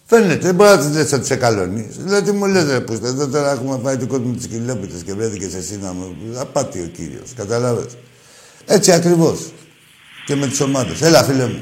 Φαίνεται, 0.06 0.46
δεν 0.46 0.56
μπορεί 0.56 0.70
να 0.70 0.78
της 0.78 0.96
λες 0.96 1.12
ότι 1.12 1.26
σε 1.26 1.36
καλονεί. 1.36 1.90
Δηλαδή 1.98 2.32
μου 2.32 2.46
λες 2.46 2.64
ρε 2.64 2.80
που 2.80 2.94
εδώ 2.94 3.28
τώρα 3.28 3.52
έχουμε 3.52 3.78
πάει 3.78 3.98
του 3.98 4.08
κόσμου 4.08 4.36
τις 4.36 4.48
κιλόπιτες 4.48 5.02
και 5.04 5.14
βρέθηκες 5.14 5.54
εσύ 5.54 5.80
να 5.82 5.94
μου... 5.94 6.16
Απάτη 6.38 6.80
ο 6.80 6.86
κύριος, 6.86 7.34
καταλάβες. 7.36 7.98
Έτσι 8.66 8.92
ακριβώς. 8.92 9.52
Και 10.26 10.36
με 10.36 10.48
τις 10.48 10.62
ομάδες. 10.62 11.02
Έλα 11.02 11.24
φίλε 11.24 11.46
μου. 11.46 11.62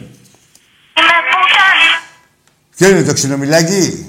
Ποιο 2.79 2.89
είναι 2.89 3.03
το 3.03 3.13
ξινομιλάκι; 3.13 4.05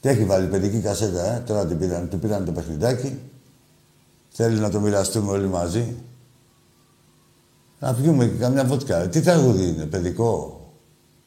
Τι 0.00 0.08
έχει 0.08 0.24
βάλει 0.24 0.46
παιδική 0.46 0.78
κασέτα, 0.78 1.34
ε. 1.34 1.40
Τώρα 1.40 1.66
του 1.66 1.76
πήραν, 1.76 2.08
του 2.08 2.18
πήραν 2.18 2.44
το 2.44 2.52
παιχνιδάκι. 2.52 3.18
Θέλει 4.30 4.58
να 4.58 4.70
το 4.70 4.80
μοιραστούμε 4.80 5.30
όλοι 5.30 5.46
μαζί. 5.48 5.96
Να 7.78 7.94
πιούμε 7.94 8.26
και 8.26 8.36
καμιά 8.36 8.64
βότκα. 8.64 9.08
Τι 9.08 9.20
τραγούδι 9.20 9.68
είναι, 9.68 9.84
παιδικό; 9.84 10.60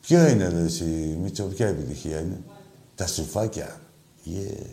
Ποιο 0.01 0.27
είναι, 0.27 0.47
ρε, 0.47 0.61
εσύ, 0.61 1.17
Μίτσο, 1.21 1.43
ποια 1.43 1.67
επιτυχία 1.67 2.19
είναι; 2.19 2.41
Τα 2.95 3.07
στριφάκια. 3.07 3.81
Yeah. 4.25 4.65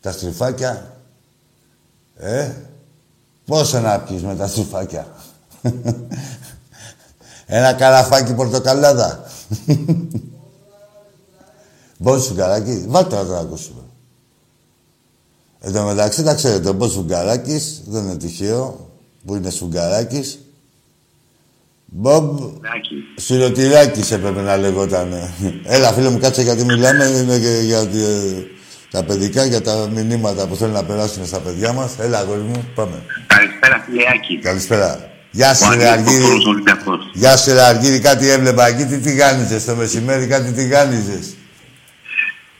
Τα 0.00 0.12
στριφάκια. 0.12 1.00
Ε, 2.16 2.52
πόσο 3.44 3.80
να 3.80 4.00
πιεις 4.00 4.22
με 4.22 4.36
τα 4.36 4.46
στριφάκια; 4.46 5.06
Ένα 7.46 7.72
καλαφάκι 7.72 8.34
πορτοκαλάδα. 8.34 9.24
Μπος 11.98 12.24
σφουγγαράκι. 12.24 12.84
Βάλτε 12.88 13.16
να 13.16 13.26
το 13.26 13.36
ακούσουμε. 13.36 13.80
Εν 15.60 15.72
τω 15.72 15.82
μεταξύ, 15.82 16.22
τα 16.22 16.34
ξέρετε, 16.34 16.68
ο 16.68 16.72
Μπος 16.72 16.90
Σφουγγαράκης, 16.90 17.82
δεν 17.86 18.02
είναι 18.02 18.16
τυχαίο, 18.16 18.90
που 19.24 19.34
είναι 19.34 19.50
Σφουγγαράκης. 19.50 20.38
Μπομπ 21.84 22.38
Σιρωτηράκης 23.16 24.10
έπρεπε 24.10 24.40
να 24.40 24.56
λεγόταν. 24.56 25.12
Έλα, 25.64 25.92
φίλε 25.92 26.10
μου, 26.10 26.18
κάτσε 26.18 26.42
γιατί 26.42 26.64
μιλάμε. 26.64 27.04
Είναι 27.04 27.38
και 27.38 27.60
για 27.64 27.78
ε, 27.78 28.46
τα 28.90 29.04
παιδικά, 29.04 29.44
για 29.44 29.62
τα 29.62 29.88
μηνύματα 29.94 30.46
που 30.46 30.56
θέλουν 30.56 30.74
να 30.74 30.84
περάσουν 30.84 31.26
στα 31.26 31.38
παιδιά 31.38 31.72
μας. 31.72 31.98
Έλα, 31.98 32.18
αγόρι 32.18 32.40
μου, 32.40 32.70
πάμε. 32.74 33.02
Καλησπέρα, 33.26 33.84
φιλεάκι. 33.86 34.38
Καλησπέρα. 34.38 35.15
Γεια 35.38 35.54
σου, 35.54 35.66
Ο 35.70 35.74
ρε 35.74 35.88
Αγγέλης 35.88 35.92
Αργύρι. 36.08 36.20
Κοκκούρος 36.22 36.46
Ολυμπιακός. 36.46 37.10
Γεια 37.12 37.36
σου, 37.36 37.52
ρε 37.52 37.62
Αργύρι. 37.62 37.98
Κάτι 38.00 38.28
έβλεπα 38.28 38.66
εκεί. 38.66 38.84
Τι 38.84 38.98
τηγάνιζες 38.98 39.64
το 39.64 39.74
μεσημέρι, 39.74 40.26
κάτι 40.26 40.52
τηγάνιζες. 40.52 41.36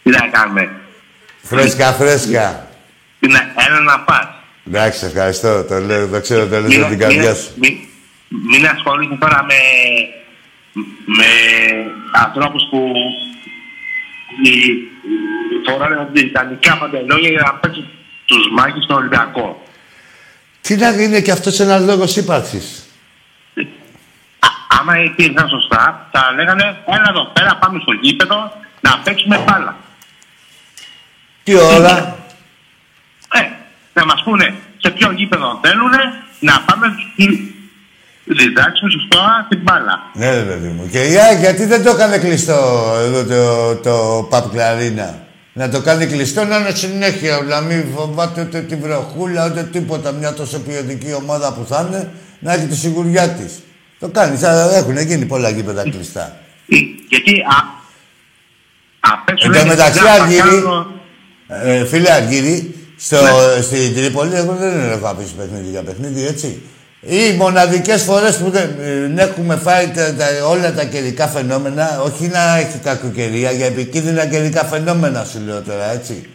Τι 0.03 0.11
να 0.11 0.29
κάνουμε; 0.33 0.71
Φρέσκα, 1.43 1.93
φρέσκα. 1.93 2.67
Τι 3.21 3.29
να, 3.29 3.41
ένα 3.69 3.81
να 3.81 4.01
πας. 4.01 4.27
Εντάξει, 4.67 5.05
ευχαριστώ. 5.07 5.65
Το, 5.65 5.79
λέω, 5.79 6.09
το 6.09 6.21
ξέρω, 6.21 6.47
το 6.47 6.61
λες 6.61 6.69
Μην- 6.71 6.81
με 6.81 6.89
την 6.89 6.99
καρδιά 6.99 7.21
μην- 7.31 7.35
σου. 7.41 7.49
Μην, 7.61 7.73
μην 8.51 8.67
ασχολείσαι 8.67 9.17
τώρα 9.21 9.45
με, 9.51 9.59
με 11.19 11.29
ανθρώπους 12.25 12.63
που 12.71 12.93
οι- 14.45 14.79
φοράνε 15.69 16.09
ιταλικά 16.13 16.77
παντελόνια 16.79 17.31
για 17.31 17.43
να 17.47 17.53
παίξουν 17.61 17.87
τους 18.25 18.45
μάχες 18.57 18.85
στον 18.85 18.97
Ολυμπιακό. 18.97 19.63
Τι 20.67 20.77
να 20.77 20.89
είναι 20.89 21.21
και 21.21 21.33
αυτός 21.33 21.61
ένας 21.61 21.83
λόγος 21.83 22.17
ύπαρξης. 22.17 22.87
Α, 24.39 24.49
άμα 24.81 25.03
υπήρχαν 25.03 25.49
σωστά, 25.49 26.09
θα 26.13 26.33
λέγανε 26.37 26.63
έλα 26.87 27.07
εδώ 27.09 27.25
πέρα, 27.33 27.57
πάμε 27.57 27.79
στο 27.83 27.93
γήπεδο 27.93 28.53
να 28.81 28.99
παίξουμε 29.05 29.39
μπάλα. 29.39 29.77
Τι 31.43 31.55
ώρα; 31.55 32.17
Ε, 33.35 33.41
να 33.93 34.05
μας 34.05 34.23
πούνε 34.25 34.55
σε 34.77 34.91
ποιο 34.91 35.13
γήπεδο 35.13 35.61
θέλουν 35.63 35.93
να 36.41 36.61
πάμε 36.61 36.87
να 38.25 38.35
διδάξουμε 38.35 38.91
σωστά 38.91 39.47
την 39.49 39.61
μπάλα. 39.63 40.03
Ναι, 40.13 40.35
ρε 40.35 40.43
παιδί 40.43 40.69
μου. 40.69 40.89
Και 40.91 41.03
η 41.03 41.19
ΑΕΚ 41.19 41.39
γιατί 41.39 41.65
δεν 41.65 41.85
το 41.85 41.91
έκανε 41.91 42.19
κλειστό 42.19 42.93
εδώ 42.99 43.25
το, 43.25 43.75
το 43.77 44.27
Παπ 44.31 44.51
Κλαρίνα. 44.51 45.26
Να 45.59 45.69
το 45.69 45.81
κάνει 45.81 46.07
κλειστό, 46.07 46.45
να 46.45 46.57
είναι 46.57 46.71
συνέχεια. 46.71 47.41
Να 47.49 47.61
μην 47.61 47.85
φοβάται 47.97 48.41
ούτε 48.41 48.61
τη 48.61 48.77
βροχούλα, 48.77 49.47
ούτε 49.47 49.63
τίποτα. 49.63 50.13
Μια 50.13 50.33
τόσο 50.33 50.59
ποιοτική 50.61 51.13
ομάδα 51.13 51.53
που 51.53 51.65
θα 51.69 51.87
είναι, 51.89 52.11
να 52.39 52.53
έχει 52.53 52.67
τη 52.67 52.77
σιγουριά 52.77 53.29
της. 53.29 53.53
Το 53.99 54.09
κάνεις. 54.09 54.41
Θα 54.41 54.77
έχουν 54.77 54.99
γίνει 54.99 55.25
πολλά 55.25 55.49
γήπεδα 55.51 55.83
κλειστά. 55.83 56.37
Ε, 56.69 56.77
Γιατί 57.09 57.41
α, 57.41 57.57
απ' 59.01 59.29
έξω 59.29 59.47
Εν 59.47 59.53
τω 59.53 59.59
λένε, 59.59 59.69
μεταξύ, 59.69 59.99
«Να, 60.03 60.05
θα 60.11 60.23
Αργύρι, 60.23 60.41
κάνω-» 60.41 60.87
ε, 61.49 61.85
φίλε 61.85 62.11
Αργύρι, 62.13 62.75
στο, 62.97 63.17
Ναι. 63.17 63.63
στην 63.63 63.95
Τρίπολη 63.95 64.35
εγώ 64.35 64.55
δεν 64.55 64.91
έχω 64.91 65.07
αφήσει 65.07 65.35
παιχνίδι 65.35 65.71
για 65.71 65.83
παιχνίδι, 65.83 66.27
έτσι. 66.27 66.63
Οι 67.09 67.37
μοναδικές 67.37 68.03
φορές 68.03 68.37
που 68.37 68.51
δεν 68.51 68.71
ε, 69.17 69.23
έχουμε 69.23 69.57
φάει 69.57 69.89
τα, 69.89 70.15
τα- 70.15 70.47
όλα 70.51 70.73
τα 70.73 70.85
καιρικά 70.85 71.27
φαινόμενα, 71.29 72.01
όχι 72.05 72.27
να 72.29 72.57
έχει 72.57 72.79
κακοκαιρία, 72.79 73.51
για 73.51 73.67
επικίνδυνα 73.67 74.27
καιρικά 74.27 74.65
φαινόμενα 74.65 75.25
σου 75.25 75.41
λέω 75.47 75.61
τώρα, 75.63 75.93
έτσι. 75.93 76.27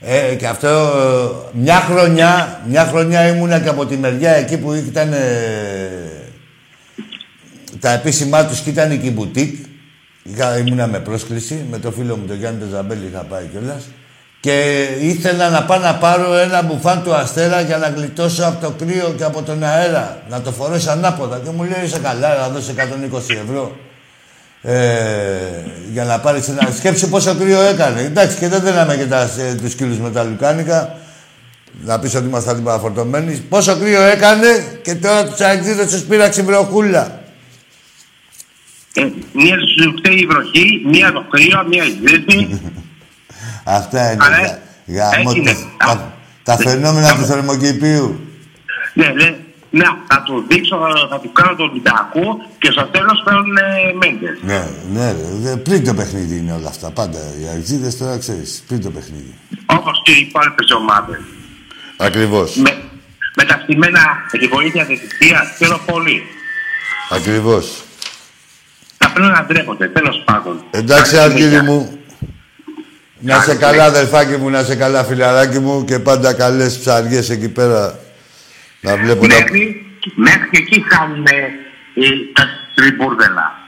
Ε, 0.00 0.34
και 0.34 0.46
αυτό, 0.46 0.68
ε, 0.68 1.58
μια 1.58 1.74
χρονιά, 1.80 2.60
μια 2.68 2.84
χρονιά 2.84 3.26
ήμουνα 3.28 3.58
και 3.58 3.68
από 3.68 3.86
τη 3.86 3.96
μεριά 3.96 4.30
εκεί 4.30 4.56
που 4.56 4.72
ήταν 4.72 5.12
ε, 5.12 5.18
τα 7.80 7.90
επίσημά 7.90 8.46
τους 8.46 8.60
και 8.60 8.70
ήταν 8.70 9.00
και 9.00 9.06
η 9.06 9.12
μπουτίκ. 9.14 9.64
Είχα, 10.22 10.58
ήμουνα 10.58 10.86
με 10.86 10.98
πρόσκληση, 10.98 11.64
με 11.70 11.78
το 11.78 11.90
φίλο 11.90 12.16
μου 12.16 12.26
τον 12.26 12.36
Γιάννη 12.36 12.60
τον 12.60 12.68
Ζαμπέλη 12.70 13.06
είχα 13.12 13.20
πάει 13.20 13.44
κιόλας. 13.52 13.82
Και 14.40 14.88
ήθελα 15.00 15.50
να 15.50 15.62
πάω 15.62 15.78
να 15.78 15.94
πάρω 15.94 16.34
ένα 16.34 16.62
μπουφάν 16.62 17.02
του 17.02 17.14
Αστέρα 17.14 17.60
για 17.60 17.78
να 17.78 17.88
γλιτώσω 17.88 18.44
από 18.44 18.66
το 18.66 18.70
κρύο 18.70 19.14
και 19.16 19.24
από 19.24 19.42
τον 19.42 19.62
αέρα. 19.62 20.22
Να 20.28 20.40
το 20.40 20.52
φορέσω 20.52 20.90
ανάποδα. 20.90 21.40
Και 21.44 21.50
μου 21.50 21.62
λέει, 21.62 21.84
είσαι 21.84 21.98
καλά, 21.98 22.36
να 22.36 22.48
δώσει 22.48 22.74
120 22.76 23.18
ευρώ. 23.44 23.76
Ε, 24.62 24.76
για 25.92 26.04
να 26.04 26.18
πάρεις 26.18 26.48
ένα... 26.48 26.68
Σκέψου 26.76 27.08
πόσο 27.08 27.34
κρύο 27.34 27.60
έκανε. 27.60 28.00
Εντάξει, 28.00 28.36
και 28.38 28.48
δεν 28.48 28.60
δίναμε 28.60 28.96
και 28.96 29.06
τα, 29.06 29.30
ε, 29.38 29.54
τους 29.54 29.74
κύλους 29.74 29.98
με 29.98 30.10
τα 30.10 30.22
λουκάνικα. 30.22 30.96
Να 31.84 31.98
πεις 31.98 32.14
ότι 32.14 32.26
ήμασταν 32.26 32.62
παραφορτωμένοι. 32.62 33.36
Πόσο 33.36 33.76
κρύο 33.76 34.02
έκανε 34.02 34.78
και 34.82 34.94
τώρα 34.94 35.26
τους 35.26 35.40
αεξίδες 35.40 35.90
τους 35.90 36.02
πήραξε 36.02 36.42
βροχούλα. 36.42 37.20
Ε, 38.94 39.02
μία 39.32 39.56
σου 39.82 39.94
φταίει 39.98 40.18
η 40.18 40.26
βροχή, 40.26 40.82
μία 40.84 41.12
το 41.12 41.24
κρύο, 41.30 41.64
μία 41.68 41.84
η 41.84 41.98
ζέστη. 42.08 42.60
Αυτά 43.64 44.12
είναι. 44.12 44.24
Αλλά, 44.24 44.38
γα- 44.38 44.58
γάμο, 44.86 45.30
έτσι 45.30 45.38
είναι. 45.38 45.56
τα, 45.76 45.86
τα, 45.86 46.12
τα 46.42 46.56
φαινόμενα 46.56 47.14
του 47.14 47.24
θερμοκηπίου. 47.24 48.20
ναι, 48.94 49.06
ναι. 49.06 49.34
Να, 49.72 49.84
θα 50.08 50.22
του 50.22 50.44
δείξω, 50.48 50.76
θα 51.10 51.20
του 51.20 51.32
κάνω 51.32 51.54
τον 51.56 51.68
Ολυμπιακό 51.68 52.24
και 52.58 52.70
στο 52.70 52.84
τέλος 52.84 53.22
παίρνουν 53.24 53.52
μέντες. 54.02 54.38
Ναι, 54.42 54.68
ναι, 54.92 55.06
ρε. 55.12 55.26
Δε- 55.42 55.56
Πριν 55.56 55.84
το 55.84 55.94
παιχνίδι 55.94 56.36
είναι 56.36 56.52
όλα 56.52 56.68
αυτά. 56.68 56.90
Πάντα 56.90 57.18
οι 57.40 57.48
αεξίδες 57.48 57.96
τώρα 57.96 58.18
ξέρεις. 58.18 58.64
Πριν 58.66 58.82
το 58.82 58.90
παιχνίδι. 58.90 59.34
Όπως 59.66 60.00
και 60.04 60.10
οι 60.12 60.20
υπόλοιπες 60.28 60.70
ομάδες. 60.70 61.18
Ακριβώς. 61.96 62.56
Με, 62.56 62.82
με 63.36 63.44
τα 63.44 63.60
στημένα, 63.62 64.00
με 64.32 64.38
τη 64.38 64.46
βοήθεια 64.46 64.86
της 64.86 65.00
θητεία, 65.00 65.42
θέλω 65.58 65.80
πολύ. 65.86 66.22
Ακριβώς. 67.10 67.82
Θα 68.98 69.10
πρέπει 69.10 69.28
να 69.32 69.44
ντρέπονται, 69.44 69.88
τέλος 69.88 70.22
πάντων. 70.24 70.64
Εντάξει, 70.70 71.14
Καλή 71.14 71.24
Αργύρι 71.24 71.42
συνέχεια. 71.48 71.62
μου. 71.72 71.98
Να 73.20 73.40
σε 73.40 73.54
καλά, 73.54 73.84
αδελφάκι 73.84 74.36
μου, 74.36 74.50
να 74.50 74.62
σε 74.62 74.74
καλά, 74.74 75.04
φιλαράκι 75.04 75.58
μου 75.58 75.84
και 75.84 75.98
πάντα 75.98 76.32
καλές 76.32 76.78
ψαριές 76.78 77.30
εκεί 77.30 77.48
πέρα. 77.48 77.98
Να 78.80 78.96
βλέπω 78.96 79.26
τα... 79.26 79.34
Μέχρι, 79.34 79.84
μέχρι 80.14 80.48
και 80.50 80.58
εκεί 80.58 80.84
χάνουν 80.90 81.26
ε, 81.26 81.32
τα 82.32 82.48
τριμπούρδελα. 82.74 83.58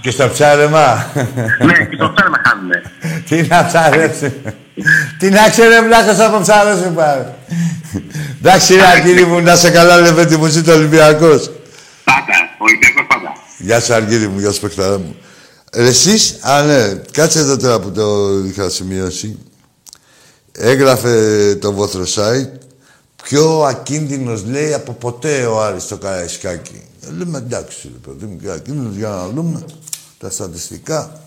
Και 0.00 0.10
στα 0.10 0.30
ψάρεμα. 0.30 1.06
ναι, 1.66 1.84
και 1.84 1.96
το 1.96 2.14
θέλουμε 2.16 2.40
χάνουν. 2.44 2.70
Τι 3.28 3.42
να 3.42 3.66
ψάρεψε. 3.66 4.34
Τι 5.18 5.30
να 5.30 5.48
ξέρε 5.48 5.82
βλάχος 5.82 6.18
από 6.18 6.40
ψάρεσε 6.40 6.92
πάρε. 6.94 7.34
Εντάξει, 8.38 8.74
ρε 8.74 8.86
Αργύρι 8.86 9.24
μου, 9.24 9.40
να 9.40 9.56
σε 9.56 9.70
καλά, 9.70 9.96
Λεβέντη 9.96 10.36
μου, 10.36 10.46
είσαι 10.46 10.72
Ολυμπιακός. 10.72 11.50
Πάντα, 12.04 12.54
Ολυμπιακός 12.58 13.06
πάντα. 13.08 13.32
Γεια 13.58 13.80
σου, 13.80 13.94
Αργύρι 13.94 14.28
μου, 14.28 14.38
γεια 14.38 14.52
σου, 14.52 14.60
παιχταρά 14.60 14.98
μου. 14.98 15.16
Ε, 15.70 15.86
Εσείς, 15.86 16.38
α, 16.40 16.62
ναι, 16.62 16.94
κάτσε 16.94 17.38
εδώ 17.38 17.56
τώρα 17.56 17.80
που 17.80 17.90
το 17.90 18.38
είχα 18.44 18.68
σημειώσει. 18.68 19.38
Έγραφε 20.52 21.54
το 21.54 21.72
Βόθρο 21.72 22.04
site 22.14 22.58
πιο 23.22 23.62
ακίνδυνος, 23.62 24.44
λέει, 24.44 24.74
από 24.74 24.92
ποτέ 24.92 25.46
ο 25.46 25.62
Άρης 25.62 25.82
στο 25.82 25.96
Καραϊσκάκι. 25.96 26.82
Ε, 27.06 27.10
λέμε, 27.10 27.38
εντάξει, 27.38 27.90
ρε 27.92 28.10
παιδί 28.10 28.26
μου, 28.26 28.36
πιο 28.36 28.52
ακίνδυνος, 28.52 28.96
για 28.96 29.08
να 29.08 29.28
δούμε 29.28 29.64
τα 30.18 30.30
στατιστικά. 30.30 31.22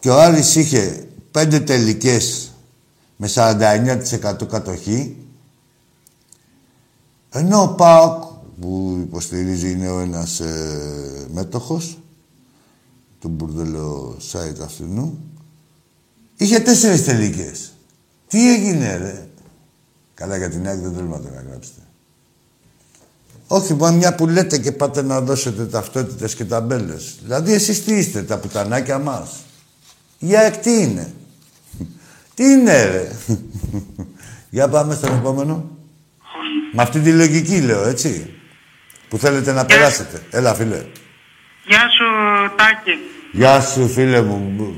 Και 0.00 0.10
ο 0.10 0.20
Άρης 0.20 0.54
είχε 0.54 1.06
πέντε 1.30 1.60
τελικές 1.60 2.52
με 3.16 3.28
49% 3.34 4.46
κατοχή, 4.48 5.16
ενώ 7.30 7.62
ο 7.62 7.68
ΠΑΟΚ, 7.68 8.22
που 8.60 8.98
υποστηρίζει 9.02 9.70
είναι 9.70 9.90
ο 9.90 10.00
ένας 10.00 10.40
ε, 10.40 11.26
μέτοχος 11.32 12.01
του 13.22 13.28
μπουρδελο 13.28 14.16
site 14.32 14.60
αυτού, 14.62 15.18
είχε 16.36 16.60
τέσσερις 16.60 17.04
τελικές. 17.04 17.72
Τι 18.28 18.52
έγινε, 18.52 18.96
ρε; 18.96 19.28
Καλά, 20.14 20.36
για 20.36 20.50
την 20.50 20.68
άκρη 20.68 20.80
δεν 20.80 20.92
θέλουμε 20.94 21.16
να 21.16 21.22
το 21.22 21.28
γράψετε. 21.28 21.80
Όχι, 23.46 23.74
μόνο 23.74 23.96
μια 23.96 24.14
που 24.14 24.26
λέτε 24.26 24.58
και 24.58 24.72
πάτε 24.72 25.02
να 25.02 25.20
δώσετε 25.20 25.66
ταυτότητες 25.66 26.34
και 26.34 26.44
ταμπέλες. 26.44 27.18
Δηλαδή, 27.22 27.52
εσείς 27.52 27.84
τι 27.84 27.96
είστε, 27.96 28.22
τα 28.22 28.38
πουτανάκια 28.38 28.98
μας; 28.98 29.42
Η 30.18 30.36
ΑΕΚ 30.36 30.56
τι 30.56 30.82
είναι; 30.82 31.12
Τι 32.34 32.44
είναι, 32.44 32.84
ρε; 32.84 33.12
Για 34.50 34.68
πάμε 34.68 34.94
στον 34.94 35.14
επόμενο. 35.14 35.70
Με 36.72 36.82
αυτή 36.82 37.00
τη 37.00 37.12
λογική 37.12 37.60
λέω, 37.60 37.82
έτσι. 37.82 38.30
Που 39.08 39.18
θέλετε 39.18 39.52
να 39.52 39.64
περάσετε. 39.64 40.22
Έλα, 40.30 40.54
φίλε. 40.54 40.84
Γεια 41.64 41.80
σου, 41.96 42.06
Τάκη. 42.56 42.98
Γεια 43.32 43.60
σου, 43.60 43.88
φίλε 43.88 44.22
μου. 44.22 44.76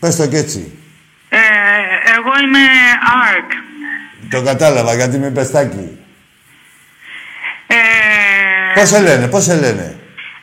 Πες 0.00 0.16
το 0.16 0.26
και 0.26 0.36
έτσι. 0.36 0.78
Ε, 1.28 1.38
εγώ 2.16 2.30
είμαι 2.44 2.58
ARK. 3.02 3.52
Το 4.30 4.42
κατάλαβα, 4.42 4.94
γιατί 4.94 5.18
με 5.18 5.30
πεστάκι. 5.30 5.98
Ε, 7.66 7.76
Πώς 8.74 8.88
σε 8.88 9.00
λένε, 9.00 9.28
πώς 9.28 9.44
σε 9.44 9.54
λένε; 9.54 9.96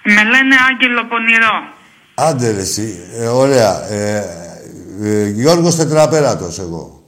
με 0.03 0.23
λένε 0.23 0.55
Άγγελο 0.69 1.05
Πονηρό. 1.05 1.73
Άντε 2.15 2.51
ρε 2.51 2.59
εσύ. 2.61 2.99
Ε, 3.19 3.27
ωραία. 3.27 3.87
Ε, 3.89 4.23
ε, 5.03 5.27
Γιώργος 5.27 5.75
Τετραπέρατος 5.75 6.59
εγώ. 6.59 7.03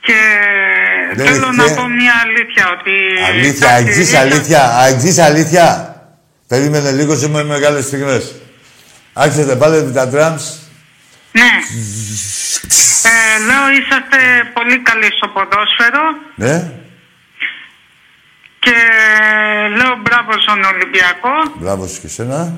Και 0.00 0.20
Δεν 1.16 1.26
θέλω 1.26 1.46
έχει- 1.46 1.56
να 1.56 1.74
πω 1.74 1.86
μια 1.88 2.12
αλήθεια 2.24 2.64
ότι... 2.78 2.92
Αλήθεια, 3.28 3.68
εντάξει, 3.68 3.88
εξής 3.88 4.10
είχα- 4.12 4.20
αλήθεια, 4.20 4.72
εξής 4.92 5.18
αλήθεια. 5.18 5.90
Περίμενε 6.48 6.90
λίγο, 6.92 7.16
σε 7.16 7.28
με 7.28 7.44
μεγάλες 7.44 7.84
στιγμές. 7.84 8.34
Άρχισε 9.12 9.56
πάλι 9.56 9.92
τα 9.92 10.04
drums. 10.12 10.44
Ναι. 11.32 11.50
Ε, 13.10 13.44
λέω 13.48 13.64
είσαστε 13.78 14.18
πολύ 14.54 14.78
καλοί 14.82 15.08
στο 15.16 15.28
ποδόσφαιρο 15.28 16.02
Ναι. 16.34 16.70
και 18.58 18.74
λέω 19.76 19.96
μπράβο 20.02 20.32
στον 20.40 20.64
Ολυμπιακό, 20.64 21.34
Μπράβο 21.54 21.86
σου 21.86 22.00
και 22.00 22.08
σένα. 22.08 22.52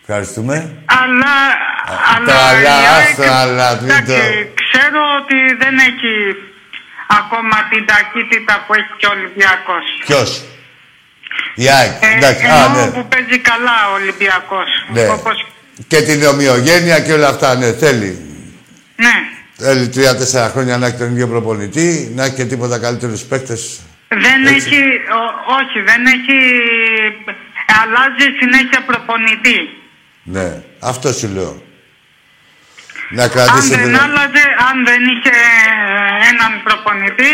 Ευχαριστούμε. 0.00 0.56
αλλά... 0.86 1.34
αλλά 2.16 2.26
τα 2.26 2.38
άλλα, 2.48 2.60
η 2.62 2.66
ΑΕΚ, 2.96 3.08
άστα, 3.18 3.40
αλλά, 3.40 3.78
τι 3.78 3.84
εντάξει, 3.84 4.04
το- 4.06 4.62
ξέρω 4.62 5.00
ότι 5.20 5.38
δεν 5.62 5.74
έχει 5.78 6.12
ακόμα 7.20 7.56
την 7.70 7.86
ταχύτητα 7.86 8.64
που 8.66 8.74
έχει 8.74 8.92
και 8.96 9.06
ο 9.06 9.10
Ολυμπιακός. 9.10 9.84
Ποιος; 10.06 10.44
Η 11.54 11.68
ΑΕΚ. 11.68 12.02
Ε, 12.02 12.16
Εντάξει. 12.16 12.44
εννοώ 12.44 12.80
Α, 12.82 12.84
ναι. 12.86 12.90
που 12.92 13.08
παίζει 13.08 13.38
καλά 13.38 13.76
ο 13.90 13.92
Ολυμπιακός. 14.00 14.68
Ναι. 14.92 15.08
Όπως... 15.08 15.46
Και 15.88 16.02
την 16.02 16.22
ομοιογένεια 16.24 17.00
και 17.00 17.12
όλα 17.12 17.28
αυτά, 17.28 17.54
ναι, 17.54 17.72
θέλει. 17.72 18.10
Ναι. 18.96 19.14
Θέλει 19.58 19.88
τρία-τέσσερα 19.88 20.48
χρόνια 20.48 20.78
να 20.78 20.86
έχει 20.86 20.96
τον 20.96 21.10
ίδιο 21.10 21.28
προπονητή, 21.28 22.12
να 22.14 22.24
έχει 22.24 22.34
και 22.34 22.44
τίποτα 22.44 22.78
καλύτερους 22.78 23.22
παίκτες. 23.22 23.80
Δεν 24.08 24.46
Έτσι. 24.46 24.54
έχει, 24.54 24.76
ο- 25.20 25.52
όχι, 25.58 25.80
δεν 25.90 26.06
έχει, 26.06 26.36
αλλάζει 27.82 28.26
συνέχεια 28.40 28.80
προπονητή. 28.86 29.58
Ναι, 30.22 30.62
αυτό 30.80 31.12
σου 31.12 31.28
λέω. 31.28 31.62
Να 33.10 33.22
Αν 33.22 33.30
κρατήσει 33.30 33.68
δεν 33.74 34.00
άλλαζε, 34.00 34.44
αν 34.70 34.84
δεν 34.84 35.00
είχε 35.12 35.36
έναν 36.30 36.62
προπονητή, 36.64 37.32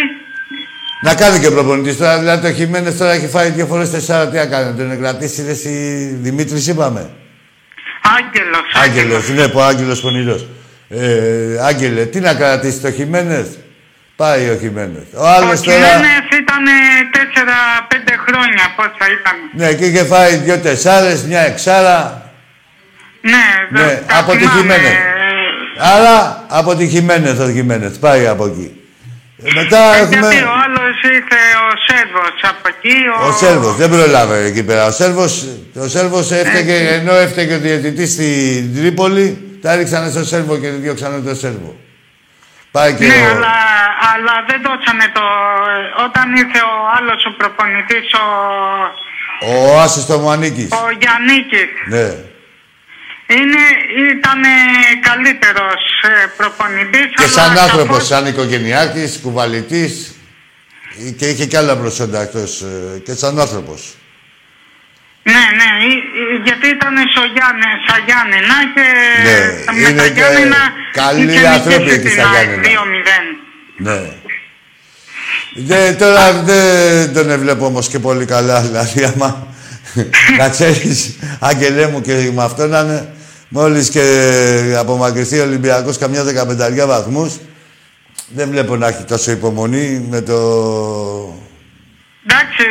Να 1.03 1.15
κάνει 1.15 1.39
και 1.39 1.51
προπονητής 1.51 1.97
τώρα, 1.97 2.19
δηλαδή 2.19 2.47
το 2.49 2.55
Χιμένες 2.55 2.97
τώρα 2.97 3.13
έχει 3.13 3.29
φάει 3.29 3.51
δύο 3.51 3.67
φορές 3.67 3.91
τεσσάρα, 3.91 4.29
τι 4.29 4.39
έκανε, 4.39 4.73
τον 4.73 4.99
κρατήσει, 5.01 5.43
ρε 5.43 5.51
εσύ, 5.51 5.71
Δημήτρης 6.21 6.67
είπαμε. 6.67 7.11
Άγγελος. 8.19 8.67
Άγγελος, 8.83 9.29
ναι, 9.29 9.49
που 9.49 9.61
Άγγελος 9.61 10.01
πονηρός. 10.01 10.47
Ε, 10.89 11.65
Άγγελε, 11.67 12.05
τι 12.05 12.21
να 12.21 12.35
κρατήσει 12.35 12.79
το 12.81 12.91
Χιμένες; 12.91 13.47
Πάει 14.17 14.49
ο 14.51 14.57
Χιμένες. 14.61 15.03
Ο 15.15 15.23
Ο 15.23 15.27
άλλος 15.27 15.61
τώρα... 15.61 15.77
Κιμένες 15.79 16.25
ήταν 16.41 16.65
4-5 17.13 18.17
χρόνια, 18.27 18.73
πόσα 18.77 19.07
ήταν. 19.21 19.35
Ναι, 19.53 19.73
και 19.75 19.85
είχε 19.85 20.05
φάει 20.05 20.37
δύο 20.37 20.59
τεσσάρες, 20.59 21.23
μια 21.25 21.41
εξάρα. 21.41 22.31
Ναι, 23.21 23.81
Ναι, 23.81 24.03
τα 24.07 24.19
αποτυχημένες. 24.19 24.77
θυμάμαι. 24.77 25.12
Άρα, 25.79 26.45
αποτυχημένες 26.49 27.39
ο 27.39 27.51
Χιμένες. 27.51 27.99
Πάει 27.99 28.27
από 28.27 28.47
εκεί. 28.47 28.77
Ε, 29.45 29.51
μετά 29.55 29.95
Ε, 29.95 29.99
έχουμε... 30.01 30.17
Γιατί 30.19 30.37
ο 30.43 30.53
άλλος 30.65 30.97
ήρθε 31.03 31.41
ο 31.67 31.71
Σέρβος 31.87 32.41
από 32.43 32.69
εκεί. 32.69 32.97
Ο 33.29 33.33
Σέρβος, 33.33 33.77
δεν 33.77 33.89
προλάβε 33.91 34.45
εκεί 34.45 34.63
πέρα. 34.65 34.87
Ο 34.87 34.91
Σέρβος, 34.91 35.47
ο 35.81 35.89
Σέρβος 35.89 36.31
έφταιγε, 36.31 36.89
ενώ 36.89 37.13
έφταιγε 37.15 37.55
ο 37.55 37.59
διαιτητής 37.59 38.13
στην 38.13 38.77
Τρίπολη, 38.77 39.59
τα 39.63 39.75
ρίξανε 39.77 40.11
στο 40.11 40.25
Σέρβο 40.25 40.57
και 40.57 40.69
διώξανε 40.69 41.19
το 41.21 41.35
Σέρβο. 41.35 41.77
Πάει 42.71 42.95
και 42.95 43.07
Ναι, 43.07 43.13
ο... 43.13 43.31
αλλά, 43.31 43.55
αλλά 44.13 44.35
δεν 44.49 44.61
δώσανε 44.67 45.07
το... 45.15 45.21
Όταν 46.07 46.35
ήρθε 46.37 46.59
ο 46.59 46.75
άλλος 46.97 47.25
ο 47.25 47.33
προπονητής, 47.39 48.07
ο, 48.13 48.25
Ο 49.53 49.81
Άσης 49.81 50.07
το 50.07 50.19
Μωανίκης. 50.19 50.69
ο 50.73 50.85
Γιαννίκης, 51.01 51.71
Ναι. 51.89 52.07
Είναι, 53.41 53.63
ήταν 54.17 54.41
καλύτερος 55.09 55.83
ε, 56.03 56.27
προπονητής. 56.37 57.07
Και 57.17 57.23
αλλά 57.23 57.29
σαν 57.33 57.49
καθώς- 57.55 57.63
άνθρωπος, 57.71 58.07
σαν 58.07 58.27
οικογενειάρχης, 58.27 59.19
κουβαλητής 59.23 60.15
και 61.19 61.29
είχε 61.29 61.47
και 61.47 61.57
άλλα 61.57 61.77
προσόντα 61.77 62.21
εκτός, 62.23 62.61
ε, 62.63 62.99
και 62.99 63.15
σαν 63.15 63.41
άνθρωπος. 63.41 63.95
Ναι, 65.25 65.33
ναι, 65.59 65.69
ή- 65.87 66.03
ή- 66.21 66.41
γιατί 66.45 66.67
ήταν 66.69 66.95
στο 67.13 67.23
Γιάννε, 67.35 67.69
στα 67.87 67.97
Γιάννενα 68.07 68.57
και 68.75 68.87
Ναι, 69.25 69.73
με 69.83 69.89
είναι 69.89 70.01
τα 70.01 70.07
και 70.07 70.13
Γιάννενα 70.13 70.57
καλοί 70.93 71.33
είχε 71.33 71.47
άνθρωποι 71.47 71.79
νικήσει 71.79 71.95
εκεί 71.95 72.09
την 72.09 72.13
στα 72.19 72.29
ΑΕΚ 72.31 72.49
Γιάννενα. 72.49 72.63
2-0. 72.69 73.25
Ναι. 73.77 74.11
Δε, 75.55 75.93
τώρα 75.93 76.33
δεν 76.43 77.15
τον 77.15 77.31
έβλεπω 77.31 77.67
όμως 77.67 77.89
και 77.89 77.99
πολύ 77.99 78.25
καλά, 78.25 78.61
δηλαδή 78.67 79.05
άμα 79.05 79.47
να 80.39 80.49
ξέρεις, 80.49 81.19
Άγγελέ 81.41 81.87
μου 81.89 82.01
και 82.01 82.31
με 82.35 82.43
αυτό 82.45 82.67
να 82.67 82.81
είναι 82.81 83.15
μόλις 83.53 83.91
και 83.91 84.05
απομακρυνθεί 84.79 85.39
ο 85.39 85.43
Ολυμπιακός 85.43 85.99
καμιά 85.99 86.25
δεκαπενταριά 86.25 86.87
βαθμούς 86.87 87.39
δεν 88.29 88.51
βλέπω 88.51 88.77
να 88.77 88.87
έχει 88.87 89.03
τόσο 89.03 89.31
υπομονή 89.31 90.07
με 90.11 90.21
το... 90.21 90.37
Εντάξει, 92.27 92.65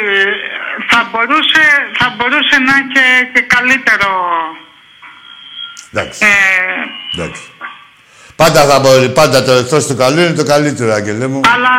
θα 0.89 1.09
μπορούσε, 1.11 1.63
θα 1.97 2.15
μπορούσε 2.17 2.57
να 2.67 2.73
και, 2.93 3.05
και 3.34 3.41
καλύτερο. 3.41 4.09
Εντάξει. 5.93 6.19
Ε, 6.25 7.21
Εντάξει. 7.21 7.41
Πάντα 8.36 8.65
θα 8.65 8.79
μπορεί, 8.79 9.09
πάντα 9.09 9.43
το 9.43 9.51
εκτός 9.51 9.88
του 9.88 9.95
καλού 9.95 10.19
είναι 10.19 10.34
το 10.34 10.43
καλύτερο, 10.43 10.93
Άγγελε 10.93 11.27
μου. 11.27 11.39
αλλά, 11.53 11.69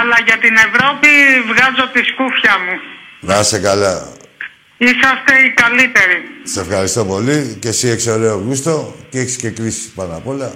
αλλά 0.00 0.16
για 0.26 0.38
την 0.38 0.54
Ευρώπη 0.56 1.08
βγάζω 1.48 1.90
τη 1.92 2.02
σκούφια 2.04 2.54
μου. 2.64 2.80
Να 3.20 3.38
είσαι 3.40 3.58
καλά. 3.58 4.08
Είσαστε 4.78 5.32
οι 5.46 5.50
καλύτεροι. 5.62 6.18
Σε 6.42 6.60
ευχαριστώ 6.60 7.04
πολύ 7.04 7.56
και 7.60 7.68
εσύ 7.68 7.88
έχεις 7.88 8.06
ωραίο 8.06 8.36
γούστο 8.46 8.96
και 9.10 9.18
έχεις 9.18 9.36
και 9.36 9.50
κρίση 9.50 9.90
πάνω 9.94 10.16
απ' 10.16 10.26
όλα. 10.28 10.52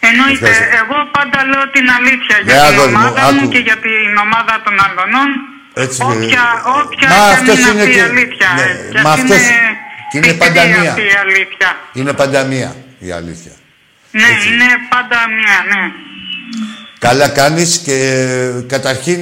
Εννοείται, 0.00 0.48
Ευχαριστώ. 0.48 0.76
εγώ 0.82 0.96
πάντα 1.16 1.38
λέω 1.50 1.64
την 1.76 1.86
αλήθεια 1.98 2.36
Ναι, 2.44 2.52
για 2.52 2.54
την 2.54 2.72
αγόρι 2.74 2.90
μου, 2.92 2.98
ομάδα 3.00 3.32
μου 3.32 3.38
άκου. 3.40 3.48
και 3.48 3.58
για 3.58 3.76
την 3.86 4.16
ομάδα 4.26 4.54
των 4.64 4.74
Αλβανών. 4.86 5.28
Έτσι, 5.74 5.98
Όποια, 6.02 6.44
όποια 6.80 7.08
Μα 7.08 7.14
και 7.14 7.20
αν 7.20 7.32
αυτός 7.38 7.58
είναι 7.58 7.70
είναι 7.70 7.80
αυτή 7.80 7.90
η 7.90 7.94
και- 7.94 8.02
αλήθεια. 8.10 8.48
ναι, 8.58 8.62
ε, 8.62 8.90
κι 8.94 9.00
μα 9.04 9.10
ας 9.12 9.20
αυτός- 9.20 9.36
είναι 9.48 9.68
και 10.10 10.16
είναι 10.18 10.26
πικρή 10.26 10.38
πάντα 10.38 10.62
μία. 10.66 10.80
αυτή 10.90 11.02
η 11.02 11.16
αλήθεια. 11.24 11.68
Είναι 11.98 12.12
πάντα 12.12 12.44
μία 12.52 12.70
η 12.98 13.10
αλήθεια. 13.20 13.52
Ναι, 14.20 14.28
είναι 14.48 14.68
πάντα 14.94 15.18
μία, 15.38 15.56
ναι. 15.70 15.82
Καλά 16.98 17.28
κάνεις 17.28 17.70
και 17.84 17.94
ε, 17.94 18.64
καταρχήν 18.74 19.20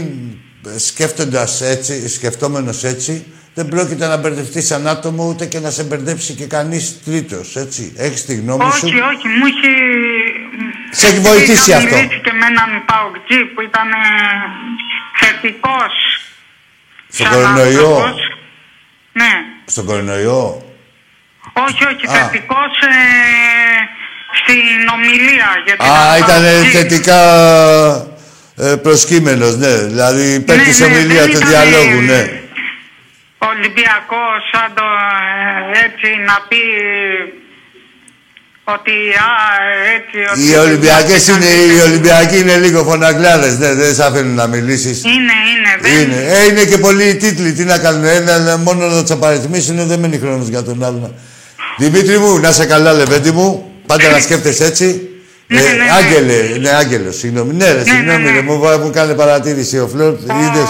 ε, 0.74 0.78
σκέφτοντας 0.78 1.60
έτσι, 1.60 2.08
σκεφτόμενος 2.08 2.84
έτσι, 2.84 3.26
δεν 3.54 3.68
πρόκειται 3.68 4.06
να 4.06 4.16
μπερδευτείς 4.16 4.66
σαν 4.66 4.86
άτομο 4.88 5.28
ούτε 5.28 5.46
και 5.46 5.58
να 5.60 5.70
σε 5.70 5.82
μπερδέψει 5.82 6.32
και 6.34 6.46
κανείς 6.46 6.98
τρίτος, 7.04 7.56
έτσι. 7.56 7.92
Έχεις 7.96 8.24
τη 8.24 8.34
γνώμη 8.34 8.62
σου; 8.62 8.70
Όχι, 8.86 9.00
όχι, 9.00 9.28
μου 9.28 9.46
έχει... 9.46 9.72
Σε 10.90 11.06
έχει 11.06 11.18
βοηθήσει 11.18 11.70
είχα 11.70 11.78
αυτό. 11.78 11.96
μιλήσει 11.96 12.20
και 12.24 12.32
με 12.32 12.46
έναν 12.46 12.84
Παοκτζή 12.86 13.44
που 13.54 13.60
ήταν 13.62 13.88
ε, 13.90 13.96
θετικός. 15.20 15.92
Στον 17.08 17.26
σαν 17.26 17.34
κορονοϊό. 17.34 17.94
άνθρωπος. 17.96 18.20
Ναι. 19.12 19.30
Στον 19.64 19.84
κορονοϊό; 19.84 20.62
Όχι, 21.52 21.84
όχι, 21.84 22.06
Α. 22.06 22.12
θετικός 22.12 22.72
ε, 22.82 22.94
στην 24.40 24.88
ομιλία. 24.94 25.48
Γιατί 25.66 25.84
Α, 25.88 26.16
ήταν 26.16 26.42
Παοκτζής. 26.42 26.72
θετικά 26.72 27.20
ε, 28.56 28.76
προσκύμενος, 28.76 29.56
ναι. 29.56 29.74
Δηλαδή 29.76 30.34
υπέρ 30.34 30.56
Ναι, 30.56 30.62
της 30.62 30.78
ναι, 30.80 30.86
ομιλίας 30.86 31.26
δεν 31.26 31.30
του 31.30 31.36
ήταν, 31.36 31.48
διαλόγου, 31.48 31.98
ε, 31.98 32.04
ναι. 32.12 32.41
Ολυμπιακός, 33.50 34.38
σαν 34.52 34.68
το 34.78 34.86
ε, 35.74 35.84
έτσι 35.84 36.08
να 36.28 36.36
πει 36.48 36.62
ότι 38.64 38.94
α, 39.28 39.32
έτσι... 39.96 40.18
Ότι 40.32 40.50
Οι 40.50 40.56
Ολυμπιακές 40.56 41.28
είναι, 41.28 41.44
οι 41.44 41.80
Ολυμπιακοί 41.88 42.38
είναι 42.38 42.56
λίγο 42.56 42.84
φωναγκλάδες, 42.84 43.58
ναι, 43.58 43.74
δεν 43.74 43.94
σε 43.94 44.04
αφήνουν 44.04 44.34
να 44.34 44.46
μιλήσεις. 44.46 45.04
Είναι, 45.04 45.36
είναι, 45.52 45.72
δεν 45.80 46.02
Είναι. 46.02 46.16
Ε, 46.16 46.44
είναι 46.44 46.64
και 46.64 46.78
πολλοί 46.78 47.04
οι 47.04 47.16
τίτλοι. 47.16 47.52
Τι 47.52 47.64
να 47.64 47.78
κάνουν. 47.78 48.04
Ένα, 48.04 48.56
μόνο 48.56 48.86
να 48.86 49.00
τους 49.00 49.10
απαριθμίσουν 49.10 49.86
δεν 49.86 49.98
μένει 49.98 50.18
χρόνος 50.18 50.48
για 50.48 50.62
τον 50.62 50.84
άλλον. 50.84 51.14
Δημήτρη 51.76 52.18
μου, 52.18 52.38
να 52.38 52.52
σε 52.52 52.66
καλά, 52.66 52.92
λεβέντη 52.92 53.30
μου. 53.30 53.72
Πάντα 53.86 54.10
να 54.10 54.18
σκέφτεσαι 54.20 54.64
έτσι. 54.64 55.06
Ναι, 55.46 55.60
ε, 55.60 55.62
ναι, 55.62 55.84
ναι. 55.84 55.90
Άγγελε, 55.92 56.58
ναι, 56.58 56.70
Άγγελος, 56.70 57.16
συγγνώμη. 57.16 57.54
Ναι, 57.54 57.72
ρε, 57.72 57.82
συγγνώμη, 57.84 58.22
ναι, 58.22 58.30
ναι. 58.30 58.36
ρε, 58.36 58.42
μου, 58.42 58.54
μου 58.82 58.90
κάνει 58.90 59.14
παρατήρηση 59.14 59.78
ο 59.78 59.88
Φλόρ. 59.88 60.12
Ο, 60.12 60.16
Είδες. 60.16 60.68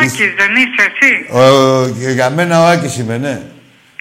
Ο 0.00 0.04
Άκης 0.04 0.32
δεν 0.40 0.52
είσαι 0.62 0.82
εσύ; 0.90 1.12
Ο, 1.38 1.42
και 1.98 2.10
για 2.10 2.30
μένα 2.30 2.60
ο 2.60 2.66
Άκης 2.66 2.96
είμαι, 2.98 3.18
ναι. 3.18 3.42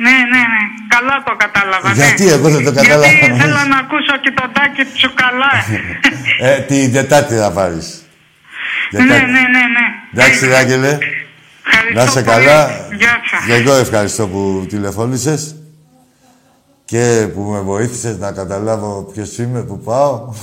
Ναι, 0.05 0.15
ναι, 0.31 0.41
ναι. 0.53 0.61
Καλά 0.87 1.23
το 1.25 1.35
κατάλαβα. 1.37 1.91
Γιατί 1.93 2.23
ναι. 2.23 2.31
εγώ 2.31 2.49
δεν 2.49 2.63
το 2.63 2.71
κατάλαβα. 2.73 3.07
Γιατί 3.07 3.39
θέλω 3.41 3.61
να 3.69 3.77
ακούσω 3.77 4.17
και 4.23 4.31
τον 4.31 4.51
Τάκη 4.53 4.83
Τσουκαλά. 4.93 5.51
ε, 6.55 6.59
την 6.59 6.93
Τετάρτη 6.93 7.35
θα 7.35 7.51
πάρεις. 7.51 8.03
ναι, 8.91 9.03
ναι, 9.03 9.15
ναι, 9.15 9.63
ναι. 9.75 9.85
Εντάξει, 10.13 10.45
ρε, 10.45 10.55
Άγγελε. 10.55 10.97
Ευχαριστώ 11.65 11.93
Να 11.93 12.03
είσαι 12.03 12.21
πολύ. 12.21 12.45
καλά. 12.45 12.87
Γεια 12.97 13.21
σας. 13.31 13.45
Και 13.45 13.53
εγώ 13.53 13.73
ευχαριστώ 13.73 14.27
που 14.27 14.65
τηλεφώνησες 14.69 15.55
και 16.85 17.27
που 17.33 17.41
με 17.41 17.59
βοήθησες 17.59 18.17
να 18.17 18.31
καταλάβω 18.31 19.11
ποιος 19.13 19.37
είμαι, 19.37 19.61
που 19.61 19.79
πάω. 19.79 20.27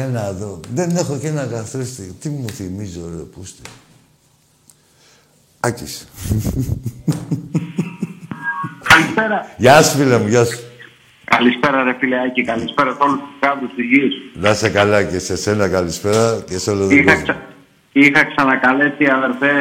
Για 0.00 0.08
να 0.08 0.32
δω. 0.32 0.60
Δεν 0.74 0.96
έχω 0.96 1.18
και 1.18 1.28
ένα 1.28 1.46
καθρίστη. 1.46 2.14
Τι 2.20 2.28
μου 2.28 2.48
θυμίζω, 2.48 3.00
ρε, 3.16 3.22
πούστε. 3.22 3.62
Άκης. 5.60 6.08
Καλησπέρα. 8.88 9.46
Γεια 9.56 9.82
σου, 9.82 9.96
φίλε 9.96 10.18
μου, 10.18 10.28
γεια 10.28 10.44
σου. 10.44 10.58
Καλησπέρα, 11.24 11.82
ρε 11.82 11.96
φιλεάκι. 11.98 12.42
Καλησπέρα 12.44 12.90
σε 12.90 12.96
όλους 13.00 13.18
τους 13.18 13.36
κάμπου 13.40 13.66
της 13.66 13.84
γης. 13.84 14.14
Να 14.34 14.50
είσαι 14.50 14.68
καλά 14.68 15.02
και 15.02 15.18
σε 15.18 15.36
σένα 15.36 15.68
καλησπέρα 15.68 16.42
και 16.48 16.58
σε 16.58 16.70
όλο 16.70 16.80
τον 16.80 16.90
Είχα, 16.90 17.04
κόσμο. 17.04 17.22
ξα... 17.22 17.36
Είχα 17.92 18.24
ξανακαλέσει 18.24 19.04
αδερφέ 19.16 19.54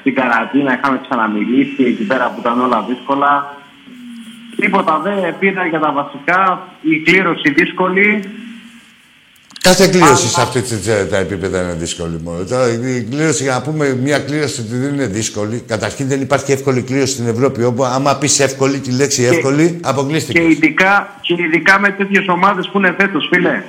στην 0.00 0.14
καραντίνα. 0.14 0.78
Είχαμε 0.78 1.00
ξαναμιλήσει 1.08 1.82
εκεί 1.84 2.02
πέρα 2.02 2.30
που 2.30 2.40
ήταν 2.40 2.60
όλα 2.60 2.84
δύσκολα. 2.88 3.56
Τίποτα 4.56 4.98
δεν 4.98 5.38
πήρα 5.38 5.66
για 5.66 5.78
τα 5.78 5.92
βασικά. 5.92 6.68
Η 6.80 7.00
κλήρωση 7.00 7.50
δύσκολη. 7.50 8.24
Κάθε 9.66 9.86
κλήρωση 9.88 10.28
σε 10.28 10.40
αυτή 10.40 10.60
τη- 10.60 10.74
τε- 10.76 11.10
τα 11.10 11.16
επίπεδα 11.16 11.62
είναι 11.62 11.72
δύσκολη 11.72 12.20
μόνο. 12.24 12.44
Τώρα 12.44 12.68
η 12.72 13.02
κλήρωση, 13.10 13.42
για 13.42 13.52
να 13.52 13.62
πούμε 13.62 13.94
μια 14.02 14.18
κλήρωση 14.18 14.60
ότι 14.60 14.76
δεν 14.76 14.94
είναι 14.94 15.06
δύσκολη, 15.06 15.64
καταρχήν 15.66 16.08
δεν 16.08 16.20
υπάρχει 16.20 16.52
εύκολη 16.52 16.82
κλήρωση 16.82 17.12
στην 17.12 17.28
Ευρώπη. 17.28 17.62
Όπου 17.64 17.84
άμα 17.84 18.16
πεις 18.16 18.40
εύκολη 18.40 18.78
τη 18.78 18.90
λέξη 18.90 19.22
εύκολη, 19.22 19.80
αποκλείστηκες. 19.82 20.42
Και 20.42 20.48
ειδικά, 20.50 21.16
και 21.20 21.34
ειδικά 21.42 21.78
με 21.80 21.90
τέτοιες 21.90 22.24
ομάδες 22.28 22.68
που 22.72 22.78
είναι 22.78 22.94
φέτος, 22.98 23.28
φίλε. 23.32 23.62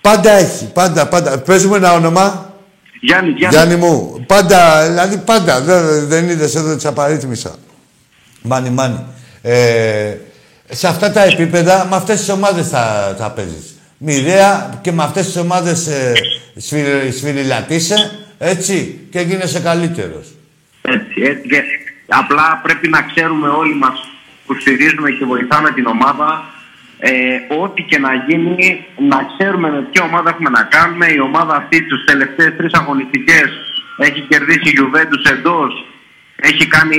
Πάντα 0.00 0.30
έχει, 0.30 0.70
πάντα, 0.72 1.06
πάντα. 1.08 1.38
Παίζουμε 1.38 1.76
ένα 1.76 1.92
όνομα. 1.92 2.52
Γιάννη, 3.00 3.30
Γιάννη. 3.30 3.56
Γιάννη 3.56 3.76
μου, 3.76 4.24
πάντα, 4.26 4.86
δηλαδή 4.88 5.16
πάντα. 5.16 5.60
Δεν, 5.60 6.08
δεν 6.08 6.28
είδες 6.28 6.54
εδώ 6.54 6.74
τις 6.74 6.84
απαρίθμησα. 6.84 7.54
Μάνι, 8.42 8.70
μάνι. 8.70 9.04
Ε, 9.42 10.14
σε 10.70 10.86
αυτά 10.88 11.10
τα 11.10 11.22
επίπεδα, 11.24 11.86
με 11.90 11.96
αυτές 11.96 12.18
τις 12.18 12.28
ομάδες 12.28 12.68
θα, 12.68 13.14
θα 13.18 13.30
παίζεις. 13.30 13.73
Μοιραία 13.98 14.78
και 14.82 14.92
με 14.92 15.02
αυτές 15.02 15.26
τις 15.26 15.36
ομάδες 15.36 15.86
ε, 15.86 16.12
σφυρι- 16.56 17.12
σφυριλατίσαι, 17.12 18.18
έτσι, 18.38 19.06
και 19.10 19.20
γίνεσαι 19.20 19.60
καλύτερος. 19.60 20.34
Έτσι, 20.82 21.20
έτσι. 21.22 21.48
Και 21.48 21.62
απλά 22.08 22.60
πρέπει 22.62 22.88
να 22.88 23.02
ξέρουμε 23.02 23.48
όλοι 23.48 23.74
μας 23.74 24.08
που 24.46 24.54
στηρίζουμε 24.60 25.10
και 25.10 25.24
βοηθάμε 25.24 25.70
την 25.70 25.86
ομάδα 25.86 26.44
ε, 26.98 27.10
ό,τι 27.62 27.82
και 27.82 27.98
να 27.98 28.14
γίνει, 28.14 28.84
να 28.98 29.18
ξέρουμε 29.36 29.70
με 29.70 29.80
ποια 29.90 30.02
ομάδα 30.04 30.30
έχουμε 30.30 30.50
να 30.50 30.62
κάνουμε. 30.62 31.06
Η 31.06 31.18
ομάδα 31.18 31.56
αυτή 31.56 31.82
τους 31.82 32.04
τελευταίες 32.04 32.56
τρεις 32.56 32.72
αγωνιστικές 32.72 33.48
έχει 33.98 34.20
κερδίσει 34.20 34.68
η 34.68 34.76
Juventus 34.80 35.30
εντός, 35.30 35.86
έχει 36.36 36.66
κάνει 36.66 36.96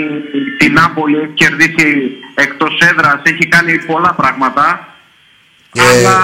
την 0.57 0.73
Νάπολη, 0.73 1.17
έχει 1.17 1.33
κερδίσει 1.33 2.17
εκτός 2.35 2.79
έδρας, 2.91 3.21
έχει 3.23 3.47
κάνει 3.47 3.77
πολλά 3.85 4.13
πράγματα. 4.13 4.94
Ε, 5.77 5.81
Αλλά 5.81 6.17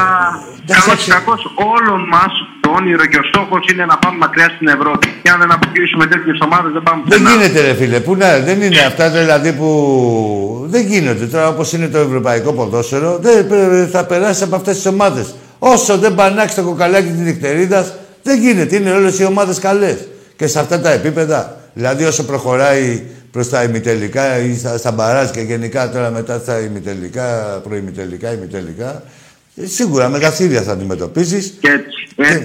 εντάξει, 0.63 0.87
καλώς 0.87 1.07
ή 1.07 1.09
κακώς 1.09 1.41
όλων 1.73 2.01
μας 2.13 2.31
το 2.61 2.69
όνειρο 2.79 3.05
και 3.05 3.17
ο 3.17 3.23
στόχος 3.31 3.61
είναι 3.71 3.85
να 3.85 3.97
πάμε 3.97 4.17
μακριά 4.17 4.49
στην 4.55 4.67
Ευρώπη. 4.67 5.07
Και 5.23 5.29
αν 5.29 5.39
δεν 5.39 5.51
αποκλείσουμε 5.51 6.05
τέτοιες 6.07 6.37
ομάδες 6.47 6.71
δεν 6.71 6.83
πάμε 6.83 7.01
Δεν 7.07 7.21
πουθενά. 7.21 7.43
γίνεται 7.43 7.61
ρε 7.67 7.73
φίλε, 7.73 7.99
που 7.99 8.15
να, 8.15 8.39
δεν 8.39 8.61
είναι 8.61 8.79
αυτά 8.81 9.09
δηλαδή 9.09 9.53
που 9.53 9.69
δεν 10.73 10.85
γίνονται 10.85 11.25
τώρα 11.25 11.47
όπως 11.47 11.73
είναι 11.73 11.87
το 11.87 11.97
ευρωπαϊκό 11.97 12.53
ποδόσφαιρο 12.53 13.17
δεν 13.21 13.47
πε- 13.47 13.89
θα 13.91 14.05
περάσει 14.05 14.43
από 14.43 14.55
αυτές 14.55 14.75
τις 14.75 14.85
ομάδες. 14.85 15.35
Όσο 15.59 15.97
δεν 15.97 16.15
πανάξει 16.15 16.55
το 16.55 16.63
κοκαλάκι 16.63 17.07
της 17.11 17.19
νυχτερίδας 17.19 17.93
δεν 18.23 18.39
γίνεται, 18.39 18.75
είναι 18.75 18.91
όλες 18.91 19.19
οι 19.19 19.25
ομάδες 19.25 19.59
καλές. 19.59 20.07
Και 20.35 20.47
σε 20.47 20.59
αυτά 20.59 20.79
τα 20.81 20.91
επίπεδα, 20.91 21.57
δηλαδή 21.73 22.03
όσο 22.03 22.23
προχωράει 22.23 23.03
προς 23.31 23.49
τα 23.49 23.63
ημιτελικά 23.63 24.37
ή 24.37 24.57
στα, 24.57 24.77
στα 24.77 24.91
μπαράζ 24.91 25.29
και 25.29 25.39
γενικά 25.41 25.89
τώρα 25.89 26.09
μετά 26.09 26.39
στα 26.39 26.59
ημιτελικά, 26.59 27.23
προημιτελικά, 27.67 28.33
ημιτελικά, 28.33 28.89
ε, 28.89 29.01
σίγουρα 29.65 30.09
μεγαθύρια 30.09 30.61
θα 30.61 30.71
αντιμετωπίσεις 30.71 31.53
Και 31.59 31.67
έτσι. 32.17 32.33
ε, 32.35 32.41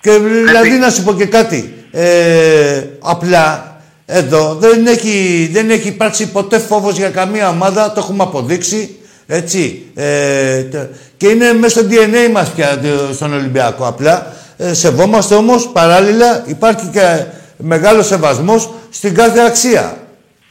και 0.00 0.10
δηλαδή 0.18 0.70
να 0.70 0.90
σου 0.90 1.02
πω 1.02 1.12
και 1.14 1.26
κάτι. 1.26 1.74
Ε, 1.90 2.82
απλά 3.00 3.76
εδώ 4.06 4.54
δεν 4.54 4.86
έχει, 4.86 5.48
δεν 5.52 5.70
έχει 5.70 5.88
υπάρξει 5.88 6.30
ποτέ 6.30 6.58
φόβος 6.58 6.96
για 6.96 7.08
καμία 7.10 7.48
ομάδα, 7.48 7.92
το 7.92 8.00
έχουμε 8.00 8.22
αποδείξει. 8.22 8.96
Έτσι. 9.26 9.82
Ε, 9.94 10.62
τε- 10.62 10.90
και 11.16 11.28
είναι 11.28 11.52
μέσα 11.52 11.78
στο 11.78 11.88
DNA 11.90 12.30
μας 12.32 12.50
πια 12.50 12.78
το- 12.80 13.14
στον 13.14 13.32
Ολυμπιακό. 13.32 13.86
Απλά 13.86 14.32
ε, 14.56 14.74
σεβόμαστε 14.74 15.34
όμως 15.34 15.68
παράλληλα 15.72 16.42
υπάρχει 16.46 16.86
και 16.86 17.24
μεγάλος 17.56 18.06
σεβασμός 18.06 18.70
στην 18.90 19.14
κάθε 19.14 19.40
αξία. 19.40 19.96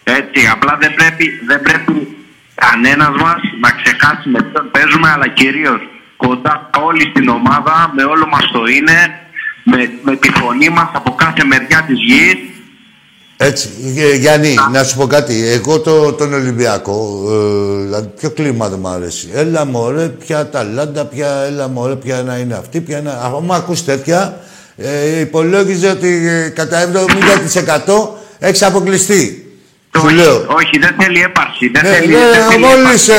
Έτσι, 0.03 0.47
απλά 0.51 0.77
δεν 0.81 0.93
πρέπει, 0.93 1.25
δεν 1.47 1.61
πρέπει 1.61 2.15
κανένας 2.55 3.13
μας 3.21 3.39
να 3.61 3.69
ξεχάσει 3.79 4.29
με 4.29 4.39
ποιον 4.43 4.69
παίζουμε, 4.71 5.09
αλλά 5.09 5.27
κυρίως 5.27 5.79
κοντά 6.17 6.69
όλοι 6.87 7.01
στην 7.11 7.27
ομάδα, 7.29 7.91
με 7.95 8.03
όλο 8.03 8.25
μας 8.27 8.45
το 8.53 8.65
είναι, 8.65 8.97
με, 9.63 9.77
με 10.03 10.15
τη 10.15 10.29
φωνή 10.31 10.69
μας 10.69 10.89
από 10.93 11.11
κάθε 11.15 11.43
μεριά 11.43 11.83
της 11.87 11.97
γης 11.99 12.37
Έτσι, 13.37 13.69
Γε- 13.77 14.15
Γιάννη, 14.15 14.55
να 14.71 14.83
σου 14.83 14.97
πω 14.97 15.07
κάτι. 15.07 15.47
Εγώ 15.47 15.79
το, 15.79 16.13
τον 16.13 16.33
Ολυμπιακό, 16.33 17.23
ε, 17.31 17.83
δηλαδή 17.83 18.07
ποιο 18.19 18.29
κλίμα 18.29 18.69
δεν 18.69 18.79
μου 18.81 18.87
αρέσει. 18.87 19.29
Έλα 19.33 19.65
μωρέ, 19.65 20.07
ποια 20.07 20.49
ταλάντα, 20.49 21.05
ποια, 21.05 21.27
έλα 21.47 21.67
μωρέ, 21.67 21.95
ποια 21.95 22.23
να 22.23 22.35
είναι 22.37 22.53
αυτή, 22.53 22.81
ποια 22.81 23.01
να... 23.01 23.11
Άμα 23.11 23.55
ακούς 23.55 23.83
τέτοια, 23.85 24.39
ε, 24.77 25.19
υπολόγιζε 25.19 25.89
ότι 25.89 26.27
ε, 26.27 26.49
κατά 26.49 26.91
70% 26.91 28.07
έχεις 28.39 28.63
αποκλειστεί. 28.63 29.44
Σου 29.97 30.01
Όχι, 30.05 30.15
λέω. 30.15 30.35
όχι, 30.35 30.79
δεν 30.79 30.95
θέλει 30.99 31.21
έπαρση. 31.21 31.69
Δεν 31.73 31.83
Ναι, 31.83 31.89
θέλει, 31.89 32.13
ναι, 32.13 32.19
δεν 32.19 32.49
θέλει 32.49 32.63
μόλις, 32.65 33.07
έπαρση. 33.07 33.11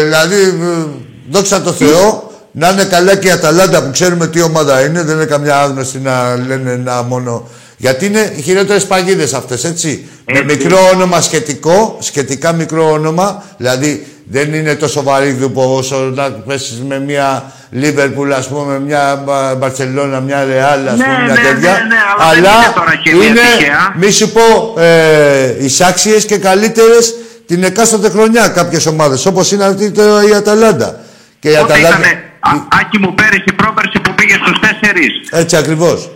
ε, 0.00 0.02
δηλαδή, 0.04 0.36
ε, 0.42 0.86
δόξα 1.30 1.62
τω 1.62 1.72
Θεώ, 1.72 2.30
να 2.52 2.68
είναι 2.68 2.84
καλά 2.84 3.16
και 3.16 3.26
η 3.28 3.30
Αταλάντα 3.30 3.82
που 3.82 3.90
ξέρουμε 3.90 4.26
τι 4.28 4.40
ομάδα 4.42 4.84
είναι, 4.84 5.02
δεν 5.02 5.14
είναι 5.16 5.24
καμιά 5.24 5.60
άγνωστη 5.60 5.98
να 5.98 6.36
λένε 6.46 6.70
ένα 6.72 7.02
μόνο. 7.02 7.48
Γιατί 7.76 8.06
είναι 8.06 8.32
οι 8.36 8.42
χειρότερες 8.42 8.84
παγίδες 8.86 9.34
αυτές, 9.34 9.64
έτσι. 9.64 10.08
Με 10.32 10.38
Έτσι. 10.38 10.56
μικρό 10.56 10.78
όνομα 10.94 11.20
σχετικό, 11.20 11.96
σχετικά 12.00 12.52
μικρό 12.52 12.90
όνομα, 12.92 13.44
δηλαδή 13.56 14.06
δεν 14.32 14.54
είναι 14.54 14.74
τόσο 14.74 15.02
βαρύγδου 15.02 15.50
που 15.52 15.62
όσο 15.76 15.96
να 15.96 16.30
πέσεις 16.30 16.80
με 16.88 17.00
μια 17.00 17.52
Λίβερπουλ, 17.70 18.32
ας 18.32 18.48
πούμε, 18.48 18.78
μια 18.80 19.22
Μπα- 19.26 19.54
Μπαρσελόνα, 19.54 20.20
μια 20.20 20.44
Ρεάλ, 20.44 20.88
ας 20.88 20.96
Ναι, 20.98 21.04
πούμε, 21.04 21.16
μια 21.24 21.32
ναι, 21.34 21.40
τέτοια. 21.40 21.70
ναι, 21.70 21.76
ναι, 21.88 21.96
αλλά 22.18 22.32
δεν 22.32 22.38
είναι 22.42 22.72
τώρα 22.74 22.94
και 23.02 23.14
μια 23.14 23.26
είναι, 23.26 23.40
τυχαία. 23.58 23.94
μη 23.96 24.10
σου 24.10 24.30
πω, 24.32 24.74
ε, 24.80 25.64
εισάξιες 25.64 26.24
και 26.26 26.38
καλύτερες 26.38 27.14
την 27.46 27.64
εκάστοτε 27.64 28.08
χρονιά 28.08 28.48
κάποιες 28.48 28.86
ομάδες. 28.86 29.26
Όπως 29.26 29.52
είναι 29.52 29.64
αυτή 29.64 29.90
τώρα 29.90 30.24
η 30.28 30.32
Αταλάντα. 30.34 31.00
Και 31.40 31.48
η 31.48 31.56
Πότε 31.56 31.72
Αταλάντα. 31.72 31.88
ήτανε, 31.98 32.22
Α- 32.40 32.78
Άκη 32.80 32.98
μου 32.98 33.14
πέρυσι, 33.14 33.52
πρόπερσι 33.56 33.98
που 34.04 34.14
πήγε 34.14 34.34
στους 34.34 34.58
τέσσερις. 34.60 35.12
Έτσι 35.30 35.56
ακριβώς. 35.56 36.10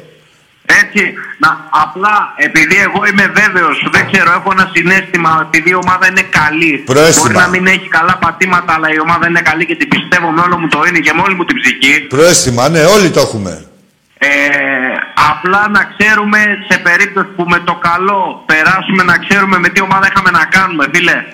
Έτσι, 0.83 1.03
να, 1.39 1.51
απλά 1.85 2.15
επειδή 2.37 2.77
εγώ 2.87 3.01
είμαι 3.09 3.27
βέβαιος, 3.41 3.77
δεν 3.95 4.03
ξέρω, 4.11 4.31
έχω 4.39 4.49
ένα 4.57 4.71
συνέστημα 4.75 5.31
επειδή 5.47 5.71
η 5.71 5.79
ομάδα 5.85 6.05
είναι 6.11 6.25
καλή. 6.41 6.73
Προαίσθημα. 6.93 7.23
Μπορεί 7.23 7.35
να 7.45 7.49
μην 7.49 7.67
έχει 7.67 7.89
καλά 7.89 8.15
πατήματα, 8.25 8.73
αλλά 8.77 8.89
η 8.97 9.01
ομάδα 9.01 9.29
είναι 9.29 9.41
καλή 9.41 9.67
και 9.67 9.77
την 9.77 9.89
πιστεύω 9.89 10.31
με 10.31 10.41
όλο 10.41 10.59
μου 10.59 10.69
το 10.69 10.79
είναι 10.89 10.99
και 10.99 11.13
με 11.13 11.23
όλη 11.27 11.35
μου 11.35 11.45
την 11.45 11.57
ψυχή. 11.61 12.01
Προέστημα, 12.01 12.69
ναι, 12.69 12.83
όλοι 12.85 13.11
το 13.11 13.21
έχουμε. 13.21 13.67
Ε, 14.19 14.29
απλά 15.31 15.69
να 15.69 15.83
ξέρουμε 15.97 16.39
σε 16.69 16.79
περίπτωση 16.79 17.29
που 17.37 17.45
με 17.49 17.59
το 17.59 17.75
καλό 17.75 18.43
περάσουμε 18.47 19.03
να 19.03 19.17
ξέρουμε 19.19 19.59
με 19.59 19.69
τι 19.69 19.81
ομάδα 19.81 20.07
είχαμε 20.11 20.31
να 20.31 20.45
κάνουμε, 20.45 20.87
φίλε. 20.95 21.25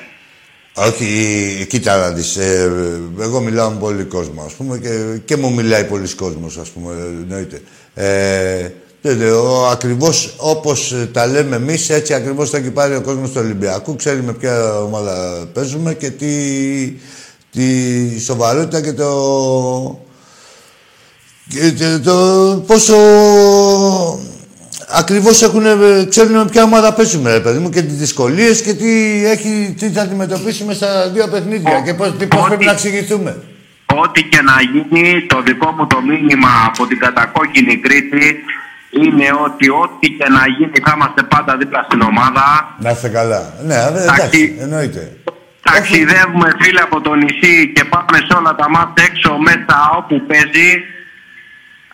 Όχι, 0.74 1.66
κοίτα 1.68 1.96
να 1.96 2.10
δεις, 2.10 2.36
ε, 2.36 2.70
εγώ 3.20 3.40
μιλάω 3.40 3.70
με 3.70 3.78
πολύ 3.78 4.04
κόσμο, 4.04 4.42
ας 4.42 4.52
πούμε, 4.52 4.78
και, 4.78 4.88
και 5.24 5.36
μου 5.36 5.52
μιλάει 5.52 5.84
πολλοί 5.84 6.14
κόσμος, 6.14 6.58
ας 6.58 6.68
πούμε, 6.68 6.92
εννοείται. 7.22 7.62
Ε, 7.94 8.68
δεν 9.04 9.16
λέω, 9.18 9.66
ακριβώς 9.66 10.34
όπως 10.36 10.92
ε, 10.92 11.06
τα 11.12 11.26
λέμε 11.26 11.56
εμείς, 11.56 11.90
έτσι 11.90 12.14
ακριβώς 12.14 12.50
θα 12.50 12.56
έχει 12.56 12.70
πάρει 12.70 12.94
ο 12.94 13.00
κόσμος 13.00 13.30
του 13.30 13.40
Ολυμπιακού, 13.44 13.96
ξέρει 13.96 14.22
με 14.22 14.32
ποια 14.32 14.78
ομάδα 14.80 15.46
παίζουμε 15.52 15.94
και 15.94 16.10
τι, 16.10 16.32
τη 17.52 18.20
σοβαρότητα 18.20 18.80
και 18.80 18.92
το, 18.92 19.10
και 21.48 21.72
το, 21.72 22.00
το 22.00 22.56
πόσο 22.66 22.96
ακριβώς 24.88 25.42
έχουν, 25.42 25.66
ε, 25.66 26.04
ξέρουν 26.08 26.32
με 26.36 26.44
ποια 26.50 26.62
ομάδα 26.62 26.92
παίζουμε, 26.92 27.32
ρε 27.32 27.40
παιδί 27.40 27.58
μου, 27.58 27.68
και 27.70 27.82
τις 27.82 27.96
δυσκολίες 27.96 28.62
και 28.62 28.74
τι, 28.74 29.22
έχει, 29.26 29.74
τι 29.78 29.88
θα 29.90 30.02
αντιμετωπίσουμε 30.02 30.74
στα 30.74 31.08
δύο 31.08 31.28
παιχνίδια 31.28 31.80
και 31.84 31.94
πώς, 31.94 32.12
τι- 32.18 32.26
πώς 32.26 32.46
πρέπει 32.48 32.64
να 32.64 32.72
εξηγηθούμε. 32.72 33.42
Ό,τι 33.86 34.22
και 34.22 34.40
να 34.40 34.52
γίνει, 34.72 35.26
το 35.26 35.42
δικό 35.42 35.70
μου 35.70 35.86
το 35.86 36.00
μήνυμα 36.00 36.48
από 36.66 36.86
την 36.86 36.98
κατακόκκινη 36.98 37.76
Κρήτη 37.76 38.36
είναι 39.00 39.28
ότι 39.44 39.68
ό,τι 39.68 40.08
και 40.18 40.28
να 40.28 40.42
γίνει 40.56 40.78
θα 40.84 40.92
είμαστε 40.96 41.22
πάντα 41.22 41.56
δίπλα 41.56 41.82
στην 41.88 42.00
ομάδα. 42.00 42.76
Να 42.78 42.90
είστε 42.90 43.08
καλά. 43.08 43.52
Ναι, 43.62 43.74
ε, 43.74 43.86
εντάξει, 43.86 44.12
Εντάξει. 44.14 44.56
εννοείται. 44.60 45.16
Ταξιδεύουμε 45.62 46.48
φίλε 46.60 46.80
από 46.80 47.00
το 47.00 47.14
νησί 47.14 47.72
και 47.74 47.84
πάμε 47.84 48.18
σε 48.26 48.36
όλα 48.38 48.54
τα 48.54 48.68
μάτια 48.70 49.04
έξω 49.04 49.36
μέσα 49.38 49.76
όπου 49.96 50.26
παίζει. 50.26 50.70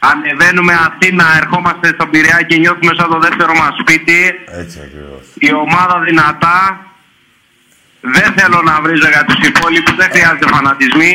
Ανεβαίνουμε 0.01 0.73
Αθήνα, 0.73 1.25
ερχόμαστε 1.41 1.89
στον 1.89 2.11
Πειραιά 2.11 2.43
και 2.49 2.57
νιώθουμε 2.57 2.93
σαν 2.99 3.09
το 3.11 3.19
δεύτερο 3.19 3.53
μας 3.55 3.75
σπίτι. 3.81 4.21
Έτσι 4.63 4.79
ακριβώς. 4.87 5.23
Η 5.35 5.53
ομάδα 5.53 6.01
δυνατά. 6.01 6.88
Δεν 8.01 8.29
θέλω 8.37 8.59
να 8.71 8.75
βρίζω 8.85 9.09
για 9.15 9.25
τους 9.29 9.41
υπόλοιπους, 9.51 9.95
δεν 9.97 10.09
χρειάζεται 10.15 10.47
φανατισμοί. 10.55 11.13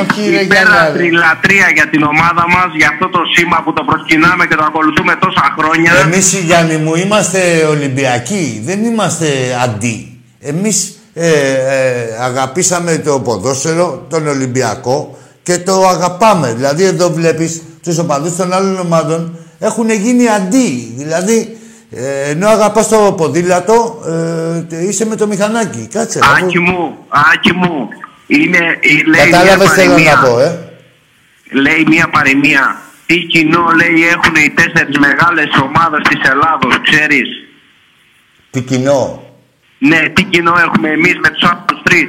Όχι, 0.00 0.30
ρε, 0.30 0.40
Υπέραστρη 0.40 1.06
Γιάννη, 1.08 1.24
λατρεία 1.24 1.68
για 1.74 1.86
την 1.92 2.02
ομάδα 2.02 2.44
μας, 2.54 2.68
για 2.76 2.88
αυτό 2.92 3.08
το 3.08 3.20
σήμα 3.34 3.58
που 3.64 3.72
το 3.72 3.82
προσκυνάμε 3.84 4.46
και 4.46 4.54
το 4.54 4.64
ακολουθούμε 4.64 5.14
τόσα 5.24 5.54
χρόνια. 5.58 5.92
Εμείς, 6.04 6.26
Γιάννη 6.48 6.76
μου, 6.76 6.94
είμαστε 6.94 7.40
Ολυμπιακοί. 7.74 8.60
Δεν 8.64 8.84
είμαστε 8.84 9.26
αντί. 9.64 10.20
Εμείς 10.40 10.98
ε, 11.14 11.30
ε, 11.30 12.16
αγαπήσαμε 12.20 12.98
το 12.98 13.20
ποδόσφαιρο, 13.20 14.06
τον 14.10 14.26
Ολυμπιακό 14.26 15.18
και 15.42 15.58
το 15.58 15.88
αγαπάμε. 15.88 16.52
Δηλαδή, 16.54 16.84
εδώ 16.84 17.10
βλέπεις 17.10 17.62
τους 17.82 17.98
οπαδούς 17.98 18.36
των 18.36 18.52
άλλων 18.52 18.78
ομάδων 18.78 19.38
έχουν 19.58 19.90
γίνει 19.90 20.28
αντί. 20.28 20.94
Δηλαδή, 20.96 21.56
ε, 21.90 22.30
ενώ 22.30 22.48
αγαπάς 22.48 22.88
το 22.88 23.14
ποδήλατο, 23.16 24.02
ε, 24.70 24.84
είσαι 24.88 25.06
με 25.06 25.16
το 25.16 25.26
μηχανάκι. 25.26 25.88
Κάτσε. 25.92 26.18
αφού- 26.22 26.44
Άκη 26.44 26.58
μου, 26.58 26.96
άκη 27.32 27.52
μου, 27.52 27.88
είναι, 28.26 28.58
λέει 29.06 29.30
Κατάλαβες 29.30 29.66
μια 29.66 29.74
θέλω 29.74 29.90
παροιμία. 29.92 30.14
να 30.14 30.22
πω, 30.22 30.38
ε; 30.40 30.60
Λέει 31.50 31.84
μια 31.88 32.08
παροιμία. 32.08 32.80
Τι 33.06 33.18
κοινό 33.18 33.70
λέει 33.70 34.06
έχουν 34.08 34.34
οι 34.34 34.50
τέσσερις 34.50 34.98
μεγάλες 34.98 35.48
ομάδες 35.62 36.00
της 36.08 36.28
Ελλάδος, 36.30 36.80
ξέρεις; 36.82 37.28
Τι 38.50 38.60
κοινό; 38.62 39.22
Ναι, 39.78 40.08
τι 40.08 40.22
κοινό 40.22 40.54
έχουμε 40.66 40.88
εμείς 40.88 41.14
με 41.22 41.28
τους 41.30 41.42
άλλους 41.50 41.82
τρεις; 41.82 42.08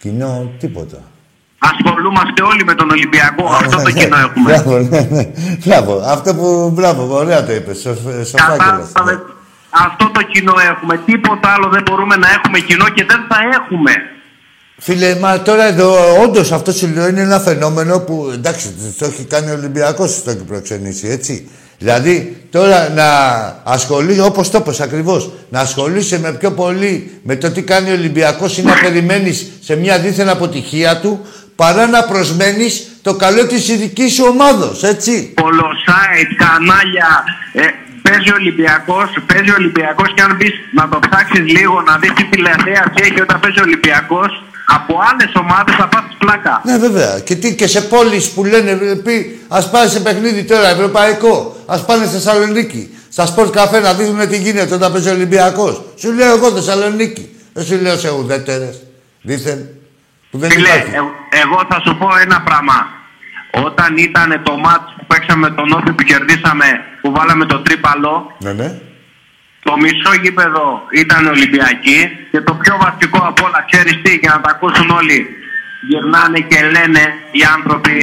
Κοινό, 0.00 0.52
τίποτα. 0.58 1.02
Ασχολούμαστε 1.68 2.42
όλοι 2.42 2.64
με 2.64 2.74
τον 2.74 2.90
Ολυμπιακό. 2.90 3.44
Αυτό 3.60 3.76
το 3.76 3.82
Ναι, 3.82 4.00
κοινό 4.00 4.16
έχουμε. 4.16 4.50
Μπράβο, 4.52 4.78
ναι, 4.78 5.08
ναι. 5.10 5.24
Μπράβο. 5.64 6.02
Αυτό 6.06 6.34
που. 6.34 6.70
Μπράβο, 6.74 7.16
ωραία 7.16 7.44
το 7.44 7.52
είπες. 7.52 7.78
Σοφάκελα. 7.78 8.56
Κατάλαβες. 8.56 8.88
Αυτό 9.70 10.10
το 10.10 10.22
κοινό 10.22 10.54
έχουμε. 10.70 11.00
Τίποτα 11.06 11.48
άλλο 11.48 11.68
δεν 11.68 11.82
μπορούμε 11.82 12.16
να 12.16 12.28
έχουμε 12.36 12.58
κοινό 12.58 12.88
και 12.88 13.04
δεν 13.08 13.20
θα 13.28 13.36
έχουμε. 13.58 13.92
Φίλε, 14.82 15.14
μα 15.14 15.42
τώρα 15.42 15.64
εδώ 15.64 16.22
όντως 16.22 16.52
αυτό 16.52 16.72
σου 16.72 16.88
λέω 16.94 17.08
είναι 17.08 17.20
ένα 17.20 17.38
φαινόμενο 17.38 18.00
που 18.00 18.30
εντάξει, 18.34 18.74
το 18.98 19.04
έχει 19.04 19.24
κάνει 19.24 19.50
ο 19.50 19.54
Ολυμπιακός, 19.54 20.22
το 20.22 20.30
έχει 20.30 20.44
προξενήσει, 20.44 21.08
έτσι. 21.08 21.48
Δηλαδή 21.78 22.46
τώρα 22.50 22.88
να 22.88 23.04
ασχολείσαι, 23.64 24.22
όπως 24.22 24.50
το 24.50 24.58
είπες 24.58 24.80
ακριβώς, 24.80 25.30
να 25.48 25.60
ασχολείσαι 25.60 26.18
με 26.18 26.32
πιο 26.32 26.52
πολύ 26.52 27.20
με 27.22 27.36
το 27.36 27.50
τι 27.50 27.62
κάνει 27.62 27.90
ο 27.90 27.92
Ολυμπιακός 27.92 28.58
ή 28.58 28.62
να 28.62 28.72
περιμένεις 28.82 29.50
σε 29.60 29.76
μια 29.76 29.98
δίθεν 29.98 30.28
αποτυχία 30.28 31.00
του, 31.00 31.20
παρά 31.62 31.86
να 31.86 32.02
προσμένεις 32.04 32.72
το 33.02 33.12
καλό 33.14 33.46
της 33.46 33.68
ειδικής 33.68 34.12
σου 34.14 34.24
ομάδος, 34.32 34.82
έτσι. 34.82 35.12
Πολλά 35.42 35.86
site, 35.86 36.30
κανάλια. 36.42 37.10
Ε, 37.52 37.64
παίζει 38.04 38.30
ο 38.34 38.36
Ολυμπιακός, 38.42 39.08
παίζει 39.28 39.50
ο 39.50 39.56
Ολυμπιακός 39.58 40.08
και 40.14 40.22
αν 40.22 40.36
μπεις 40.36 40.54
να 40.78 40.88
το 40.88 40.98
ψάξεις 41.04 41.44
λίγο, 41.56 41.76
να 41.88 41.94
δεις 42.00 42.12
τι 42.16 42.24
τηλεθέαση 42.24 42.98
έχει 43.06 43.20
όταν 43.20 43.40
παίζει 43.40 43.58
ο 43.58 43.62
Ολυμπιακός, 43.68 44.30
από 44.76 44.92
άλλες 45.08 45.32
ομάδες 45.42 45.74
θα 45.80 45.86
πας 45.88 46.04
πλάκα. 46.18 46.60
Ναι, 46.64 46.76
βέβαια. 46.78 47.20
Και, 47.26 47.34
τι, 47.34 47.54
και 47.54 47.66
σε 47.66 47.80
πόλεις 47.80 48.30
που 48.30 48.44
λένε, 48.44 48.70
ε, 48.70 48.94
πει, 49.04 49.40
ας 49.48 49.70
πάνε 49.70 49.88
σε 49.88 50.00
παιχνίδι 50.00 50.42
τώρα, 50.44 50.68
ευρωπαϊκό. 50.68 51.56
Ας 51.66 51.84
πάνε 51.84 52.04
στη 52.04 52.14
Θεσσαλονίκη. 52.14 52.82
Στα 53.14 53.26
σπορτ 53.26 53.50
καφέ 53.54 53.80
να 53.80 53.92
δείχνουν 53.94 54.28
τι 54.28 54.36
γίνεται 54.36 54.74
όταν 54.74 54.92
παίζει 54.92 55.08
ο 55.08 55.12
Ολυμπιακός. 55.12 55.82
Σου 56.00 56.12
λέω 56.12 56.34
εγώ 56.36 56.50
Θεσσαλονίκη. 56.50 57.24
Δεν 57.52 57.64
σου 57.64 57.78
λέω 57.82 57.96
σε 57.96 58.10
ουδέτερες. 58.10 58.76
Δήθεν. 59.22 59.79
Που 60.30 60.38
δεν 60.38 60.50
Φίλε, 60.50 60.68
υπάρχει. 60.68 60.94
ε- 60.94 61.38
εγώ 61.42 61.58
θα 61.70 61.80
σου 61.84 61.96
πω 61.98 62.08
ένα 62.24 62.40
πράγμα. 62.40 62.78
Όταν 63.50 63.96
ήταν 63.96 64.40
το 64.42 64.56
μάτς 64.58 64.94
που 64.96 65.04
παίξαμε 65.06 65.48
με 65.48 65.54
τον 65.54 65.72
Όφη 65.72 65.92
που 65.92 66.02
κερδίσαμε, 66.02 66.66
που 67.00 67.12
βάλαμε 67.12 67.44
το 67.44 67.58
τρίπαλο, 67.60 68.36
Ναι, 68.38 68.52
ναι. 68.52 68.68
το 69.62 69.76
μισό 69.76 70.12
γήπεδο 70.22 70.82
ήταν 71.02 71.26
Ολυμπιακή 71.26 72.00
και 72.30 72.40
το 72.40 72.52
πιο 72.54 72.76
βασικό 72.84 73.18
από 73.30 73.44
όλα, 73.46 73.64
ξέρεις 73.70 73.94
τι, 74.02 74.14
για 74.22 74.30
να 74.34 74.40
τα 74.40 74.50
ακούσουν 74.50 74.90
όλοι, 74.90 75.26
γυρνάνε 75.88 76.38
και 76.40 76.58
λένε 76.74 77.02
οι 77.30 77.42
άνθρωποι 77.56 77.96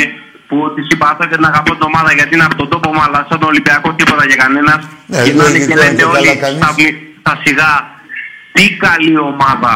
που 0.47 0.73
τη 0.75 0.81
συμπαθώ 0.89 1.23
και 1.29 1.35
την 1.35 1.45
αγαπώ 1.45 1.71
την 1.71 1.81
ομάδα 1.91 2.13
γιατί 2.13 2.35
είναι 2.35 2.43
από 2.43 2.55
τον 2.55 2.69
τόπο 2.69 2.93
μου, 2.93 3.01
αλλά 3.01 3.25
σαν 3.29 3.39
τον 3.39 3.49
Ολυμπιακό 3.49 3.93
τίποτα 3.93 4.25
για 4.25 4.35
κανένας. 4.35 4.81
Ναι, 5.05 5.21
γυρνάνε 5.23 5.49
λογικό, 5.49 5.65
και 5.67 5.73
και 5.73 5.79
λένε 5.83 6.01
καλά 6.01 6.17
όλοι 6.17 6.37
κάνεις. 6.37 6.57
στα, 6.63 6.73
μη- 6.77 6.97
στα 7.19 7.33
σιγά, 7.43 7.71
τι 8.51 8.63
καλή 8.85 9.17
ομάδα. 9.17 9.71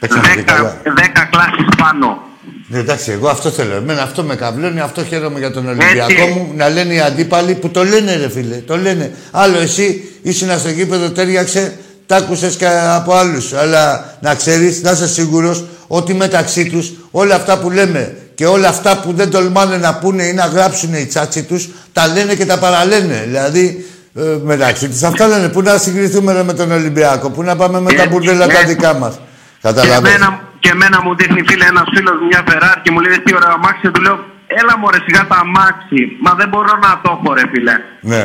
Παίξαμε 0.00 0.28
και 0.28 0.34
Δέκα, 0.34 0.52
καλά. 0.52 0.76
δέκα 0.84 1.24
κλάσεις 1.30 1.66
πάνω. 1.78 2.22
Ναι, 2.70 2.78
εντάξει, 2.78 3.10
εγώ 3.10 3.28
αυτό 3.28 3.50
θέλω. 3.50 3.74
Εμένα 3.74 4.02
αυτό 4.02 4.22
με 4.22 4.34
καβλώνει, 4.34 4.80
αυτό 4.80 5.04
χαίρομαι 5.04 5.38
για 5.38 5.50
τον 5.50 5.66
Ολυμπιακό 5.68 6.12
Έτσι. 6.12 6.32
μου. 6.34 6.52
Να 6.56 6.68
λένε 6.68 6.94
οι 6.94 7.00
αντίπαλοι 7.00 7.54
που 7.54 7.68
το 7.68 7.84
λένε, 7.84 8.16
ρε 8.16 8.28
φίλε. 8.30 8.56
Το 8.56 8.76
λένε. 8.76 9.12
Άλλο 9.30 9.58
εσύ 9.58 10.08
ήσουν 10.22 10.58
στο 10.58 10.68
γήπεδο, 10.68 11.10
τέριαξε, 11.10 11.76
τ' 12.06 12.12
άκουσες 12.12 12.56
και 12.56 12.66
από 12.94 13.12
άλλους. 13.14 13.52
Αλλά 13.52 14.14
να 14.20 14.34
ξέρεις, 14.34 14.82
να 14.82 14.90
είσαι 14.90 15.08
σίγουρος 15.08 15.64
ότι 15.86 16.14
μεταξύ 16.14 16.70
τους 16.70 16.92
όλα 17.10 17.34
αυτά 17.34 17.58
που 17.58 17.70
λέμε 17.70 18.16
και 18.34 18.46
όλα 18.46 18.68
αυτά 18.68 18.96
που 18.98 19.12
δεν 19.12 19.30
τολμάνε 19.30 19.76
να 19.76 19.94
πούνε 19.94 20.22
ή 20.22 20.32
να 20.32 20.46
γράψουν 20.46 20.94
οι 20.94 21.06
τσάτσι 21.06 21.42
τους, 21.42 21.68
τα 21.92 22.06
λένε 22.06 22.34
και 22.34 22.46
τα 22.46 22.58
παραλένε. 22.58 23.22
Δηλαδή, 23.26 23.86
ε, 24.14 24.20
μεταξύ 24.42 24.88
της. 24.88 25.02
Αυτά 25.02 25.26
λένε. 25.26 25.48
Πού 25.48 25.62
να 25.62 25.78
συγκριθούμε 25.78 26.32
ρε, 26.32 26.42
με 26.42 26.52
τον 26.52 26.72
Ολυμπιακό, 26.72 27.30
πού 27.30 27.42
να 27.42 27.56
πάμε 27.56 27.80
με 27.80 27.92
τα 27.92 28.02
Ε, 28.02 28.06
μπουρδέλα 28.06 28.44
ε, 28.44 28.48
τα 28.48 28.64
δικά 28.66 28.94
μας. 28.94 29.18
Και 29.60 29.68
Καταλαβαίνεις. 29.68 30.14
εμένα, 30.16 30.28
και 30.62 30.70
εμένα 30.74 30.98
μου 31.04 31.12
δείχνει 31.16 31.40
φίλε 31.48 31.64
ένας 31.72 31.86
φίλος 31.94 32.16
μια 32.28 32.40
Ferrari 32.48 32.78
και 32.82 32.90
μου 32.90 33.00
λέει 33.00 33.18
τι 33.24 33.34
ωραίο 33.38 33.52
αμάξι. 33.58 33.80
Και 33.84 33.88
του 33.94 34.00
λέω, 34.06 34.16
έλα 34.60 34.74
μου 34.78 34.86
ρε 34.92 34.98
σιγά 35.06 35.22
τα 35.30 35.36
αμάξι. 35.44 36.00
Μα 36.24 36.32
δεν 36.40 36.48
μπορώ 36.48 36.72
να 36.86 36.90
το 37.02 37.08
έχω 37.16 37.28
ρε 37.38 37.44
φίλε. 37.52 37.74
Ναι. 38.12 38.24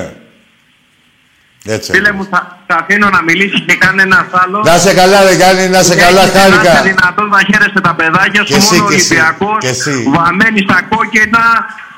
Έτσι. 1.76 1.92
Φίλε 1.92 2.12
μου, 2.12 2.28
θα, 2.32 2.40
θα 2.68 2.76
αφήνω 2.82 3.10
να 3.10 3.22
μιλήσεις 3.22 3.62
και 3.68 3.76
κάνει 3.84 4.02
ένας 4.02 4.28
άλλος. 4.32 4.62
Να 4.70 4.78
σε 4.86 4.94
καλά, 4.94 5.24
ρε 5.28 5.34
Γιάννη, 5.40 5.68
να 5.78 5.82
σε 5.90 5.96
καλά, 5.96 6.22
Να 6.22 6.28
είσαι 6.28 6.38
χάρηκα. 6.40 6.82
δυνατόν 6.92 7.28
να 7.36 7.40
χαίρεσαι 7.50 7.82
τα 7.88 7.94
παιδάκια 8.00 8.42
Και 8.44 8.54
σου, 8.54 8.58
εσύ, 8.60 8.76
μόνο 8.76 8.90
και 8.90 8.96
εσύ, 8.96 9.14
Ολυμπιακός, 9.14 9.58
και 9.60 9.68
εσύ. 9.68 9.94
βαμμένοι 10.16 10.60
στα 10.68 10.78
κόκκινα, 10.90 11.44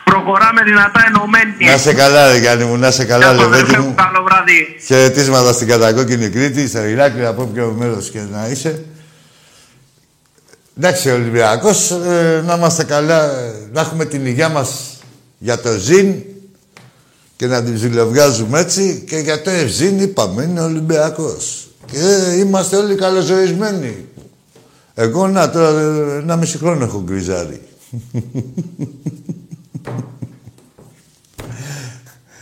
προχωράμε 0.03 0.61
δυνατά 0.63 1.01
ενωμένοι. 1.07 1.53
Να 1.71 1.77
σε 1.77 1.93
καλά, 1.93 2.21
ρε 2.31 2.37
Γιάννη 2.37 2.63
μου, 2.69 2.77
να 2.77 2.91
σε 2.91 3.05
καλά, 3.05 3.25
Γεια 3.25 3.33
σου, 3.33 3.39
Λεβέντη 3.49 3.61
αδερφέ 3.63 3.79
μου, 3.81 3.87
μου. 3.87 3.95
καλό 4.03 4.19
βράδυ. 4.27 4.59
Χαιρετίσματα 4.87 5.51
στην 5.53 5.67
κατακόκκινη 5.67 6.29
Κρήτη, 6.29 6.67
στα 6.67 6.81
Ηράκλεια, 6.87 7.29
από 7.29 7.41
όποιο 7.41 7.75
μέρος 7.79 8.09
και 8.09 8.19
να 8.31 8.47
είσαι. 8.51 8.85
Εντάξει, 10.77 11.09
ο 11.09 11.13
Ολυμπιακός, 11.13 11.91
ε, 11.91 12.43
να 12.45 12.55
είμαστε 12.55 12.83
καλά, 12.83 13.23
ε, 13.23 13.69
να 13.71 13.81
έχουμε 13.81 14.05
την 14.05 14.25
υγειά 14.25 14.49
μας 14.49 14.97
για 15.37 15.59
το 15.59 15.77
ζήν 15.77 16.15
και 17.35 17.47
να 17.47 17.63
την 17.63 17.77
ζηλευγάζουμε 17.77 18.59
έτσι 18.59 19.03
και 19.07 19.17
για 19.17 19.41
το 19.41 19.49
ευζήν 19.49 19.99
είπαμε, 19.99 20.43
είναι 20.43 20.61
Ολυμπιακός. 20.61 21.67
Και 21.85 21.97
είμαστε 22.37 22.75
όλοι 22.75 22.95
καλοζωισμένοι. 22.95 24.07
Εγώ, 24.93 25.27
να, 25.27 25.49
τώρα, 25.49 25.79
ε, 25.79 26.17
ένα 26.17 26.35
μισή 26.35 26.57
χρόνο 26.57 26.83
έχω 26.83 27.01
γκριζάρει. 27.05 27.61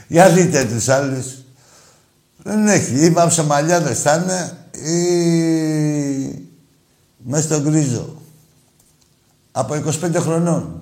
Για 0.08 0.30
δείτε 0.30 0.66
τους 0.66 0.90
άλλους. 0.90 1.26
Δεν 2.44 2.68
έχει. 2.68 3.06
Ή 3.06 3.10
μαψομαλιάδες 3.10 4.02
θα 4.02 4.16
είναι 4.16 4.58
ή 4.90 4.98
μέσα 7.18 7.44
στο 7.44 7.62
γκρίζο. 7.62 8.23
Από 9.56 9.74
25 9.74 10.16
χρονών. 10.16 10.82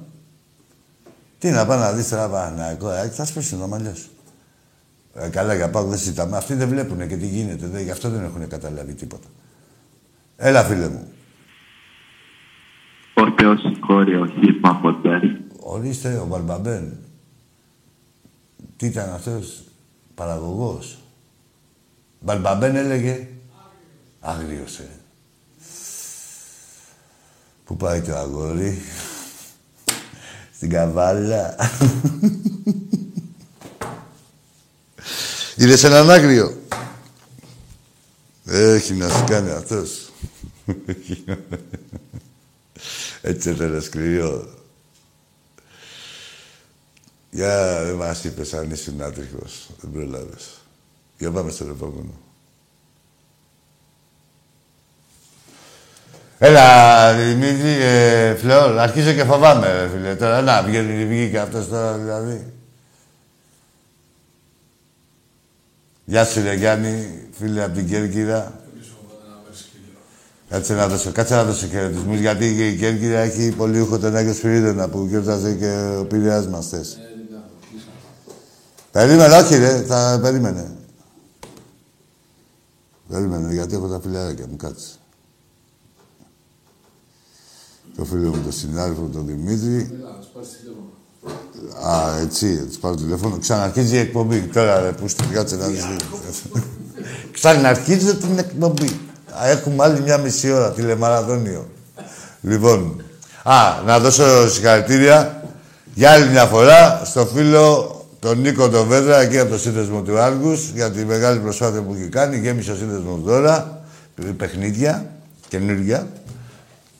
Τι 1.37 1.49
να 1.49 1.65
πάει 1.65 1.79
να 1.79 1.91
δεις 1.91 2.09
τώρα 2.09 2.29
Παναγιακό, 2.29 2.91
ε, 2.91 3.09
θα 3.09 3.25
σπίσει 3.25 3.55
το 3.55 3.67
μαλλιά 3.67 3.95
σου. 3.95 4.09
Ε, 5.13 5.27
καλά, 5.27 5.53
για 5.53 5.69
πάω 5.69 5.83
δεν 5.83 5.97
συζητάμε. 5.97 6.37
Αυτοί 6.37 6.53
δεν 6.53 6.67
βλέπουν 6.67 7.07
και 7.07 7.17
τι 7.17 7.27
γίνεται. 7.27 7.67
Δεν, 7.67 7.83
γι' 7.83 7.91
αυτό 7.91 8.09
δεν 8.09 8.23
έχουν 8.23 8.47
καταλάβει 8.47 8.93
τίποτα. 8.93 9.27
Έλα, 10.37 10.63
φίλε 10.63 10.89
μου. 10.89 11.07
Πότε 13.13 13.45
ο 13.45 13.55
συγχώρει 13.57 14.15
ο 14.15 14.27
χείπμα 14.27 14.75
ποτέ. 14.75 15.41
Ορίστε, 15.59 16.17
ο 16.17 16.25
Μπαρμπαμπέν. 16.25 16.97
Τι 18.77 18.85
ήταν 18.85 19.13
αυτός, 19.13 19.63
παραγωγός. 20.15 20.97
Μπαρμπαμπέν 22.19 22.75
έλεγε. 22.75 23.27
Άγριος, 24.19 24.79
ε. 24.79 25.00
Πού 27.71 27.77
πάει 27.77 28.01
το 28.01 28.15
αγόρι. 28.15 28.81
Στην 30.55 30.69
καβάλα. 30.69 31.55
Είδες 35.55 35.83
έναν 35.83 36.09
άγριο. 36.09 36.61
Έχει 38.45 38.93
να 38.93 39.09
σου 39.09 39.23
κάνει 39.23 39.49
αυτός. 39.49 40.11
Έτσι 43.21 43.53
θέλω 43.53 43.81
σκληρό. 43.81 44.53
Για 47.29 47.83
δεν 47.83 47.95
μας 47.95 48.23
είπες 48.23 48.53
αν 48.53 48.71
ήσουν 48.71 49.01
άτριχος. 49.01 49.69
Δεν 49.81 49.91
προλάβες. 49.91 50.61
Για 51.17 51.31
πάμε 51.31 51.51
στο 51.51 51.63
επόμενο. 51.63 52.19
Έλα, 56.43 57.13
Δημήτρη, 57.13 57.81
ε, 57.81 58.35
Φλεόρ, 58.35 58.79
αρχίζω 58.79 59.13
και 59.13 59.23
φοβάμαι, 59.23 59.71
ρε 59.71 59.89
φίλε. 59.89 60.15
Τώρα, 60.15 60.41
να, 60.41 60.63
βγαίνει, 60.63 61.05
βγήκε 61.05 61.39
αυτός 61.39 61.67
τώρα, 61.67 61.97
δηλαδή. 61.97 62.53
Γεια 66.05 66.25
σου, 66.25 66.41
ρε 66.41 66.53
Γιάννη, 66.53 67.27
φίλε 67.31 67.63
από 67.63 67.75
την 67.75 67.87
Κέρκυρα. 67.87 68.59
Κάτσε 70.49 70.73
να 70.73 70.87
δώσω, 70.87 71.11
κάτσε 71.11 71.35
να 71.35 71.43
δώσω 71.43 71.67
χαιρετισμούς, 71.67 72.19
γιατί 72.19 72.55
και 72.55 72.67
η 72.67 72.77
Κέρκυρα 72.77 73.19
έχει 73.19 73.51
πολύ 73.51 73.79
ούχο 73.79 73.99
τον 73.99 74.15
Άγιο 74.15 74.33
Σπυρίδωνα 74.33 74.87
που 74.87 75.05
γιορτάζει 75.09 75.55
και 75.55 75.95
ο 75.99 76.05
Πειραιάς 76.05 76.47
μας 76.47 76.67
θες. 76.67 76.99
Περίμενε, 78.91 79.35
όχι 79.35 79.57
ρε, 79.57 79.81
θα 79.81 80.19
περίμενε. 80.21 80.71
Περίμενε, 83.09 83.53
γιατί 83.53 83.75
έχω 83.75 83.87
τα 83.87 83.99
φιλαράκια 84.03 84.47
μου, 84.47 84.55
κάτσε. 84.55 85.00
Το 87.97 88.05
φίλο 88.05 88.27
μου, 88.29 88.41
τον 88.43 88.51
συνάδελφο, 88.51 89.09
τον 89.13 89.25
Δημήτρη. 89.25 89.89
Α, 91.87 92.19
έτσι, 92.21 92.55
θα 92.55 92.63
τους 92.65 92.77
πάρω 92.77 92.95
τηλέφωνο. 92.95 93.37
Ξαναρχίζει 93.37 93.95
η 93.95 93.99
εκπομπή. 93.99 94.39
Τώρα, 94.41 94.79
ρε, 94.81 94.91
που 94.91 95.07
στην 95.07 95.29
κάτσε 95.31 95.55
να 95.55 95.67
δεις. 95.67 95.85
Ξαναρχίζει 97.31 98.15
την 98.15 98.37
εκπομπή. 98.37 98.99
Α, 99.41 99.49
Έχουμε 99.49 99.83
άλλη 99.83 100.01
μια 100.01 100.17
μισή 100.17 100.51
ώρα, 100.51 100.71
τηλεμαραθώνιο. 100.71 101.69
Λοιπόν, 102.41 103.03
α, 103.43 103.81
να 103.85 103.99
δώσω 103.99 104.49
συγχαρητήρια 104.49 105.43
για 105.93 106.11
άλλη 106.11 106.29
μια 106.29 106.45
φορά 106.45 107.01
στο 107.05 107.25
φίλο 107.25 107.95
τον 108.19 108.39
Νίκο 108.39 108.69
τον 108.69 108.87
Βέδρα, 108.87 109.19
εκεί 109.21 109.39
από 109.39 109.51
το 109.51 109.57
σύνδεσμο 109.57 110.01
του 110.01 110.19
Άργους, 110.19 110.69
για 110.75 110.91
τη 110.91 111.05
μεγάλη 111.05 111.39
προσπάθεια 111.39 111.81
που 111.81 111.93
έχει 111.93 112.09
κάνει. 112.09 112.37
Γέμισε 112.37 112.71
ο 112.71 112.75
σύνδεσμος 112.75 113.19
τώρα, 113.25 113.81
παιχνίδια, 114.37 115.05
καινούργια. 115.47 116.07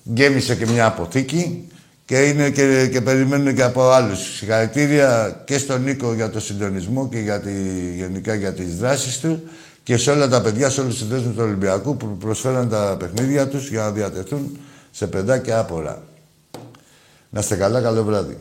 Γέμισε 0.04 0.56
και 0.56 0.68
μια 0.68 0.86
αποθήκη 0.86 1.68
και, 2.06 2.18
είναι 2.18 2.50
και, 2.50 2.88
και 2.92 3.02
περιμένουν 3.02 3.56
και 3.56 3.64
από 3.64 3.90
άλλους. 3.90 4.36
Συγχαρητήρια 4.38 5.42
και 5.46 5.58
στον 5.58 5.84
Νίκο 5.84 6.14
για 6.14 6.30
το 6.30 6.40
συντονισμό 6.40 7.10
και 7.10 7.20
για 7.20 7.40
τη, 7.40 7.52
γενικά 7.96 8.34
για 8.34 8.54
τις 8.54 8.78
δράσεις 8.78 9.20
του 9.20 9.44
και 9.84 9.98
σε 9.98 10.12
όλα 10.12 10.28
τα 10.28 10.42
παιδιά, 10.42 10.70
σε 10.70 10.82
όλους 10.82 10.94
τους 10.94 11.02
συνδέσμους 11.02 11.36
του 11.36 11.44
Ολυμπιακού 11.44 11.98
που 11.98 12.18
προσφέραν 12.18 12.70
τα 12.70 12.96
παιχνίδια 13.00 13.48
τους 13.48 13.70
για 13.70 13.82
να 13.82 13.92
διατεθούν 13.92 14.58
σε 14.92 15.08
παιδάκια 15.08 15.60
άπορα. 15.60 16.04
Να 17.30 17.40
είστε 17.40 17.56
καλά, 17.56 17.82
καλό 17.82 18.04
βράδυ. 18.04 18.38